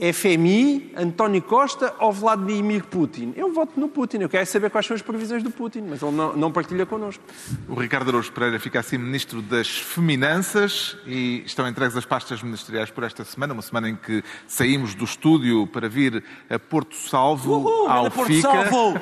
FMI, 0.00 0.92
António 0.96 1.42
Costa 1.42 1.94
ou 1.98 2.10
Vladimir 2.10 2.84
Putin? 2.84 3.34
Eu 3.36 3.52
voto 3.52 3.78
no 3.78 3.88
Putin. 3.88 4.18
Eu 4.18 4.30
quero 4.30 4.46
saber 4.46 4.70
quais 4.70 4.86
são 4.86 4.94
as 4.94 5.02
previsões 5.02 5.42
do 5.42 5.50
Putin, 5.50 5.82
mas 5.82 6.00
ele 6.02 6.12
não, 6.12 6.34
não 6.34 6.50
partilha 6.50 6.86
connosco. 6.86 7.22
O 7.68 7.74
Ricardo 7.74 8.08
Araújo 8.08 8.32
Pereira 8.32 8.58
fica 8.58 8.80
assim 8.80 8.96
Ministro 8.96 9.42
das 9.42 9.68
Feminanças 9.68 10.96
e 11.06 11.42
estão 11.44 11.68
entregues 11.68 11.94
as 11.96 12.06
pastas 12.06 12.42
ministeriais 12.42 12.90
por 12.90 13.04
esta 13.04 13.24
semana, 13.24 13.52
uma 13.52 13.60
semana 13.62 13.90
em 13.90 13.96
que 13.96 14.24
saímos 14.46 14.94
do 14.94 15.04
estúdio 15.04 15.66
para 15.66 15.86
vir 15.86 16.24
a 16.48 16.58
Porto 16.58 16.96
Salvo, 16.96 17.58
Uhul, 17.58 17.88
ao 17.88 18.10
Porto 18.10 18.32
FICA. 18.32 18.48
Salvo! 18.48 19.00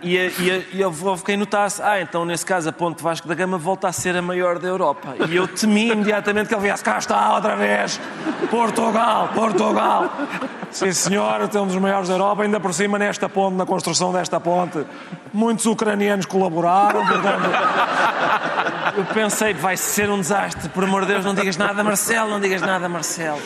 e, 0.02 0.18
a- 0.18 0.30
e, 0.38 0.50
a- 0.50 0.62
e 0.78 0.84
houve 0.84 1.22
quem 1.24 1.36
notasse, 1.36 1.80
ah, 1.82 2.00
então 2.00 2.24
nesse 2.24 2.44
caso 2.44 2.68
a 2.68 2.72
ponte 2.72 3.02
Vasco 3.02 3.26
da 3.28 3.34
Gama 3.34 3.56
volta 3.58 3.88
a 3.88 3.92
ser 3.92 4.16
a 4.16 4.22
maior 4.22 4.58
da 4.58 4.68
Europa. 4.68 5.14
E 5.28 5.36
eu 5.36 5.46
temi 5.48 5.90
imediatamente 5.90 6.48
que 6.48 6.54
ele 6.54 6.62
viesse, 6.62 6.82
cá 6.84 6.98
está 6.98 7.34
outra 7.34 7.56
vez, 7.56 8.00
Portugal, 8.50 9.28
Portugal. 9.34 10.10
Sim 10.70 10.92
senhor, 10.92 11.46
temos 11.48 11.74
os 11.74 11.80
maiores 11.80 12.08
da 12.08 12.14
Europa, 12.14 12.42
ainda 12.42 12.58
por 12.58 12.72
cima 12.72 12.98
nesta 12.98 13.28
ponte, 13.28 13.56
na 13.56 13.66
construção 13.66 14.12
desta 14.12 14.40
ponte. 14.40 14.84
Muitos 15.32 15.66
ucranianos 15.66 16.26
colaboraram, 16.26 17.06
portanto... 17.06 17.50
Eu 18.96 19.04
pensei, 19.06 19.54
vai 19.54 19.76
ser 19.76 20.10
um 20.10 20.20
desastre. 20.20 20.68
Por 20.68 20.84
amor 20.84 21.02
de 21.06 21.12
Deus, 21.12 21.24
não 21.24 21.34
digas 21.34 21.56
nada, 21.56 21.82
Marcelo, 21.82 22.28
não 22.30 22.40
digas 22.40 22.60
nada, 22.60 22.88
Marcelo. 22.90 23.40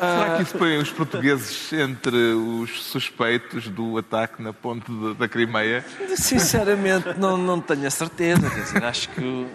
Será 0.00 0.36
que 0.36 0.42
isso 0.42 0.56
põe 0.58 0.76
os 0.78 0.90
portugueses 0.90 1.72
entre 1.72 2.16
os 2.34 2.82
suspeitos 2.84 3.68
do 3.68 3.98
ataque 3.98 4.42
na 4.42 4.52
ponte 4.52 4.90
de- 4.90 5.14
da 5.14 5.28
Crimeia? 5.28 5.84
Sinceramente, 6.16 7.18
não, 7.18 7.36
não 7.36 7.60
tenho 7.60 7.86
a 7.86 7.90
certeza. 7.90 8.48
Quer 8.50 8.60
dizer, 8.62 8.84
acho 8.84 9.08
que, 9.10 9.46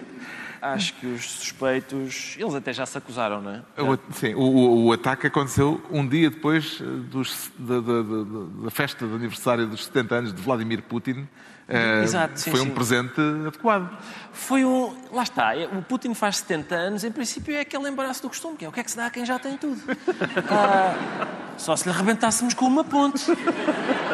acho 0.62 0.93
que 0.95 1.08
os 1.08 1.25
suspeitos. 1.29 2.36
Eles 2.38 2.53
até 2.53 2.71
já 2.73 2.86
se 2.86 2.97
acusaram, 2.97 3.41
não 3.41 3.51
é? 3.51 3.62
O, 3.81 3.97
sim, 4.13 4.34
o, 4.36 4.39
o- 4.41 4.86
o 4.86 4.93
ataque 4.93 5.27
aconteceu 5.27 5.81
um 5.91 6.08
dia 6.08 6.29
depois 6.29 6.79
dos- 7.10 7.51
da, 7.58 7.79
da- 7.79 8.01
da- 8.01 8.63
da 8.65 8.71
festa 8.71 9.05
de 9.08 9.13
aniversário 9.15 9.65
dos 9.67 9.86
70 9.86 10.15
anos 10.15 10.34
de 10.34 10.41
Vladimir 10.41 10.81
Putin. 10.84 11.27
Eh, 11.67 12.04
Exato, 12.04 12.39
sim, 12.39 12.51
foi 12.51 12.60
sim. 12.60 12.67
um 12.67 12.69
presente 12.75 13.19
adequado. 13.47 13.89
Foi 14.32 14.63
um. 14.63 14.95
Lá 15.12 15.23
está, 15.23 15.56
é- 15.58 15.65
o 15.65 15.82
Putin 15.82 16.13
faz 16.13 16.38
70 16.38 16.75
anos, 16.75 17.04
em 17.04 17.12
princípio 17.12 17.56
é 17.56 17.62
aquele 17.62 17.89
embaraço 17.89 18.21
do 18.21 18.28
costume, 18.30 18.56
que 18.56 18.65
é 18.65 18.69
o 18.69 18.71
que 18.71 18.80
é 18.80 18.84
que 18.84 18.91
se 18.91 18.97
dá 18.97 19.08
a 19.08 19.10
quem 19.10 19.25
já 19.25 19.39
tem 19.39 19.58
tudo. 19.58 19.82
Ah, 20.50 21.27
só 21.58 21.75
se 21.75 21.85
lhe 21.87 21.96
arrebentássemos 21.96 22.54
com 22.54 22.65
uma 22.65 22.83
ponte. 22.83 23.25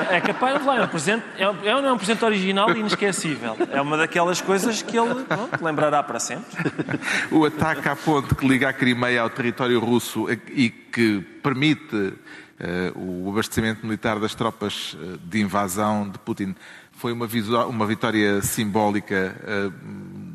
É 0.09 0.21
capaz, 0.21 0.63
lá, 0.63 0.77
é 0.77 0.83
um 0.83 0.87
presente, 0.87 1.25
é, 1.37 1.49
um- 1.49 1.65
é 1.65 1.75
um- 1.75 1.85
é 1.87 1.91
um 1.93 1.97
presente 1.97 2.23
original 2.23 2.69
e 2.75 2.79
inesquecível. 2.79 3.57
É 3.71 3.81
uma 3.81 3.97
daquelas 3.97 4.39
coisas 4.41 4.81
que 4.81 4.97
ele 4.97 5.23
pronto, 5.25 5.63
lembrará 5.63 6.01
para 6.03 6.19
sempre. 6.19 6.45
O 7.31 7.43
ataque 7.45 7.87
à 7.89 7.95
ponte 7.95 8.33
que 8.35 8.47
liga 8.47 8.69
a 8.69 8.73
Crimeia 8.73 9.21
ao 9.21 9.29
território 9.29 9.79
russo 9.79 10.27
e 10.31 10.69
que 10.69 11.19
permite 11.41 12.13
eh, 12.59 12.91
o 12.95 13.29
abastecimento 13.31 13.83
militar 13.85 14.19
das 14.19 14.35
tropas 14.35 14.95
eh, 15.01 15.17
de 15.23 15.41
invasão 15.41 16.07
de 16.09 16.19
Putin 16.19 16.55
foi 17.01 17.11
uma, 17.11 17.27
uma 17.65 17.87
vitória 17.87 18.43
simbólica 18.43 19.35
eh, 19.43 19.71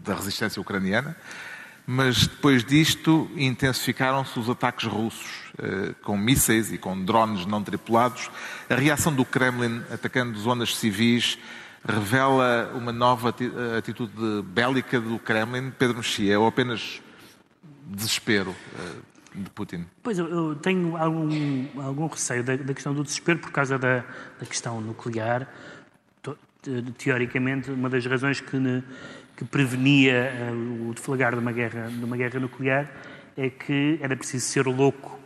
da 0.05 0.15
resistência 0.15 0.61
ucraniana. 0.61 1.17
Mas 1.87 2.27
depois 2.27 2.65
disto 2.65 3.31
intensificaram-se 3.37 4.37
os 4.41 4.51
ataques 4.51 4.85
russos 4.89 5.31
eh, 5.59 5.95
com 6.03 6.17
mísseis 6.17 6.73
e 6.73 6.77
com 6.77 7.01
drones 7.05 7.47
não 7.47 7.63
tripulados. 7.63 8.29
A 8.69 8.75
reação 8.75 9.15
do 9.15 9.25
Kremlin 9.25 9.81
atacando 9.93 10.37
zonas 10.41 10.77
civis 10.77 11.39
revela 11.87 12.73
uma 12.75 12.91
nova 12.91 13.29
ati- 13.29 13.53
atitude 13.79 14.43
bélica 14.43 15.01
do 15.01 15.21
Kremlin, 15.21 15.71
Pedro 15.79 15.99
Mexia, 15.99 16.41
ou 16.41 16.49
apenas 16.49 17.01
desespero 17.87 18.53
eh, 18.77 18.93
de 19.37 19.51
Putin? 19.51 19.87
Pois, 20.03 20.19
eu, 20.19 20.27
eu 20.27 20.57
tenho 20.57 20.97
algum, 20.97 21.67
algum 21.81 22.07
receio 22.09 22.43
da, 22.43 22.57
da 22.57 22.75
questão 22.75 22.93
do 22.93 23.05
desespero 23.05 23.39
por 23.39 23.53
causa 23.53 23.79
da, 23.79 23.99
da 24.41 24.47
questão 24.47 24.81
nuclear. 24.81 25.47
Teoricamente, 26.99 27.71
uma 27.71 27.89
das 27.89 28.05
razões 28.07 28.41
que, 28.41 28.57
ne- 28.57 28.83
que 29.37 29.45
prevenia 29.45 30.13
eh, 30.15 30.51
o 30.89 30.93
deflagrar 30.95 31.33
de 31.35 31.39
uma, 31.41 31.53
guerra, 31.53 31.89
de 31.89 32.05
uma 32.05 32.17
guerra 32.17 32.41
nuclear 32.41 32.91
é 33.37 33.49
que 33.51 33.99
era 34.03 34.17
preciso 34.17 34.47
ser 34.47 34.67
louco 34.67 35.19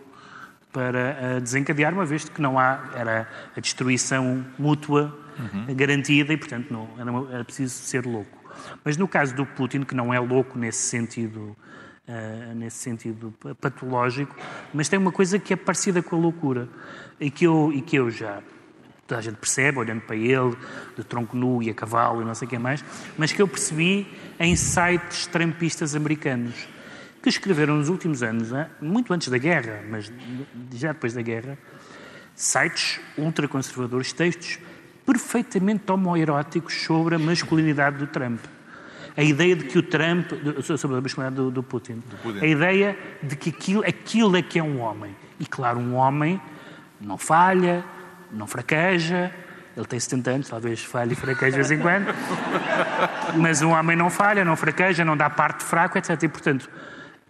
para 0.73 0.99
eh, 1.21 1.41
desencadear, 1.41 1.93
uma 1.93 2.05
vez 2.05 2.29
que 2.29 2.41
não 2.41 2.59
há, 2.59 2.91
era 2.95 3.29
a 3.57 3.61
destruição 3.61 4.45
mútua 4.59 5.17
garantida 5.75 6.33
e, 6.33 6.37
portanto, 6.37 6.71
não, 6.71 6.89
era, 6.99 7.35
era 7.37 7.45
preciso 7.45 7.73
ser 7.75 8.05
louco. 8.05 8.39
Mas 8.85 8.97
no 8.99 9.09
caso 9.09 9.35
do 9.35 9.47
Putin, 9.47 9.83
que 9.83 9.95
não 9.95 10.13
é 10.13 10.21
louco 10.21 10.59
nesse 10.59 10.83
sentido, 10.83 11.57
eh, 12.07 12.53
nesse 12.55 12.77
sentido 12.77 13.33
pa- 13.41 13.55
patológico, 13.55 14.37
mas 14.75 14.89
tem 14.89 14.99
uma 14.99 15.11
coisa 15.13 15.39
que 15.39 15.53
é 15.55 15.57
parecida 15.57 16.03
com 16.03 16.15
a 16.17 16.19
loucura 16.19 16.69
e 17.19 17.31
que 17.31 17.47
eu, 17.47 17.73
e 17.75 17.81
que 17.81 17.97
eu 17.97 18.11
já 18.11 18.41
toda 19.11 19.19
a 19.19 19.23
gente 19.23 19.37
percebe, 19.37 19.79
olhando 19.79 20.03
para 20.03 20.15
ele, 20.15 20.57
de 20.97 21.03
tronco 21.03 21.37
nu 21.37 21.61
e 21.61 21.69
a 21.69 21.75
cavalo 21.75 22.23
e 22.23 22.25
não 22.25 22.35
sei 22.35 22.47
o 22.47 22.49
que 22.49 22.59
mais, 22.59 22.85
mas 23.19 23.33
que 23.33 23.43
eu 23.43 23.49
percebi 23.49 24.07
em 24.39 24.55
sites 24.55 25.27
trampistas 25.27 25.97
americanos 25.97 26.55
que 27.21 27.29
escreveram 27.29 27.77
nos 27.77 27.89
últimos 27.89 28.23
anos, 28.23 28.53
hein, 28.53 28.67
muito 28.81 29.13
antes 29.13 29.29
da 29.29 29.37
guerra, 29.37 29.83
mas 29.91 30.11
já 30.73 30.93
depois 30.93 31.13
da 31.13 31.21
guerra, 31.21 31.59
sites 32.35 33.01
ultraconservadores, 33.19 34.13
textos 34.13 34.59
perfeitamente 35.05 35.91
homoeróticos 35.91 36.83
sobre 36.83 37.17
a 37.17 37.19
masculinidade 37.19 37.99
do 37.99 38.07
Trump. 38.07 38.41
A 39.17 39.25
ideia 39.25 39.57
de 39.57 39.65
que 39.65 39.77
o 39.77 39.83
Trump, 39.83 40.31
sobre 40.79 40.97
a 40.97 41.01
masculinidade 41.01 41.35
do, 41.35 41.51
do 41.51 41.63
Putin. 41.63 42.01
Putin. 42.23 42.39
A 42.39 42.47
ideia 42.47 42.97
de 43.21 43.35
que 43.35 43.51
aquilo, 43.51 43.85
aquilo 43.85 44.37
é 44.37 44.41
que 44.41 44.59
é 44.59 44.63
um 44.63 44.81
homem. 44.81 45.15
E 45.39 45.45
claro, 45.45 45.81
um 45.81 45.95
homem 45.97 46.41
não 47.01 47.19
falha, 47.19 47.85
não 48.33 48.47
fraqueja. 48.47 49.33
Ele 49.77 49.87
tem 49.87 50.01
70 50.01 50.31
anos, 50.31 50.49
talvez 50.49 50.83
falhe 50.85 51.13
e 51.13 51.17
fraqueje 51.17 51.53
de 51.53 51.57
vez 51.57 51.71
em 51.71 51.79
quando. 51.79 52.07
Mas 53.37 53.63
um 53.63 53.71
homem 53.71 53.97
não 53.97 54.11
falha, 54.11 54.45
não 54.45 54.57
fraqueja, 54.57 55.05
não 55.05 55.17
dá 55.17 55.31
parte 55.31 55.65
fraco, 55.65 55.97
etc. 55.97 56.21
E, 56.23 56.29
portanto, 56.29 56.69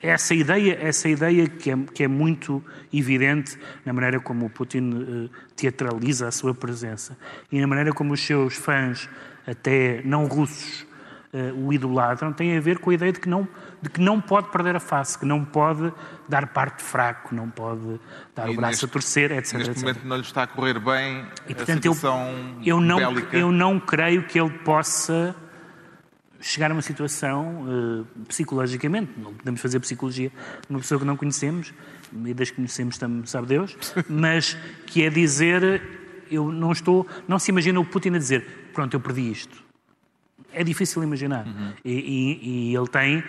essa 0.03 0.35
ideia, 0.35 0.79
essa 0.81 1.09
ideia 1.09 1.47
que, 1.47 1.71
é, 1.71 1.77
que 1.95 2.05
é 2.05 2.09
muito 2.09 2.65
evidente 2.93 3.59
na 3.85 3.93
maneira 3.93 4.19
como 4.19 4.47
o 4.47 4.51
Putin 4.51 5.29
eh, 5.31 5.37
teatraliza 5.55 6.27
a 6.27 6.31
sua 6.31 6.55
presença 6.55 7.17
e 7.53 7.61
na 7.61 7.67
maneira 7.67 7.93
como 7.93 8.15
os 8.15 8.25
seus 8.25 8.55
fãs, 8.55 9.09
até 9.47 10.01
não 10.03 10.25
russos, 10.25 10.87
eh, 11.33 11.53
o 11.57 11.73
idolatram, 11.73 12.33
tem 12.33 12.57
a 12.57 12.61
ver 12.61 12.79
com 12.79 12.91
a 12.91 12.95
ideia 12.95 13.13
de 13.13 13.21
que, 13.21 13.29
não, 13.29 13.47
de 13.81 13.89
que 13.89 14.01
não 14.01 14.21
pode 14.21 14.49
perder 14.51 14.75
a 14.77 14.81
face, 14.81 15.19
que 15.19 15.25
não 15.25 15.45
pode 15.45 15.93
dar 16.29 16.49
parte 16.49 16.83
fraco, 16.83 17.35
não 17.35 17.49
pode 17.49 18.01
dar 18.35 18.49
E 18.49 18.53
o 18.53 18.57
braço 18.57 18.73
neste- 18.73 18.85
a 18.85 18.89
torcer, 18.89 19.31
etc. 19.33 19.55
Neste 19.55 19.71
etc. 19.71 19.83
momento 19.85 20.05
não 20.07 20.17
lhe 20.17 20.23
está 20.23 20.43
a 20.43 20.47
correr 20.47 20.79
bem 20.81 21.25
E, 21.49 21.55
portanto, 21.55 21.85
eu, 21.85 21.95
situação 21.95 22.29
eu, 22.65 22.81
não, 22.81 22.97
bélica. 22.99 23.37
eu 23.37 23.53
não 23.53 23.79
creio 23.79 24.25
que 24.25 24.41
ele 24.41 24.51
possa 24.51 25.35
chegar 26.41 26.71
a 26.71 26.75
uma 26.75 26.83
situação 26.83 27.67
eh, 27.69 28.23
psicologicamente. 28.29 29.13
Não 29.19 29.35
podemos 29.35 29.61
fazer 29.61 29.79
psicologia 29.81 30.33
numa 30.69 30.81
pessoa 30.81 30.99
que 30.99 31.05
não 31.07 31.17
conhecemos, 31.17 31.73
e 32.25 32.35
das 32.35 32.51
que 32.51 32.57
conhecemos 32.57 32.97
também 32.99 33.25
sabe 33.27 33.47
Deus, 33.47 33.77
mas 34.09 34.57
que 34.87 35.05
é 35.05 35.11
dizer, 35.11 35.83
eu 36.31 36.51
não 36.51 36.73
estou, 36.73 37.07
não 37.29 37.39
se 37.39 37.51
imagina 37.51 37.79
o 37.79 37.85
Putin 37.85 38.15
a 38.15 38.19
dizer, 38.19 38.71
pronto, 38.73 38.95
eu 38.95 39.01
perdi 39.01 39.31
isto. 39.31 39.70
É 40.53 40.65
difícil 40.65 41.03
imaginar. 41.03 41.47
E, 41.85 41.93
e- 41.93 42.71
e 42.73 42.77
ele 42.77 42.89
tem 42.89 43.23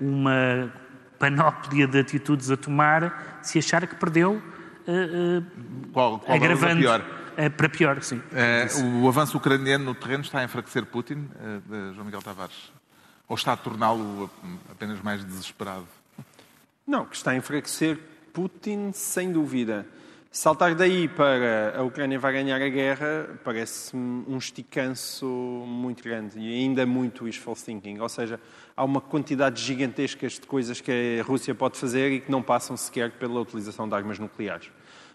uma 0.00 0.72
panóplia 1.18 1.86
de 1.86 1.98
atitudes 1.98 2.50
a 2.50 2.56
tomar 2.56 3.38
se 3.42 3.58
achar 3.58 3.86
que 3.86 3.94
perdeu, 3.94 4.40
Qual, 5.92 6.16
eh, 6.16 6.18
qual 6.18 6.22
é 6.26 6.32
o 6.32 6.34
agravando 6.34 6.80
pior? 6.80 7.04
eh, 7.36 7.48
para 7.48 7.68
pior, 7.68 8.02
sim. 8.02 8.20
Eh, 8.32 8.66
o 9.02 9.08
avanço 9.08 9.36
ucraniano 9.36 9.84
no 9.84 9.94
terreno 9.94 10.22
está 10.22 10.38
a 10.40 10.44
enfraquecer 10.44 10.84
Putin, 10.86 11.28
João 11.94 12.04
Miguel 12.06 12.22
Tavares? 12.22 12.72
Ou 13.28 13.36
está 13.36 13.52
a 13.52 13.56
torná-lo 13.56 14.28
apenas 14.70 15.00
mais 15.02 15.24
desesperado? 15.24 15.86
Não, 16.86 17.04
que 17.04 17.14
está 17.14 17.30
a 17.32 17.36
enfraquecer 17.36 17.98
Putin, 18.32 18.90
sem 18.92 19.30
dúvida. 19.32 19.86
Saltar 20.32 20.76
daí 20.76 21.08
para 21.08 21.76
a 21.76 21.82
Ucrânia 21.82 22.16
vai 22.16 22.32
ganhar 22.32 22.62
a 22.62 22.68
guerra 22.68 23.36
parece-me 23.42 24.24
um 24.28 24.38
esticanço 24.38 25.26
muito 25.26 26.04
grande 26.04 26.38
e 26.38 26.54
ainda 26.54 26.86
muito 26.86 27.24
wishful 27.24 27.56
thinking. 27.56 27.98
Ou 27.98 28.08
seja, 28.08 28.38
há 28.76 28.84
uma 28.84 29.00
quantidade 29.00 29.60
gigantescas 29.60 30.34
de 30.34 30.42
coisas 30.42 30.80
que 30.80 31.18
a 31.18 31.24
Rússia 31.24 31.52
pode 31.52 31.76
fazer 31.76 32.12
e 32.12 32.20
que 32.20 32.30
não 32.30 32.42
passam 32.42 32.76
sequer 32.76 33.10
pela 33.10 33.40
utilização 33.40 33.88
de 33.88 33.94
armas 33.96 34.20
nucleares. 34.20 34.70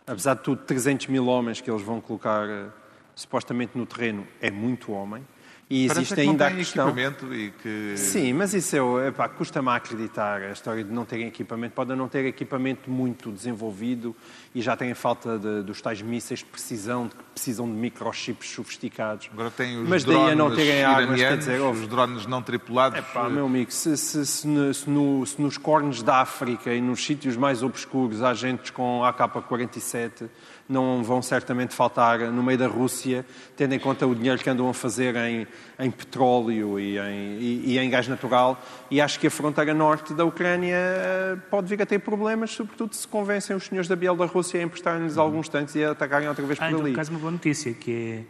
Apesar 0.05 0.33
de 0.33 0.41
tudo, 0.41 0.63
300 0.63 1.07
mil 1.07 1.27
homens 1.27 1.61
que 1.61 1.71
eles 1.71 1.81
vão 1.81 2.01
colocar 2.01 2.49
eh, 2.49 2.67
supostamente 3.15 3.77
no 3.77 3.85
terreno 3.85 4.27
é 4.41 4.51
muito 4.51 4.91
homem. 4.91 5.25
E 5.67 5.87
Parece 5.87 6.01
existe 6.01 6.13
que 6.15 6.23
não 6.25 6.31
ainda 6.31 6.45
a 6.45 6.49
tem 6.49 6.57
questão. 6.59 6.89
equipamento 6.89 7.33
e 7.33 7.49
que... 7.49 7.97
Sim, 7.97 8.33
mas 8.33 8.53
isso 8.53 8.99
é, 8.99 9.07
epá, 9.07 9.27
custa-me 9.27 9.67
a 9.69 9.75
acreditar 9.75 10.39
a 10.43 10.51
história 10.51 10.83
de 10.83 10.91
não 10.93 11.05
terem 11.05 11.25
equipamento. 11.27 11.73
Podem 11.73 11.97
não 11.97 12.07
ter 12.07 12.23
equipamento 12.25 12.87
muito 12.87 13.31
desenvolvido 13.31 14.15
e 14.53 14.61
já 14.61 14.77
têm 14.77 14.93
falta 14.93 15.39
de- 15.39 15.63
dos 15.63 15.81
tais 15.81 16.03
mísseis 16.03 16.41
de 16.41 16.45
precisão, 16.45 17.07
de 17.07 17.15
precisam 17.33 17.65
de 17.65 17.73
microchips 17.73 18.47
sofisticados. 18.51 19.27
Agora 19.33 19.49
tem 19.49 19.81
os 19.81 19.89
mas 19.89 20.03
daí 20.03 20.13
drones 20.13 20.31
a 20.33 20.35
não 20.35 20.55
terem 20.55 20.83
armas, 20.83 21.19
quer 21.19 21.37
dizer, 21.39 21.59
ouve, 21.59 21.81
os 21.81 21.87
drones 21.87 22.27
não 22.27 22.43
tripulados. 22.43 22.99
Pá, 23.11 23.27
meu 23.27 23.47
amigo, 23.47 23.71
se, 23.71 23.97
se- 23.97 24.23
se 24.23 24.47
no- 24.47 24.71
se 24.71 24.87
no- 24.87 25.25
se 25.25 25.41
nos 25.41 25.57
cornos 25.57 26.03
da 26.03 26.17
África 26.21 26.71
e 26.75 26.79
nos 26.79 27.03
sítios 27.03 27.35
mais 27.35 27.63
obscuros 27.63 28.21
há 28.21 28.29
agentes 28.29 28.69
com 28.69 29.03
AK-47, 29.03 30.29
não 30.67 31.03
vão 31.03 31.21
certamente 31.21 31.75
faltar 31.75 32.19
no 32.31 32.41
meio 32.41 32.57
da 32.57 32.67
Rússia, 32.67 33.23
tendo 33.55 33.73
em 33.73 33.79
conta 33.79 34.07
o 34.07 34.15
dinheiro 34.15 34.41
que 34.41 34.49
andam 34.49 34.67
a 34.67 34.73
fazer 34.73 35.15
em, 35.15 35.45
em 35.77 35.91
petróleo 35.91 36.79
e 36.79 36.97
em, 36.97 37.37
e- 37.39 37.61
e 37.65 37.77
em 37.79 37.87
gás 37.89 38.07
natural. 38.07 38.59
E 38.89 38.99
acho 38.99 39.19
que 39.19 39.27
a 39.27 39.31
fronteira 39.31 39.73
norte 39.75 40.13
da 40.13 40.25
Ucrânia 40.25 40.75
eh, 40.75 41.37
pode 41.51 41.67
vir 41.67 41.81
a 41.81 41.85
ter 41.85 41.99
problemas, 41.99 42.51
sobretudo 42.51 42.95
se 42.95 43.07
convencem 43.07 43.55
os 43.55 43.65
senhores 43.65 43.87
da 43.87 43.95
Bielorrússia 43.95 44.59
a 44.59 44.63
emprestarem-lhes 44.63 45.17
alguns 45.17 45.47
tanques 45.49 45.75
e 45.75 45.83
a 45.83 45.91
atacarem 45.91 46.27
outra 46.27 46.43
vez 46.45 46.57
por 46.57 46.65
Ah, 46.65 46.67
ali. 46.69 46.77
por 46.77 46.89
acaso, 46.91 47.11
uma 47.11 47.19
boa 47.19 47.31
notícia, 47.31 47.71
que 47.73 48.25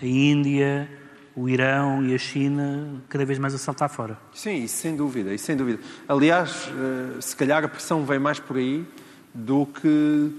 é 0.00 0.04
a 0.04 0.06
Índia, 0.08 0.88
o 1.34 1.48
Irão 1.48 2.04
e 2.04 2.14
a 2.14 2.18
China 2.18 3.02
cada 3.08 3.24
vez 3.24 3.38
mais 3.38 3.52
a 3.54 3.58
saltar 3.58 3.88
fora. 3.88 4.16
Sim, 4.32 4.62
isso 4.64 4.76
sem 4.76 4.94
dúvida, 4.96 5.34
isso 5.34 5.44
sem 5.44 5.56
dúvida. 5.56 5.80
Aliás, 6.08 6.68
eh, 6.70 7.20
se 7.20 7.34
calhar 7.34 7.64
a 7.64 7.68
pressão 7.68 8.04
vem 8.04 8.18
mais 8.20 8.38
por 8.38 8.56
aí 8.56 8.84
do 9.32 9.64
que 9.66 10.32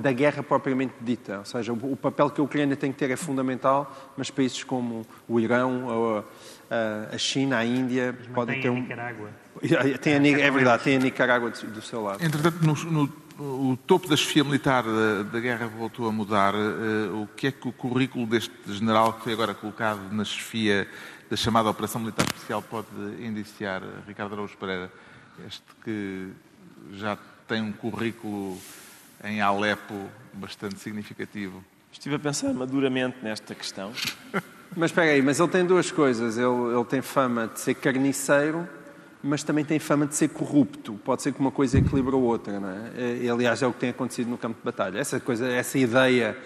da 0.00 0.12
guerra 0.12 0.42
propriamente 0.42 0.94
dita. 1.00 1.38
Ou 1.38 1.44
seja, 1.44 1.72
o, 1.72 1.96
papel 1.96 2.30
que 2.30 2.40
a 2.40 2.44
Ucrânia 2.44 2.76
tem 2.76 2.92
que 2.92 2.98
ter 2.98 3.10
é 3.10 3.16
fundamental, 3.16 4.12
mas 4.16 4.30
países 4.30 4.62
como 4.62 5.04
o 5.28 5.40
Irão, 5.40 5.84
ou 5.86 6.24
a, 6.70 7.14
a 7.14 7.18
China, 7.18 7.58
a 7.58 7.64
Índia, 7.64 8.16
podem 8.32 8.54
Tem 8.54 8.62
ter 8.62 8.68
a 8.68 8.72
um. 8.72 8.80
Nicarágua. 8.80 9.30
Tem 10.00 10.14
a, 10.14 10.38
é 10.40 10.50
verdade, 10.50 10.84
tem 10.84 10.96
a 10.96 10.98
Nicarágua 11.00 11.50
do, 11.50 11.82
seu 11.82 12.02
lado. 12.02 12.24
Entretanto, 12.24 12.64
no, 12.64 12.74
no- 12.90 13.26
o 13.38 13.76
topo 13.86 14.08
da 14.08 14.16
chefia 14.16 14.42
militar 14.42 14.82
da, 14.82 15.22
da 15.24 15.40
guerra 15.40 15.66
voltou 15.66 16.08
a 16.08 16.12
mudar. 16.12 16.54
Eh, 16.54 17.10
o 17.12 17.28
que 17.36 17.48
é 17.48 17.52
que 17.52 17.68
o 17.68 17.72
currículo 17.72 18.26
deste 18.26 18.50
general 18.66 19.12
que 19.12 19.24
foi 19.24 19.34
agora 19.34 19.52
colocado 19.54 20.10
na 20.10 20.24
chefia 20.24 20.88
da 21.28 21.36
chamada 21.36 21.68
Operação 21.68 22.00
Militar 22.00 22.24
Especial 22.26 22.62
pode 22.62 22.86
indiciar, 23.20 23.82
Ricardo 24.06 24.32
Araújo 24.32 24.56
Pereira? 24.56 24.90
Este 25.46 25.62
que 25.84 26.30
já 26.92 27.18
tem 27.46 27.62
um 27.62 27.72
currículo 27.72 28.58
em 29.24 29.40
Alepo 29.40 29.94
bastante 30.32 30.78
significativo. 30.78 31.64
Estive 31.92 32.16
a 32.16 32.18
pensar 32.18 32.52
maduramente 32.52 33.16
nesta 33.22 33.54
questão. 33.54 33.92
Mas 34.76 34.90
espera 34.90 35.12
aí, 35.12 35.22
mas 35.22 35.38
ele 35.38 35.48
tem 35.48 35.64
duas 35.64 35.90
coisas. 35.90 36.36
Ele, 36.36 36.74
ele 36.74 36.84
tem 36.84 37.00
fama 37.00 37.46
de 37.46 37.60
ser 37.60 37.74
carniceiro, 37.74 38.68
mas 39.22 39.42
também 39.42 39.64
tem 39.64 39.78
fama 39.78 40.06
de 40.06 40.14
ser 40.14 40.28
corrupto. 40.28 41.00
Pode 41.04 41.22
ser 41.22 41.32
que 41.32 41.40
uma 41.40 41.52
coisa 41.52 41.78
equilibre 41.78 42.14
a 42.14 42.18
outra, 42.18 42.60
não 42.60 42.68
é? 42.68 43.16
E, 43.22 43.30
aliás, 43.30 43.62
é 43.62 43.66
o 43.66 43.72
que 43.72 43.78
tem 43.78 43.90
acontecido 43.90 44.28
no 44.28 44.36
campo 44.36 44.58
de 44.58 44.64
batalha. 44.64 44.98
Essa 44.98 45.18
coisa, 45.18 45.48
essa 45.48 45.78
ideia, 45.78 46.36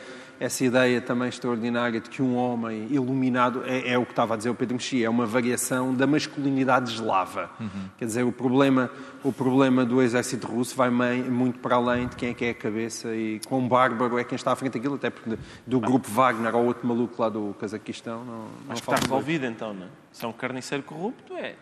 essa 0.40 0.64
ideia 0.64 1.02
também 1.02 1.28
extraordinária 1.28 2.00
de 2.00 2.08
que 2.08 2.22
um 2.22 2.34
homem 2.34 2.86
iluminado 2.90 3.62
é, 3.66 3.90
é 3.90 3.98
o 3.98 4.06
que 4.06 4.12
estava 4.12 4.32
a 4.32 4.36
dizer 4.38 4.48
o 4.48 4.54
Pedro 4.54 4.74
Mexia, 4.74 5.06
é 5.06 5.10
uma 5.10 5.26
variação 5.26 5.94
da 5.94 6.06
masculinidade 6.06 6.92
eslava. 6.92 7.50
Quer 7.98 8.06
dizer, 8.06 8.24
o 8.24 8.32
problema, 8.32 8.90
o 9.22 9.30
problema 9.30 9.84
do 9.84 10.00
exército 10.00 10.46
russo 10.46 10.74
vai 10.74 10.88
muito 10.88 11.58
para 11.58 11.76
além 11.76 12.08
de 12.08 12.16
quem 12.16 12.30
é 12.30 12.34
que 12.34 12.44
é 12.46 12.50
a 12.50 12.54
cabeça 12.54 13.14
e 13.14 13.38
quão 13.46 13.68
bárbaro 13.68 14.18
é 14.18 14.24
quem 14.24 14.36
está 14.36 14.50
à 14.52 14.56
frente 14.56 14.72
daquilo, 14.72 14.94
até 14.94 15.10
porque 15.10 15.38
do 15.66 15.78
grupo 15.78 16.10
Wagner 16.10 16.54
ao 16.54 16.64
outro 16.64 16.88
maluco 16.88 17.20
lá 17.20 17.28
do 17.28 17.54
Cazaquistão 17.60 18.24
não, 18.24 18.34
não 18.34 18.48
Acho 18.70 18.82
que 18.82 18.90
está 18.90 18.96
resolvido 18.96 19.44
então, 19.44 19.74
não 19.74 19.84
é? 19.84 19.88
Se 20.10 20.24
é 20.24 20.28
um 20.28 20.32
carniceiro 20.32 20.82
corrupto, 20.82 21.34
é. 21.36 21.54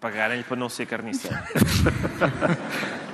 Pagarem-lhe 0.00 0.44
para 0.44 0.56
não 0.56 0.68
ser 0.68 0.86
carniceiro. 0.86 1.36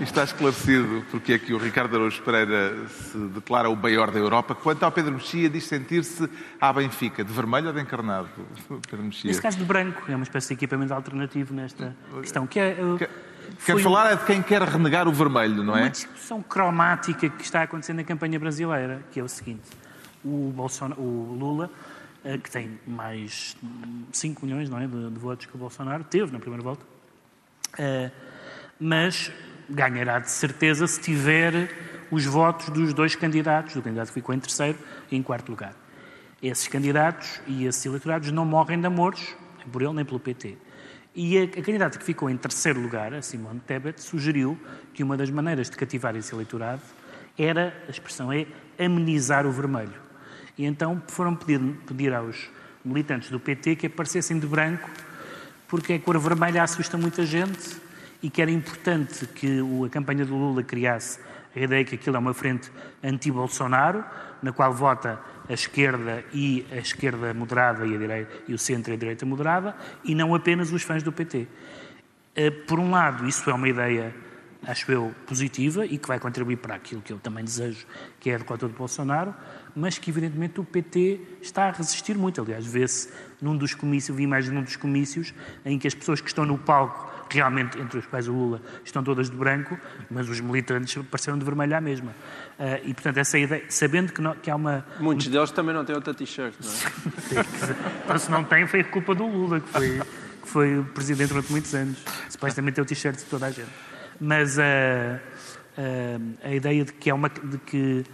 E 0.00 0.02
está 0.04 0.24
esclarecido 0.24 1.04
porque 1.10 1.34
é 1.34 1.38
que 1.38 1.52
o 1.54 1.58
Ricardo 1.58 1.96
Araújo 1.96 2.22
Pereira 2.22 2.86
se 2.88 3.18
declara 3.28 3.68
o 3.68 3.76
maior 3.76 4.10
da 4.10 4.18
Europa. 4.18 4.54
Quanto 4.54 4.82
ao 4.82 4.92
Pedro 4.92 5.12
Mexia, 5.12 5.48
diz 5.48 5.64
sentir-se 5.64 6.28
à 6.60 6.72
Benfica, 6.72 7.22
de 7.24 7.32
vermelho 7.32 7.68
ou 7.68 7.72
de 7.72 7.80
encarnado? 7.80 8.28
Pedro 8.88 9.04
Mexia. 9.04 9.28
Neste 9.28 9.42
caso 9.42 9.58
de 9.58 9.64
branco, 9.64 10.02
é 10.08 10.16
uma 10.16 10.22
espécie 10.22 10.48
de 10.48 10.54
equipamento 10.54 10.92
alternativo 10.92 11.54
nesta 11.54 11.94
questão, 12.20 12.46
que 12.46 12.58
é... 12.58 12.76
uh, 12.82 12.98
Quer 13.64 13.72
foi 13.72 13.82
falar 13.82 14.12
é 14.12 14.16
de 14.16 14.24
quem 14.24 14.42
quer 14.42 14.62
renegar 14.62 15.08
o 15.08 15.12
vermelho, 15.12 15.62
não 15.62 15.74
uma 15.74 15.86
é? 15.86 15.88
discussão 15.88 16.42
cromática 16.42 17.28
que 17.28 17.42
está 17.42 17.62
acontecendo 17.62 17.96
na 17.96 18.04
campanha 18.04 18.38
brasileira, 18.38 19.02
que 19.10 19.20
é 19.20 19.22
o 19.22 19.28
seguinte. 19.28 19.68
O, 20.24 20.52
Bolsonaro, 20.54 21.00
o 21.00 21.36
Lula, 21.38 21.70
eh, 21.70 21.89
que 22.42 22.50
tem 22.50 22.78
mais 22.86 23.56
5 24.12 24.44
milhões 24.44 24.68
não 24.68 24.78
é, 24.78 24.86
de, 24.86 25.10
de 25.10 25.18
votos 25.18 25.46
que 25.46 25.54
o 25.54 25.58
Bolsonaro 25.58 26.04
teve 26.04 26.32
na 26.32 26.38
primeira 26.38 26.62
volta, 26.62 26.84
eh, 27.78 28.10
mas 28.78 29.32
ganhará 29.68 30.18
de 30.18 30.30
certeza 30.30 30.86
se 30.86 31.00
tiver 31.00 31.70
os 32.10 32.24
votos 32.24 32.68
dos 32.70 32.92
dois 32.92 33.14
candidatos, 33.14 33.74
do 33.74 33.82
candidato 33.82 34.08
que 34.08 34.14
ficou 34.14 34.34
em 34.34 34.40
terceiro 34.40 34.78
e 35.10 35.16
em 35.16 35.22
quarto 35.22 35.48
lugar. 35.48 35.74
Esses 36.42 36.66
candidatos 36.68 37.40
e 37.46 37.66
esses 37.66 37.84
eleitorados 37.84 38.30
não 38.32 38.44
morrem 38.44 38.80
de 38.80 38.86
amores, 38.86 39.36
nem 39.58 39.68
por 39.68 39.82
ele 39.82 39.92
nem 39.92 40.04
pelo 40.04 40.18
PT. 40.18 40.56
E 41.14 41.38
a, 41.38 41.44
a 41.44 41.62
candidata 41.62 41.98
que 41.98 42.04
ficou 42.04 42.28
em 42.28 42.36
terceiro 42.36 42.80
lugar, 42.80 43.14
a 43.14 43.22
Simone 43.22 43.60
Tebet, 43.60 44.02
sugeriu 44.02 44.58
que 44.92 45.02
uma 45.02 45.16
das 45.16 45.30
maneiras 45.30 45.70
de 45.70 45.76
cativar 45.76 46.16
esse 46.16 46.34
eleitorado 46.34 46.82
era, 47.38 47.74
a 47.86 47.90
expressão 47.90 48.32
é, 48.32 48.46
amenizar 48.78 49.46
o 49.46 49.52
vermelho. 49.52 50.09
E 50.60 50.66
então 50.66 51.02
foram 51.06 51.34
pedir, 51.34 51.58
pedir 51.86 52.12
aos 52.12 52.50
militantes 52.84 53.30
do 53.30 53.40
PT 53.40 53.76
que 53.76 53.86
aparecessem 53.86 54.38
de 54.38 54.46
branco, 54.46 54.90
porque 55.66 55.94
a 55.94 55.98
cor 55.98 56.18
vermelha 56.18 56.62
assusta 56.62 56.98
muita 56.98 57.24
gente 57.24 57.78
e 58.22 58.28
que 58.28 58.42
era 58.42 58.50
importante 58.50 59.26
que 59.28 59.58
a 59.86 59.88
campanha 59.88 60.26
do 60.26 60.36
Lula 60.36 60.62
criasse 60.62 61.18
a 61.56 61.60
ideia 61.60 61.82
que 61.82 61.94
aquilo 61.94 62.16
é 62.16 62.18
uma 62.18 62.34
frente 62.34 62.70
anti-Bolsonaro, 63.02 64.04
na 64.42 64.52
qual 64.52 64.74
vota 64.74 65.18
a 65.48 65.52
esquerda 65.54 66.22
e 66.30 66.66
a 66.70 66.76
esquerda 66.76 67.32
moderada 67.32 67.86
e, 67.86 67.94
a 67.94 67.98
direita, 67.98 68.30
e 68.46 68.52
o 68.52 68.58
centro 68.58 68.92
e 68.92 68.96
a 68.96 68.98
direita 68.98 69.24
moderada, 69.24 69.74
e 70.04 70.14
não 70.14 70.34
apenas 70.34 70.70
os 70.70 70.82
fãs 70.82 71.02
do 71.02 71.10
PT. 71.10 71.48
Eh, 72.36 72.50
Por 72.50 72.78
um 72.78 72.90
lado, 72.90 73.26
isso 73.26 73.48
é 73.48 73.54
uma 73.54 73.66
ideia, 73.66 74.14
acho 74.66 74.92
eu, 74.92 75.14
positiva 75.26 75.86
e 75.86 75.96
que 75.96 76.06
vai 76.06 76.20
contribuir 76.20 76.56
para 76.56 76.74
aquilo 76.74 77.00
que 77.00 77.14
eu 77.14 77.18
também 77.18 77.42
desejo, 77.42 77.86
que 78.20 78.28
é 78.28 78.34
a 78.34 78.38
derrota 78.38 78.68
de 78.68 78.74
Bolsonaro, 78.74 79.34
mas 79.74 79.98
que 79.98 80.10
evidentemente 80.10 80.60
o 80.60 80.64
PT 80.64 81.20
está 81.42 81.68
a 81.68 81.70
resistir 81.70 82.16
muito. 82.16 82.40
Aliás, 82.40 82.66
vê-se 82.66 83.08
num 83.40 83.56
dos 83.56 83.74
comícios, 83.74 84.16
vi 84.16 84.26
mais 84.26 84.48
num 84.48 84.62
dos 84.62 84.76
comícios, 84.76 85.32
em 85.64 85.78
que 85.78 85.86
as 85.88 85.94
pessoas 85.94 86.20
que 86.20 86.28
estão 86.28 86.44
no 86.44 86.58
palco, 86.58 87.10
realmente, 87.30 87.78
entre 87.80 87.98
os 87.98 88.06
quais 88.06 88.26
o 88.28 88.32
Lula, 88.32 88.60
estão 88.84 89.02
todas 89.04 89.30
de 89.30 89.36
branco, 89.36 89.78
mas 90.10 90.28
os 90.28 90.40
militantes 90.40 90.96
apareceram 90.96 91.38
de 91.38 91.44
vermelho 91.44 91.76
à 91.76 91.80
mesma. 91.80 92.12
Eh, 92.58 92.80
E, 92.86 92.94
portanto, 92.94 93.18
essa 93.18 93.38
ideia, 93.38 93.64
sabendo 93.68 94.12
que, 94.12 94.20
não- 94.20 94.34
que 94.34 94.50
há 94.50 94.56
uma, 94.56 94.84
Muitos 94.98 95.28
deles 95.28 95.50
também 95.52 95.74
não 95.74 95.84
têm 95.84 95.94
outra 95.94 96.12
t-shirt, 96.12 96.54
não 96.60 96.70
é? 97.40 97.44
então, 98.04 98.18
se 98.18 98.30
não 98.30 98.42
tem, 98.44 98.66
foi 98.66 98.82
culpa 98.84 99.14
do 99.14 99.26
Lula, 99.26 99.60
que 99.60 99.68
foi, 99.68 100.00
que 100.42 100.48
foi 100.48 100.84
presidente 100.94 101.28
durante 101.28 101.50
muitos 101.52 101.74
anos. 101.74 101.98
Supostamente 102.28 102.80
é 102.80 102.82
o 102.82 102.86
t-shirt 102.86 103.16
de 103.16 103.24
toda 103.24 103.46
a 103.46 103.50
gente. 103.50 103.70
Mas 104.20 104.58
ah, 104.58 105.20
ah, 105.78 106.20
a 106.48 106.50
ideia 106.54 106.84
de 106.84 106.92
que, 106.92 107.08
é 107.10 107.14
uma, 107.14 107.28
de 107.28 107.58
que 107.58 108.04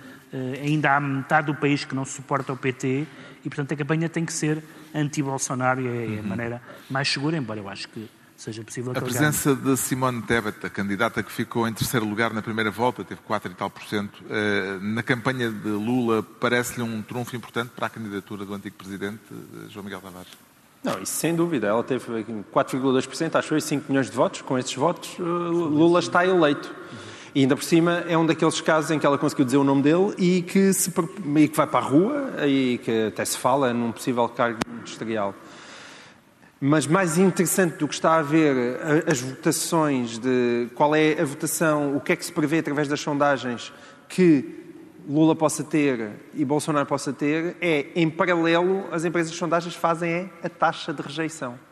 ainda 0.63 0.97
há 0.97 1.01
metade 1.01 1.47
do 1.47 1.55
país 1.55 1.85
que 1.85 1.95
não 1.95 2.05
suporta 2.05 2.53
o 2.53 2.57
PT 2.57 3.07
e, 3.45 3.49
portanto, 3.49 3.73
a 3.73 3.77
campanha 3.77 4.09
tem 4.09 4.25
que 4.25 4.33
ser 4.33 4.63
anti-Bolsonaro 4.95 5.81
e 5.81 6.17
é, 6.17 6.19
a 6.21 6.23
maneira 6.23 6.63
mais 6.91 7.09
segura, 7.09 7.37
embora 7.37 7.61
eu 7.61 7.69
acho 7.69 7.89
que 7.89 8.09
seja 8.37 8.63
possível 8.63 8.93
A 8.95 9.01
presença 9.01 9.55
de 9.55 9.77
Simone 9.77 10.23
Tebet, 10.23 10.65
a 10.65 10.71
candidata 10.71 11.23
que 11.23 11.33
ficou 11.33 11.67
em 11.67 11.73
terceiro 11.73 12.07
lugar 12.07 12.33
na 12.33 12.43
primeira 12.43 12.71
volta, 12.71 13.03
teve 13.03 13.21
4 13.23 13.51
e 13.51 13.55
tal 13.55 13.71
por 13.71 13.83
cento, 13.85 14.23
eh, 14.29 14.79
na 14.81 15.03
campanha 15.03 15.51
de 15.51 15.69
Lula, 15.69 16.23
parece-lhe 16.23 16.83
um 16.83 17.03
trunfo 17.03 17.35
importante 17.35 17.71
para 17.75 17.87
a 17.87 17.91
candidatura 17.91 18.45
do 18.45 18.53
antigo 18.53 18.77
presidente, 18.77 19.21
eh, 19.31 19.69
João 19.71 19.85
Miguel 19.85 20.01
Tavares? 20.01 20.33
Não, 20.85 21.01
isso 21.01 21.15
sem 21.15 21.35
dúvida. 21.35 21.67
Ela 21.67 21.83
teve 21.83 22.05
4,2%, 22.53 23.37
acho 23.37 23.55
eu, 23.55 23.59
e 23.59 23.61
5 23.61 23.87
milhões 23.89 24.09
de 24.09 24.17
votos. 24.17 24.43
Com 24.43 24.57
esses 24.57 24.75
votos, 24.75 25.17
eh, 25.19 25.23
Lula 25.23 25.99
está 25.99 26.25
eleito. 26.25 26.73
E 27.37 27.41
ainda 27.41 27.55
por 27.55 27.65
cima 27.65 28.03
é 28.09 28.17
um 28.17 28.25
daqueles 28.25 28.63
casos 28.63 28.91
em 28.91 28.99
que 28.99 29.05
ela 29.05 29.19
conseguiu 29.19 29.45
dizer 29.45 29.59
o 29.59 29.63
nome 29.63 29.83
dele 29.83 30.15
e 30.17 30.41
que, 30.41 30.73
se, 30.73 30.91
e 31.37 31.49
que 31.49 31.55
vai 31.55 31.67
para 31.67 31.81
a 31.81 31.83
rua 31.87 32.47
e 32.47 32.81
que 32.83 33.09
até 33.09 33.27
se 33.27 33.37
fala 33.37 33.75
num 33.75 33.93
possível 33.93 34.27
cargo 34.27 34.59
ministerial. 34.67 35.35
Mas 36.59 36.87
mais 36.87 37.19
interessante 37.19 37.77
do 37.77 37.87
que 37.87 37.93
está 37.93 38.17
a 38.17 38.23
ver 38.23 38.81
as 39.07 39.21
votações 39.21 40.17
de 40.17 40.69
qual 40.75 40.95
é 40.95 41.21
a 41.21 41.27
votação, 41.27 41.95
o 41.95 42.01
que 42.01 42.13
é 42.13 42.17
que 42.17 42.25
se 42.25 42.33
prevê 42.33 42.61
através 42.61 42.89
das 42.89 43.01
sondagens 43.03 43.71
que 44.09 44.59
Lula 45.07 45.37
possa 45.37 45.63
ter 45.63 46.13
e 46.33 46.43
Bolsonaro 46.43 46.87
possa 46.87 47.13
ter, 47.13 47.55
é, 47.61 47.89
em 47.95 48.09
paralelo, 48.09 48.87
as 48.91 49.05
empresas 49.05 49.31
de 49.31 49.37
sondagens 49.37 49.75
fazem 49.75 50.11
é 50.11 50.31
a 50.43 50.49
taxa 50.49 50.91
de 50.91 51.03
rejeição. 51.03 51.66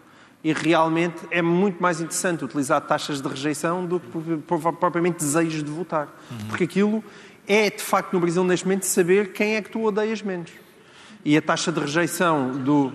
E 0.45 0.53
realmente 0.53 1.17
é 1.31 1.41
muito 1.41 1.83
mais 1.83 2.01
interessante 2.01 2.45
utilizar 2.45 2.79
taxas 2.83 3.23
de 3.23 3.27
rejeição 3.27 3.87
do 3.87 3.99
que 3.99 4.09
pro- 4.47 4.61
pro- 4.61 4.73
propriamente 4.75 5.17
desejos 5.19 5.65
de 5.65 5.71
votar. 5.71 6.09
Porque 6.49 6.65
aquilo 6.65 7.03
é, 7.49 7.71
de 7.71 7.83
facto, 7.83 8.13
no 8.13 8.21
Brasil, 8.21 8.45
neste 8.45 8.67
momento, 8.67 8.85
saber 8.85 9.33
quem 9.33 9.57
é 9.57 9.63
que 9.63 9.71
tu 9.71 9.83
odeias 9.83 10.21
menos. 10.23 10.51
E 11.25 11.35
a 11.37 11.41
taxa 11.43 11.73
de 11.73 11.81
rejeição 11.81 12.53
do, 12.53 12.93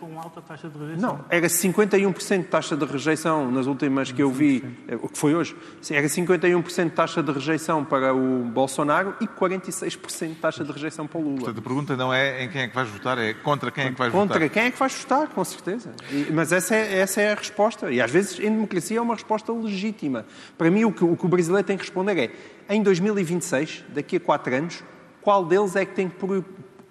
com 0.00 0.18
alta 0.18 0.40
taxa 0.40 0.68
de 0.68 0.78
rejeição. 0.78 1.16
não, 1.18 1.24
era 1.28 1.46
51% 1.46 2.38
de 2.38 2.44
taxa 2.44 2.76
de 2.76 2.84
rejeição 2.86 3.50
nas 3.50 3.66
últimas 3.66 4.10
que 4.10 4.22
eu 4.22 4.30
vi, 4.32 4.64
eh, 4.88 4.96
o 4.96 5.08
que 5.08 5.18
foi 5.18 5.34
hoje. 5.34 5.54
Era 5.90 6.08
51% 6.08 6.84
de 6.84 6.90
taxa 6.96 7.22
de 7.22 7.30
rejeição 7.30 7.84
para 7.84 8.14
o 8.14 8.44
Bolsonaro 8.44 9.14
e 9.20 9.26
46% 9.26 10.28
de 10.28 10.34
taxa 10.36 10.64
de 10.64 10.72
rejeição 10.72 11.06
para 11.06 11.18
o 11.20 11.22
Lula. 11.22 11.36
Portanto, 11.40 11.58
a 11.58 11.62
pergunta 11.62 11.96
não 11.96 12.12
é 12.12 12.44
em 12.44 12.48
quem 12.48 12.62
é 12.62 12.68
que 12.68 12.74
vais 12.74 12.88
votar, 12.88 13.18
é 13.18 13.34
contra 13.34 13.70
quem 13.70 13.84
é 13.84 13.90
que 13.92 13.98
vais 13.98 14.10
Contra 14.12 14.38
votar. 14.38 14.48
quem 14.50 14.62
é 14.64 14.70
que 14.70 14.78
vais 14.78 14.94
votar, 14.94 15.28
com 15.28 15.44
certeza. 15.44 15.90
E- 16.10 16.32
mas 16.32 16.50
essa 16.50 16.74
é, 16.74 16.98
essa 17.00 17.20
é 17.20 17.32
a 17.32 17.34
resposta. 17.34 17.90
E 17.92 18.00
às 18.00 18.10
vezes 18.10 18.38
em 18.40 18.50
democracia 18.50 18.98
é 18.98 19.00
uma 19.00 19.14
resposta 19.14 19.52
legítima. 19.52 20.24
Para 20.56 20.70
mim, 20.70 20.84
o 20.84 20.92
que, 20.92 21.04
o 21.04 21.16
que 21.16 21.26
o 21.26 21.28
brasileiro 21.28 21.66
tem 21.66 21.76
que 21.76 21.82
responder 21.82 22.16
é: 22.18 22.74
em 22.74 22.82
2026, 22.82 23.84
daqui 23.94 24.16
a 24.16 24.20
quatro 24.20 24.54
anos, 24.54 24.82
qual 25.20 25.44
deles 25.44 25.76
é 25.76 25.84
que 25.84 25.94
tem 25.94 26.08
por- 26.08 26.44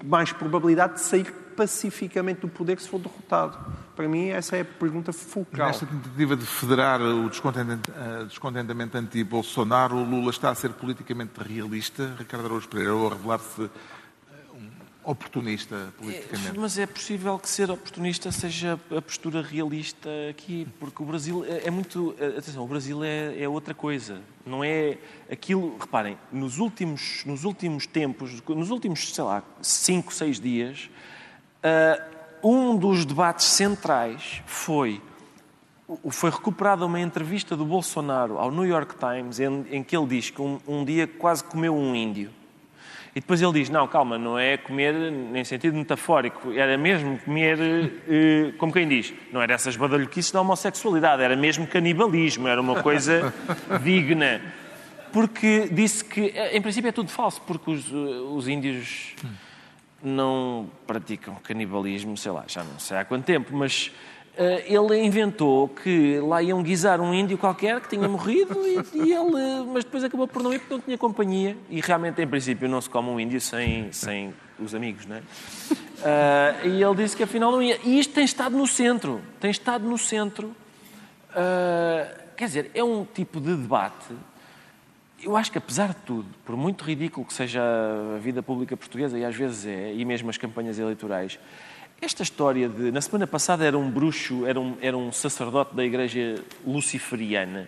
mais 0.05 0.31
probabilidade 0.31 0.93
de 0.93 1.01
sair 1.01 1.33
pacificamente 1.59 2.39
do 2.39 2.47
poder 2.47 2.79
se 2.79 2.87
for 2.87 2.99
derrotado? 2.99 3.57
Para 3.93 4.07
mim, 4.07 4.29
essa 4.29 4.55
é 4.55 4.61
a 4.61 4.65
pergunta 4.65 5.11
fulcral. 5.11 5.67
Nesta 5.67 5.85
tentativa 5.85 6.37
de 6.37 6.45
federar 6.45 7.01
o 7.01 7.29
descontentamento, 7.29 7.91
eh, 7.91 8.23
descontentamento 8.23 8.97
anti-Bolsonaro, 8.97 9.97
o 9.97 10.03
Lula 10.05 10.29
está 10.31 10.51
a 10.51 10.55
ser 10.55 10.69
politicamente 10.69 11.33
realista, 11.37 12.15
Ricardo 12.17 12.45
Araújo 12.45 12.69
Pereira, 12.69 12.95
ou 12.95 13.07
a 13.07 13.09
revelar-se 13.09 13.63
eh, 13.63 13.69
um 14.53 14.69
oportunista 15.03 15.93
politicamente? 15.97 16.57
Mas 16.57 16.77
é 16.77 16.87
possível 16.87 17.37
que 17.37 17.49
ser 17.49 17.69
oportunista 17.69 18.31
seja 18.31 18.79
a 18.89 19.01
postura 19.01 19.41
realista 19.41 20.09
aqui, 20.29 20.65
porque 20.79 21.03
o 21.03 21.05
Brasil 21.05 21.43
é 21.43 21.67
é 21.67 21.69
muito. 21.69 22.15
Atenção, 22.37 22.63
o 22.63 22.67
Brasil 22.67 23.03
é, 23.03 23.37
é 23.37 23.49
outra 23.49 23.73
coisa. 23.73 24.21
Não 24.45 24.63
é 24.63 24.97
aquilo. 25.29 25.77
Reparem, 25.77 26.17
nos 26.31 26.57
últimos, 26.57 27.25
nos 27.25 27.43
últimos 27.43 27.85
tempos, 27.85 28.41
nos 28.47 28.69
últimos, 28.69 29.13
sei 29.13 29.25
lá, 29.25 29.43
cinco, 29.61 30.13
seis 30.13 30.39
dias, 30.39 30.89
um 32.43 32.75
dos 32.75 33.05
debates 33.05 33.45
centrais 33.45 34.41
foi. 34.45 35.01
Foi 36.11 36.29
recuperada 36.29 36.85
uma 36.85 36.99
entrevista 36.99 37.55
do 37.55 37.65
Bolsonaro 37.65 38.37
ao 38.37 38.51
New 38.51 38.65
York 38.65 38.95
Times 38.95 39.39
em, 39.39 39.65
em 39.71 39.83
que 39.83 39.97
ele 39.97 40.05
diz 40.05 40.29
que 40.29 40.39
um, 40.39 40.59
um 40.67 40.85
dia 40.85 41.07
quase 41.07 41.43
comeu 41.43 41.75
um 41.75 41.95
índio. 41.95 42.29
E 43.15 43.19
depois 43.19 43.41
ele 43.41 43.53
diz: 43.53 43.69
Não, 43.69 43.87
calma, 43.87 44.17
não 44.17 44.37
é 44.37 44.57
comer 44.57 44.93
em 44.95 45.43
sentido 45.43 45.75
metafórico, 45.75 46.51
era 46.51 46.77
mesmo 46.77 47.17
comer, 47.19 47.59
eh, 48.07 48.53
como 48.57 48.71
quem 48.71 48.87
diz, 48.87 49.13
não 49.31 49.41
era 49.41 49.53
essas 49.53 49.75
badalhoquices 49.75 50.31
da 50.31 50.41
homossexualidade, 50.41 51.23
era 51.23 51.35
mesmo 51.35 51.65
canibalismo, 51.65 52.47
era 52.47 52.61
uma 52.61 52.81
coisa 52.81 53.33
digna. 53.83 54.41
Porque 55.11 55.67
disse 55.71 56.05
que, 56.05 56.31
eh, 56.35 56.55
em 56.55 56.61
princípio, 56.61 56.89
é 56.89 56.91
tudo 56.91 57.09
falso, 57.09 57.41
porque 57.47 57.71
os, 57.71 57.91
eh, 57.91 57.95
os 58.31 58.47
índios 58.47 59.15
não 60.01 60.69
praticam 60.87 61.35
canibalismo, 61.43 62.15
sei 62.17 62.31
lá, 62.31 62.45
já 62.47 62.63
não 62.63 62.79
sei 62.79 62.97
há 62.97 63.05
quanto 63.05 63.25
tempo, 63.25 63.55
mas 63.55 63.91
eh, 64.37 64.65
ele 64.67 65.03
inventou 65.03 65.67
que 65.67 66.19
lá 66.19 66.41
iam 66.41 66.63
guisar 66.63 67.01
um 67.01 67.13
índio 67.13 67.37
qualquer 67.37 67.81
que 67.81 67.89
tinha 67.89 68.07
morrido 68.07 68.65
e, 68.65 68.97
e 68.97 69.13
ele, 69.13 69.35
eh, 69.37 69.65
mas 69.67 69.83
depois 69.83 70.03
acabou 70.03 70.27
por 70.27 70.41
não 70.41 70.53
ir 70.53 70.59
porque 70.59 70.73
não 70.73 70.81
tinha 70.81 70.97
companhia 70.97 71.57
e 71.69 71.81
realmente, 71.81 72.21
em 72.21 72.27
princípio, 72.27 72.69
não 72.69 72.79
se 72.79 72.89
come 72.89 73.09
um 73.09 73.19
índio 73.19 73.41
sem, 73.41 73.91
sem 73.91 74.33
os 74.57 74.73
amigos, 74.73 75.05
não 75.05 75.17
é? 75.17 75.21
Ah, 76.03 76.55
e 76.65 76.81
ele 76.81 76.95
disse 76.95 77.15
que 77.15 77.23
afinal 77.23 77.51
não 77.51 77.61
ia. 77.61 77.77
E 77.83 77.99
isto 77.99 78.13
tem 78.13 78.23
estado 78.23 78.57
no 78.57 78.65
centro, 78.65 79.21
tem 79.39 79.51
estado 79.51 79.85
no 79.85 79.97
centro. 79.97 80.55
Ah, 81.35 82.07
quer 82.37 82.45
dizer, 82.45 82.71
é 82.73 82.83
um 82.83 83.03
tipo 83.03 83.41
de 83.41 83.55
debate 83.55 84.07
eu 85.23 85.35
acho 85.35 85.51
que, 85.51 85.57
apesar 85.57 85.89
de 85.89 85.95
tudo, 86.05 86.27
por 86.45 86.55
muito 86.55 86.83
ridículo 86.83 87.25
que 87.25 87.33
seja 87.33 87.61
a 88.15 88.19
vida 88.19 88.41
pública 88.41 88.75
portuguesa, 88.77 89.17
e 89.17 89.25
às 89.25 89.35
vezes 89.35 89.65
é, 89.65 89.93
e 89.93 90.05
mesmo 90.05 90.29
as 90.29 90.37
campanhas 90.37 90.79
eleitorais, 90.79 91.39
Esta 92.01 92.23
história 92.23 92.69
de. 92.69 92.91
Na 92.91 93.01
semana 93.01 93.27
passada 93.27 93.65
era 93.65 93.77
um 93.77 93.91
bruxo, 93.91 94.45
era 94.45 94.59
um, 94.59 94.77
era 94.81 94.97
um 94.97 95.11
sacerdote 95.11 95.75
da 95.75 95.83
igreja 95.83 96.41
luciferiana. 96.65 97.67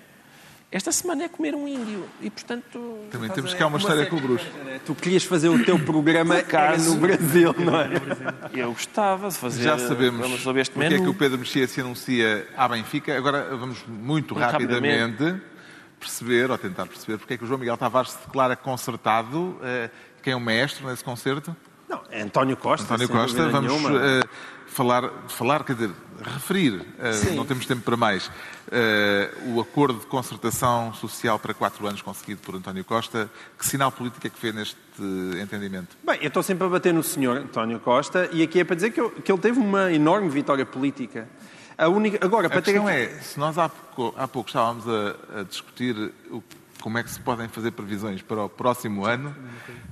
Esta 0.71 0.89
semana 0.93 1.25
é 1.25 1.27
comer 1.27 1.53
um 1.53 1.67
índio. 1.67 2.05
E, 2.21 2.29
portanto. 2.29 2.99
Também 3.11 3.29
temos 3.29 3.53
cá 3.53 3.67
uma 3.67 3.77
história 3.77 4.05
com 4.05 4.15
o 4.15 4.21
bruxo. 4.21 4.47
Tu 4.85 4.95
querias 4.95 5.25
fazer 5.25 5.49
o 5.49 5.61
teu 5.65 5.77
programa 5.77 6.37
era 6.37 6.77
no 6.77 6.95
Brasil, 6.95 7.53
não 7.59 7.77
é? 7.77 7.89
Eu 8.53 8.71
gostava 8.71 9.27
de 9.27 9.35
fazer. 9.35 9.63
Já 9.63 9.77
sabemos 9.77 10.21
Vamos 10.21 10.61
este 10.61 10.71
porque 10.71 10.93
é 10.93 10.97
que 10.97 11.09
o 11.09 11.13
Pedro 11.13 11.39
Mexia 11.39 11.67
se 11.67 11.81
anuncia 11.81 12.47
à 12.55 12.69
Benfica. 12.69 13.17
Agora 13.17 13.53
vamos 13.57 13.79
muito, 13.85 14.33
Muito 14.33 14.35
rapidamente, 14.35 15.41
perceber, 16.05 16.49
ou 16.51 16.57
tentar 16.57 16.85
perceber, 16.87 17.17
porque 17.19 17.35
é 17.35 17.37
que 17.37 17.43
o 17.43 17.47
João 17.47 17.59
Miguel 17.59 17.77
Tavares 17.77 18.11
se 18.11 18.17
declara 18.25 18.55
concertado. 18.55 19.57
eh, 19.61 19.89
Quem 20.23 20.33
é 20.33 20.35
o 20.35 20.39
mestre 20.41 20.85
nesse 20.85 21.03
concerto? 21.03 21.55
Não, 21.87 22.01
é 22.09 22.21
António 22.21 22.57
Costa. 22.57 22.85
António 22.85 23.07
Costa. 23.09 23.49
Vamos 23.49 23.73
eh, 24.01 24.21
falar, 24.67 25.09
falar, 25.27 25.63
quer 25.63 25.73
dizer, 25.73 25.91
referir, 26.23 26.85
Sim. 27.13 27.35
não 27.35 27.45
temos 27.45 27.65
tempo 27.65 27.81
para 27.81 27.97
mais, 27.97 28.31
eh, 28.71 29.29
o 29.47 29.59
acordo 29.59 29.99
de 29.99 30.05
concertação 30.05 30.93
social 30.93 31.37
para 31.39 31.53
quatro 31.53 31.85
anos 31.87 32.01
conseguido 32.01 32.39
por 32.41 32.55
António 32.55 32.85
Costa. 32.85 33.29
Que 33.57 33.65
sinal 33.67 33.91
político 33.91 34.25
é 34.25 34.29
que 34.29 34.39
vê 34.41 34.51
neste 34.53 34.77
entendimento? 35.41 35.97
Bem, 36.05 36.19
eu 36.21 36.27
estou 36.29 36.41
sempre 36.43 36.65
a 36.65 36.69
bater 36.69 36.93
no 36.93 37.03
senhor 37.03 37.37
António 37.37 37.79
Costa 37.79 38.29
e 38.31 38.41
aqui 38.43 38.59
é 38.59 38.63
para 38.63 38.75
dizer 38.75 38.91
que, 38.91 39.01
eu- 39.01 39.09
que 39.11 39.31
ele 39.31 39.41
teve 39.41 39.59
uma 39.59 39.91
enorme 39.91 40.29
vitória 40.29 40.65
política. 40.65 41.27
A 41.83 41.87
única, 41.89 42.23
agora, 42.23 42.45
A 42.45 42.49
para 42.49 42.61
ter 42.61 42.73
questão 42.73 42.87
aqui- 42.87 42.97
é, 42.99 43.07
se 43.21 43.39
nós 43.39 43.57
há 43.57 43.67
pouco, 43.67 44.13
há 44.19 44.27
pouco 44.27 44.49
estávamos 44.49 44.85
a, 44.87 45.39
a 45.39 45.43
discutir 45.43 45.95
o- 46.29 46.43
como 46.79 46.97
é 46.99 47.03
que 47.03 47.09
se 47.09 47.19
podem 47.19 47.47
fazer 47.47 47.71
previsões 47.71 48.21
para 48.21 48.43
o 48.43 48.49
próximo 48.49 49.03
ano, 49.05 49.35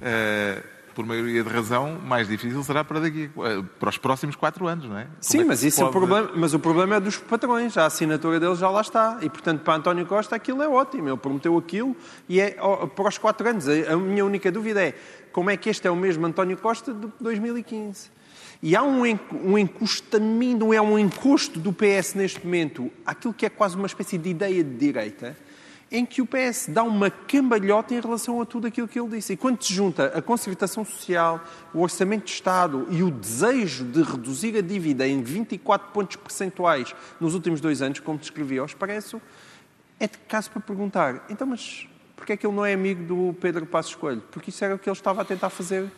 eh, 0.02 0.62
por 0.94 1.06
maioria 1.06 1.44
de 1.44 1.50
razão, 1.50 1.98
mais 2.04 2.28
difícil 2.28 2.64
será 2.64 2.84
para, 2.84 3.00
daqui, 3.00 3.30
eh, 3.38 3.64
para 3.80 3.90
os 3.90 3.98
próximos 3.98 4.36
quatro 4.36 4.68
anos, 4.68 4.86
não 4.86 4.98
é? 5.00 5.04
Como 5.06 5.16
Sim, 5.22 5.42
é 5.42 5.44
mas 5.46 5.64
isso 5.64 5.82
é 5.82 5.86
o 5.86 5.88
pode- 5.92 6.06
problema, 6.06 6.32
mas 6.36 6.54
o 6.54 6.60
problema 6.60 6.96
é 6.96 7.00
dos 7.00 7.18
patrões, 7.18 7.76
a 7.78 7.86
assinatura 7.88 8.40
deles 8.40 8.60
já 8.60 8.70
lá 8.70 8.82
está. 8.82 9.18
E, 9.22 9.30
portanto, 9.30 9.62
para 9.62 9.76
António 9.76 10.06
Costa 10.06 10.36
aquilo 10.36 10.62
é 10.62 10.68
ótimo, 10.68 11.08
ele 11.10 11.18
prometeu 11.18 11.58
aquilo 11.58 11.96
e 12.28 12.40
é 12.40 12.52
para 12.96 13.08
os 13.08 13.18
quatro 13.18 13.48
anos. 13.50 13.68
A 13.68 13.96
minha 13.98 14.24
única 14.26 14.52
dúvida 14.52 14.82
é 14.84 14.94
como 15.32 15.50
é 15.50 15.58
que 15.58 15.70
este 15.70 15.88
é 15.88 15.92
o 15.92 15.96
mesmo 15.96 16.26
António 16.26 16.58
Costa 16.58 16.94
de 16.94 17.08
2015. 17.20 18.12
E 18.62 18.76
há 18.76 18.84
um, 18.84 19.06
en- 19.06 19.20
encostamento, 19.58 20.74
é 20.74 20.82
um 20.82 21.00
encosto 21.00 21.60
do 21.60 21.72
PS 21.72 22.14
neste 22.14 22.44
momento, 22.46 22.92
àquilo 23.06 23.34
que 23.34 23.46
é 23.46 23.50
quase 23.50 23.76
uma 23.76 23.88
espécie 23.88 24.18
de 24.18 24.30
ideia 24.30 24.64
de 24.64 24.76
direita, 24.76 25.38
em 25.92 26.06
que 26.06 26.22
o 26.22 26.26
PS 26.26 26.68
dá 26.70 26.84
uma 26.84 27.10
cambalhota 27.10 27.96
em 27.96 28.00
relação 28.00 28.40
a 28.42 28.46
tudo 28.46 28.68
aquilo 28.68 28.88
que 28.88 29.00
ele 29.00 29.10
disse. 29.16 29.34
E 29.34 29.38
quando 29.38 29.64
se 29.64 29.74
junta 29.74 30.08
a 30.16 30.22
concertação 30.22 30.86
social, 30.86 31.44
o 31.74 31.82
orçamento 31.82 32.26
de 32.26 32.32
Estado 32.32 32.86
e 32.92 33.02
o 33.02 33.10
desejo 33.10 33.86
de 33.86 34.04
reduzir 34.04 34.56
a 34.58 34.62
dívida 34.62 35.08
em 35.08 35.24
24 35.24 35.88
pontos 35.92 36.18
percentuais 36.18 36.94
nos 37.20 37.34
últimos 37.34 37.60
dois 37.60 37.82
anos, 37.82 38.00
como 38.00 38.20
descrevi 38.20 38.60
ao 38.60 38.66
Expresso, 38.66 39.22
é 40.00 40.08
de 40.08 40.18
caso 40.28 40.52
para 40.52 40.62
perguntar, 40.62 41.26
então, 41.30 41.48
mas 41.48 41.88
porquê 42.16 42.34
é 42.34 42.38
que 42.38 42.46
ele 42.46 42.56
não 42.56 42.66
é 42.66 42.74
amigo 42.74 43.04
do 43.04 43.34
Pedro 43.40 43.66
Passos 43.66 43.96
Coelho? 43.96 44.22
Porque 44.30 44.50
isso 44.52 44.64
era 44.64 44.76
o 44.76 44.78
que 44.80 44.88
ele 44.90 44.96
estava 44.96 45.22
a 45.22 45.26
tentar 45.26 45.50
fazer 45.50 45.90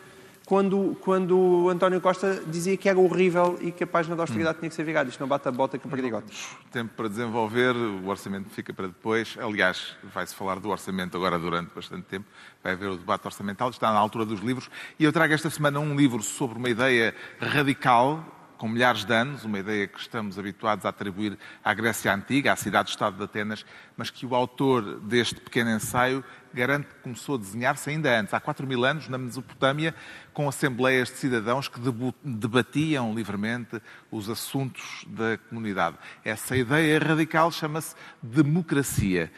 quando, 0.46 0.96
quando 1.00 1.36
o 1.36 1.68
António 1.68 2.00
Costa 2.00 2.42
dizia 2.46 2.76
que 2.76 2.88
era 2.88 2.98
horrível 2.98 3.58
e 3.60 3.70
que 3.70 3.84
a 3.84 3.86
página 3.86 4.16
da 4.16 4.22
austeridade 4.22 4.58
tinha 4.58 4.68
que 4.68 4.74
ser 4.74 4.84
virada. 4.84 5.08
Isto 5.08 5.20
não 5.20 5.28
bate 5.28 5.48
a 5.48 5.52
bota 5.52 5.78
com 5.78 5.88
perdigotes. 5.88 6.56
Tempo 6.70 6.92
para 6.96 7.08
desenvolver, 7.08 7.74
o 7.74 8.08
orçamento 8.08 8.50
fica 8.50 8.72
para 8.72 8.86
depois. 8.88 9.36
Aliás, 9.40 9.96
vai-se 10.02 10.34
falar 10.34 10.58
do 10.58 10.68
orçamento 10.68 11.16
agora 11.16 11.38
durante 11.38 11.74
bastante 11.74 12.04
tempo. 12.04 12.26
Vai 12.62 12.72
haver 12.72 12.88
o 12.88 12.96
debate 12.96 13.26
orçamental, 13.26 13.70
está 13.70 13.92
na 13.92 13.98
altura 13.98 14.24
dos 14.24 14.40
livros. 14.40 14.70
E 14.98 15.04
eu 15.04 15.12
trago 15.12 15.32
esta 15.32 15.50
semana 15.50 15.78
um 15.80 15.94
livro 15.96 16.22
sobre 16.22 16.58
uma 16.58 16.68
ideia 16.68 17.14
radical, 17.40 18.41
com 18.62 18.68
milhares 18.68 19.04
de 19.04 19.12
anos, 19.12 19.44
uma 19.44 19.58
ideia 19.58 19.88
que 19.88 19.98
estamos 19.98 20.38
habituados 20.38 20.86
a 20.86 20.90
atribuir 20.90 21.36
à 21.64 21.74
Grécia 21.74 22.14
Antiga, 22.14 22.52
à 22.52 22.54
cidade-estado 22.54 23.16
de 23.16 23.24
Atenas, 23.24 23.66
mas 23.96 24.08
que 24.08 24.24
o 24.24 24.36
autor 24.36 25.00
deste 25.00 25.40
pequeno 25.40 25.68
ensaio 25.68 26.22
garante 26.54 26.86
que 26.86 26.94
começou 27.02 27.34
a 27.34 27.38
desenhar-se 27.38 27.90
ainda 27.90 28.20
antes, 28.20 28.32
há 28.32 28.38
4 28.38 28.64
mil 28.64 28.84
anos, 28.84 29.08
na 29.08 29.18
Mesopotâmia, 29.18 29.92
com 30.32 30.48
assembleias 30.48 31.08
de 31.08 31.16
cidadãos 31.16 31.66
que 31.66 31.80
debatiam 32.22 33.12
livremente 33.12 33.82
os 34.12 34.30
assuntos 34.30 35.04
da 35.08 35.36
comunidade. 35.48 35.96
Essa 36.24 36.56
ideia 36.56 37.00
radical 37.00 37.50
chama-se 37.50 37.96
democracia. 38.22 39.32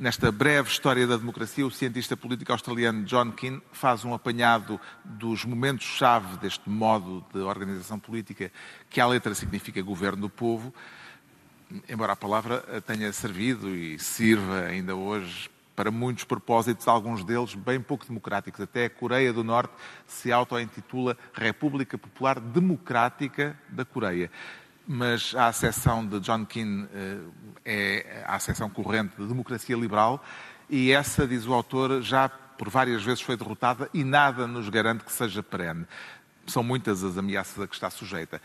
Nesta 0.00 0.30
breve 0.30 0.68
história 0.70 1.08
da 1.08 1.16
democracia, 1.16 1.66
o 1.66 1.72
cientista 1.72 2.16
político 2.16 2.52
australiano 2.52 3.02
John 3.02 3.32
Keane 3.32 3.60
faz 3.72 4.04
um 4.04 4.14
apanhado 4.14 4.80
dos 5.04 5.44
momentos-chave 5.44 6.36
deste 6.36 6.70
modo 6.70 7.24
de 7.34 7.40
organização 7.40 7.98
política 7.98 8.52
que 8.88 9.00
à 9.00 9.06
letra 9.08 9.34
significa 9.34 9.82
governo 9.82 10.20
do 10.22 10.30
povo, 10.30 10.72
embora 11.88 12.12
a 12.12 12.16
palavra 12.16 12.62
tenha 12.86 13.12
servido 13.12 13.74
e 13.74 13.98
sirva 13.98 14.60
ainda 14.60 14.94
hoje 14.94 15.50
para 15.74 15.90
muitos 15.90 16.22
propósitos, 16.22 16.86
alguns 16.86 17.24
deles 17.24 17.56
bem 17.56 17.80
pouco 17.80 18.06
democráticos. 18.06 18.60
Até 18.60 18.84
a 18.84 18.90
Coreia 18.90 19.32
do 19.32 19.42
Norte 19.42 19.72
se 20.06 20.30
auto-intitula 20.30 21.18
República 21.32 21.98
Popular 21.98 22.38
Democrática 22.38 23.58
da 23.68 23.84
Coreia. 23.84 24.30
Mas 24.90 25.34
a 25.34 25.48
acessão 25.48 26.06
de 26.06 26.18
John 26.20 26.46
Keane 26.46 26.88
eh, 26.94 27.18
é 27.62 28.24
a 28.26 28.36
acessão 28.36 28.70
corrente 28.70 29.14
de 29.18 29.26
democracia 29.26 29.76
liberal 29.76 30.24
e 30.70 30.92
essa, 30.92 31.26
diz 31.26 31.46
o 31.46 31.52
autor, 31.52 32.00
já 32.00 32.26
por 32.28 32.70
várias 32.70 33.02
vezes 33.02 33.20
foi 33.20 33.36
derrotada 33.36 33.90
e 33.92 34.02
nada 34.02 34.46
nos 34.46 34.70
garante 34.70 35.04
que 35.04 35.12
seja 35.12 35.42
perene. 35.42 35.86
São 36.46 36.62
muitas 36.62 37.04
as 37.04 37.18
ameaças 37.18 37.62
a 37.62 37.66
que 37.66 37.74
está 37.74 37.90
sujeita. 37.90 38.40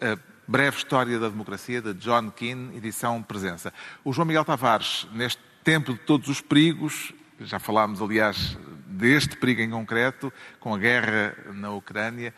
A 0.00 0.16
breve 0.46 0.76
história 0.76 1.18
da 1.18 1.28
democracia, 1.28 1.82
de 1.82 1.92
John 1.94 2.30
Keane, 2.30 2.76
edição 2.76 3.20
Presença. 3.20 3.74
O 4.04 4.12
João 4.12 4.26
Miguel 4.26 4.44
Tavares, 4.44 5.08
neste 5.12 5.42
tempo 5.64 5.92
de 5.92 5.98
todos 5.98 6.28
os 6.28 6.40
perigos, 6.40 7.12
já 7.40 7.58
falámos, 7.58 8.00
aliás, 8.00 8.56
deste 8.86 9.36
perigo 9.36 9.60
em 9.60 9.70
concreto, 9.70 10.32
com 10.58 10.74
a 10.74 10.78
guerra 10.78 11.36
na 11.52 11.70
Ucrânia, 11.70 12.34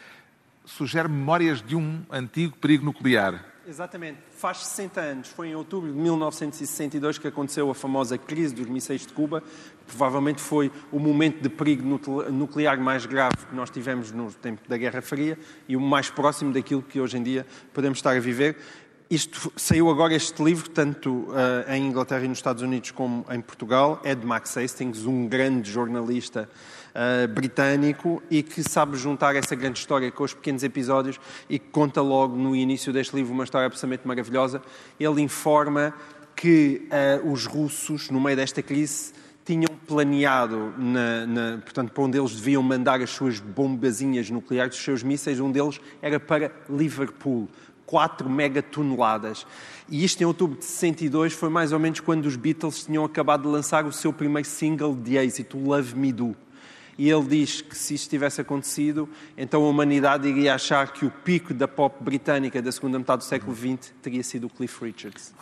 sugere 0.64 1.08
memórias 1.08 1.60
de 1.62 1.74
um 1.76 2.02
antigo 2.10 2.56
perigo 2.56 2.84
nuclear. 2.84 3.46
Exatamente. 3.66 4.18
Faz 4.36 4.58
60 4.58 5.00
anos. 5.00 5.28
Foi 5.28 5.48
em 5.48 5.54
outubro 5.54 5.92
de 5.92 5.96
1962 5.96 7.16
que 7.18 7.28
aconteceu 7.28 7.70
a 7.70 7.74
famosa 7.74 8.18
crise 8.18 8.52
dos 8.54 8.66
mísseis 8.66 9.06
de 9.06 9.12
Cuba. 9.12 9.40
Provavelmente 9.86 10.40
foi 10.40 10.70
o 10.90 10.98
momento 10.98 11.40
de 11.40 11.48
perigo 11.48 11.86
nucle- 11.86 12.28
nuclear 12.30 12.80
mais 12.80 13.06
grave 13.06 13.36
que 13.48 13.54
nós 13.54 13.70
tivemos 13.70 14.10
no 14.10 14.32
tempo 14.32 14.68
da 14.68 14.76
Guerra 14.76 15.00
Fria 15.00 15.38
e 15.68 15.76
o 15.76 15.80
mais 15.80 16.10
próximo 16.10 16.52
daquilo 16.52 16.82
que 16.82 17.00
hoje 17.00 17.16
em 17.16 17.22
dia 17.22 17.46
podemos 17.72 17.98
estar 17.98 18.16
a 18.16 18.20
viver. 18.20 18.56
Isto 19.12 19.52
saiu 19.56 19.90
agora 19.90 20.14
este 20.14 20.42
livro, 20.42 20.70
tanto 20.70 21.26
eh, 21.68 21.76
em 21.76 21.86
Inglaterra 21.86 22.24
e 22.24 22.28
nos 22.28 22.38
Estados 22.38 22.62
Unidos 22.62 22.92
como 22.92 23.26
em 23.28 23.42
Portugal. 23.42 24.00
É 24.04 24.14
de 24.14 24.24
Max 24.24 24.56
Hastings, 24.56 25.04
um 25.04 25.28
grande 25.28 25.70
jornalista 25.70 26.48
eh, 26.94 27.26
britânico 27.26 28.22
e 28.30 28.42
que 28.42 28.62
sabe 28.62 28.96
juntar 28.96 29.36
essa 29.36 29.54
grande 29.54 29.78
história 29.78 30.10
com 30.10 30.24
os 30.24 30.32
pequenos 30.32 30.62
episódios 30.62 31.20
e 31.46 31.58
que 31.58 31.68
conta 31.68 32.00
logo 32.00 32.34
no 32.34 32.56
início 32.56 32.90
deste 32.90 33.14
livro 33.14 33.34
uma 33.34 33.44
história 33.44 33.66
absolutamente 33.66 34.08
maravilhosa. 34.08 34.62
Ele 34.98 35.20
informa 35.20 35.92
que 36.34 36.88
eh, 36.90 37.20
os 37.22 37.44
russos, 37.44 38.08
no 38.08 38.18
meio 38.18 38.36
desta 38.38 38.62
crise, 38.62 39.12
tinham 39.44 39.76
planeado, 39.86 40.72
na, 40.78 41.26
na- 41.26 41.58
portanto, 41.58 41.92
para 41.92 42.04
onde 42.04 42.16
eles 42.16 42.34
deviam 42.36 42.62
mandar 42.62 43.02
as 43.02 43.10
suas 43.10 43.40
bombazinhas 43.40 44.30
nucleares, 44.30 44.74
os 44.78 44.82
seus 44.82 45.02
mísseis, 45.02 45.38
um 45.38 45.50
deles 45.52 45.78
era 46.00 46.18
para 46.18 46.50
Liverpool. 46.70 47.46
4 47.92 48.26
megatoneladas. 48.26 49.46
E 49.86 50.02
isto 50.02 50.22
em 50.22 50.24
outubro 50.24 50.58
de 50.58 50.64
62 50.64 51.34
foi 51.34 51.50
mais 51.50 51.72
ou 51.72 51.78
menos 51.78 52.00
quando 52.00 52.24
os 52.24 52.36
Beatles 52.36 52.86
tinham 52.86 53.04
acabado 53.04 53.42
de 53.42 53.48
lançar 53.48 53.84
o 53.84 53.92
seu 53.92 54.14
primeiro 54.14 54.48
single 54.48 54.96
de 54.96 55.18
êxito, 55.18 55.58
Love 55.58 55.94
Me 55.94 56.10
Do. 56.10 56.34
E 56.96 57.10
ele 57.10 57.24
diz 57.24 57.60
que 57.60 57.76
se 57.76 57.92
isto 57.92 58.08
tivesse 58.08 58.40
acontecido, 58.40 59.06
então 59.36 59.62
a 59.62 59.68
humanidade 59.68 60.26
iria 60.26 60.54
achar 60.54 60.90
que 60.90 61.04
o 61.04 61.10
pico 61.10 61.52
da 61.52 61.68
pop 61.68 62.02
britânica 62.02 62.62
da 62.62 62.72
segunda 62.72 62.98
metade 62.98 63.18
do 63.18 63.24
século 63.24 63.54
XX 63.54 63.92
teria 64.00 64.22
sido 64.22 64.46
o 64.46 64.50
Cliff 64.50 64.82
Richards. 64.82 65.34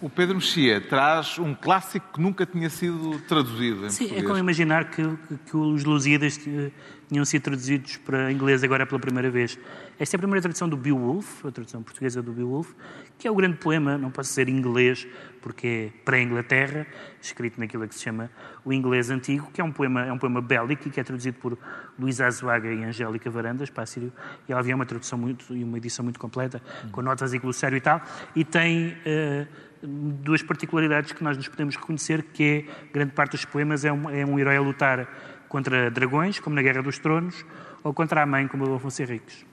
O 0.00 0.08
Pedro 0.08 0.36
Mexia 0.36 0.80
traz 0.80 1.38
um 1.38 1.54
clássico 1.54 2.14
que 2.14 2.20
nunca 2.22 2.46
tinha 2.46 2.70
sido 2.70 3.18
traduzido 3.28 3.84
em 3.84 3.90
Sim, 3.90 4.04
é 4.04 4.06
português. 4.06 4.26
como 4.26 4.38
imaginar 4.38 4.90
que, 4.90 5.02
que 5.44 5.54
os 5.54 5.84
Lusíadas 5.84 6.40
eh, 6.46 6.70
tinham 7.10 7.24
sido 7.26 7.42
traduzidos 7.42 7.98
para 7.98 8.32
inglês 8.32 8.64
agora 8.64 8.86
pela 8.86 8.98
primeira 8.98 9.30
vez. 9.30 9.58
Esta 10.00 10.16
é 10.16 10.16
a 10.16 10.20
primeira 10.20 10.40
tradução 10.40 10.66
do 10.66 10.78
Beowulf, 10.78 11.44
a 11.44 11.50
tradução 11.50 11.82
portuguesa 11.82 12.22
do 12.22 12.32
Beowulf, 12.32 12.72
que 13.18 13.28
é 13.28 13.30
o 13.30 13.34
grande 13.34 13.58
poema, 13.58 13.98
não 13.98 14.10
posso 14.10 14.32
ser 14.32 14.48
inglês, 14.48 15.06
porque 15.42 15.92
é 15.92 16.00
pré-Inglaterra, 16.06 16.86
escrito 17.20 17.60
naquilo 17.60 17.86
que 17.86 17.94
se 17.94 18.04
chama 18.04 18.30
o 18.64 18.72
inglês 18.72 19.10
antigo, 19.10 19.50
que 19.52 19.60
é 19.60 19.64
um 19.64 19.70
poema, 19.70 20.06
é 20.06 20.10
um 20.10 20.16
poema 20.16 20.40
bélico 20.40 20.88
e 20.88 20.90
que 20.90 20.98
é 20.98 21.04
traduzido 21.04 21.36
por 21.38 21.58
Luís 21.98 22.18
Azuaga 22.18 22.72
e 22.72 22.82
Angélica 22.82 23.28
Varandas, 23.28 23.68
para 23.68 23.84
Sírio, 23.84 24.10
e 24.48 24.52
ela 24.52 24.62
havia 24.62 24.74
uma 24.74 24.86
tradução 24.86 25.18
muito, 25.18 25.54
e 25.54 25.62
uma 25.62 25.76
edição 25.76 26.02
muito 26.02 26.18
completa, 26.18 26.62
com 26.90 27.02
notas 27.02 27.34
e 27.34 27.38
glossário 27.38 27.76
e 27.76 27.80
tal, 27.82 28.00
e 28.34 28.42
tem... 28.42 28.96
eh, 29.04 29.46
duas 29.82 30.42
particularidades 30.42 31.12
que 31.12 31.24
nós 31.24 31.36
nos 31.36 31.48
podemos 31.48 31.74
reconhecer, 31.76 32.22
que 32.22 32.66
é, 32.68 32.90
grande 32.92 33.12
parte 33.12 33.32
dos 33.32 33.44
poemas 33.46 33.82
é 33.84 33.92
um, 33.92 34.10
é 34.10 34.24
um 34.26 34.38
herói 34.38 34.56
a 34.56 34.60
lutar 34.60 35.08
contra 35.48 35.90
dragões, 35.90 36.38
como 36.38 36.54
na 36.54 36.62
Guerra 36.62 36.82
dos 36.82 36.98
Tronos, 36.98 37.44
ou 37.82 37.94
contra 37.94 38.22
a 38.22 38.26
mãe, 38.26 38.46
como 38.46 38.66
o 38.66 38.74
Afonso 38.74 39.02
Henriques. 39.02 39.49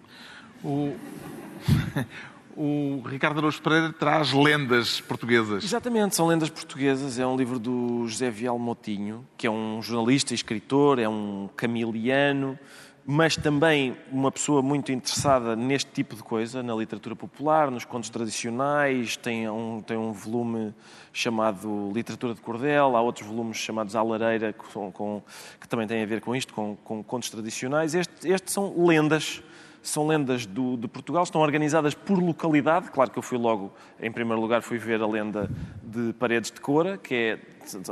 O, 0.64 0.93
O 2.60 3.03
Ricardo 3.08 3.38
Araújo 3.38 3.62
Pereira 3.62 3.93
traz 3.93 4.34
lendas 4.34 4.99
portuguesas. 4.99 5.64
Exatamente, 5.64 6.16
são 6.16 6.26
lendas 6.26 6.49
portuguesas. 6.49 7.20
É 7.20 7.28
um 7.28 7.36
livro 7.38 7.60
do 7.60 8.08
José 8.08 8.32
Vial 8.32 8.58
Motinho, 8.58 9.24
que 9.38 9.45
é 9.45 9.51
um 9.51 9.80
jornalista 9.80 10.34
escritor, 10.34 10.97
é 10.97 11.08
um 11.08 11.47
camiliano, 11.55 12.58
mas 13.05 13.36
também 13.36 13.95
uma 14.12 14.32
pessoa 14.32 14.64
muito 14.64 14.91
interessada 14.91 15.55
neste 15.55 15.91
tipo 15.91 16.16
de 16.16 16.24
coisa, 16.24 16.64
na 16.64 16.74
literatura 16.74 17.16
popular, 17.16 17.70
nos 17.70 17.86
contos 17.86 18.10
tradicionais. 18.10 19.16
Tem 19.16 19.47
um, 19.47 19.80
tem 19.80 19.95
um 19.95 20.12
volume 20.12 20.74
chamado 21.14 21.91
Literatura 21.93 22.34
de 22.34 22.41
Cordel, 22.41 22.97
há 22.97 23.01
outros 23.01 23.28
volumes 23.28 23.58
chamados 23.58 23.95
A 23.95 24.01
Lareira, 24.01 24.51
com- 24.51 25.22
que 25.62 25.68
também 25.68 25.86
têm 25.86 26.01
a 26.01 26.08
ver 26.08 26.22
com 26.22 26.36
isto, 26.36 26.51
com, 26.55 26.76
com 26.84 27.03
contos 27.03 27.30
tradicionais. 27.30 27.93
Este- 27.93 28.30
estes 28.30 28.51
são 28.51 28.74
lendas 28.84 29.43
são 29.90 30.08
lendas 30.08 30.46
do, 30.46 30.78
de 30.78 30.88
Portugal, 30.88 31.24
estão 31.24 31.42
organizadas 31.42 31.94
por 31.94 32.18
localidade. 32.20 32.90
Claro 32.92 33.10
que 33.12 33.18
eu 33.20 33.24
fui 33.24 33.38
logo, 33.38 33.72
em 34.00 34.12
primeiro 34.12 34.42
lugar, 34.42 34.62
fui 34.62 34.78
ver 34.78 35.02
a 35.02 35.08
lenda 35.08 35.50
de 35.84 36.14
Paredes 36.14 36.52
de 36.52 36.60
Cora, 36.62 36.98
que 36.98 37.14
é, 37.16 37.40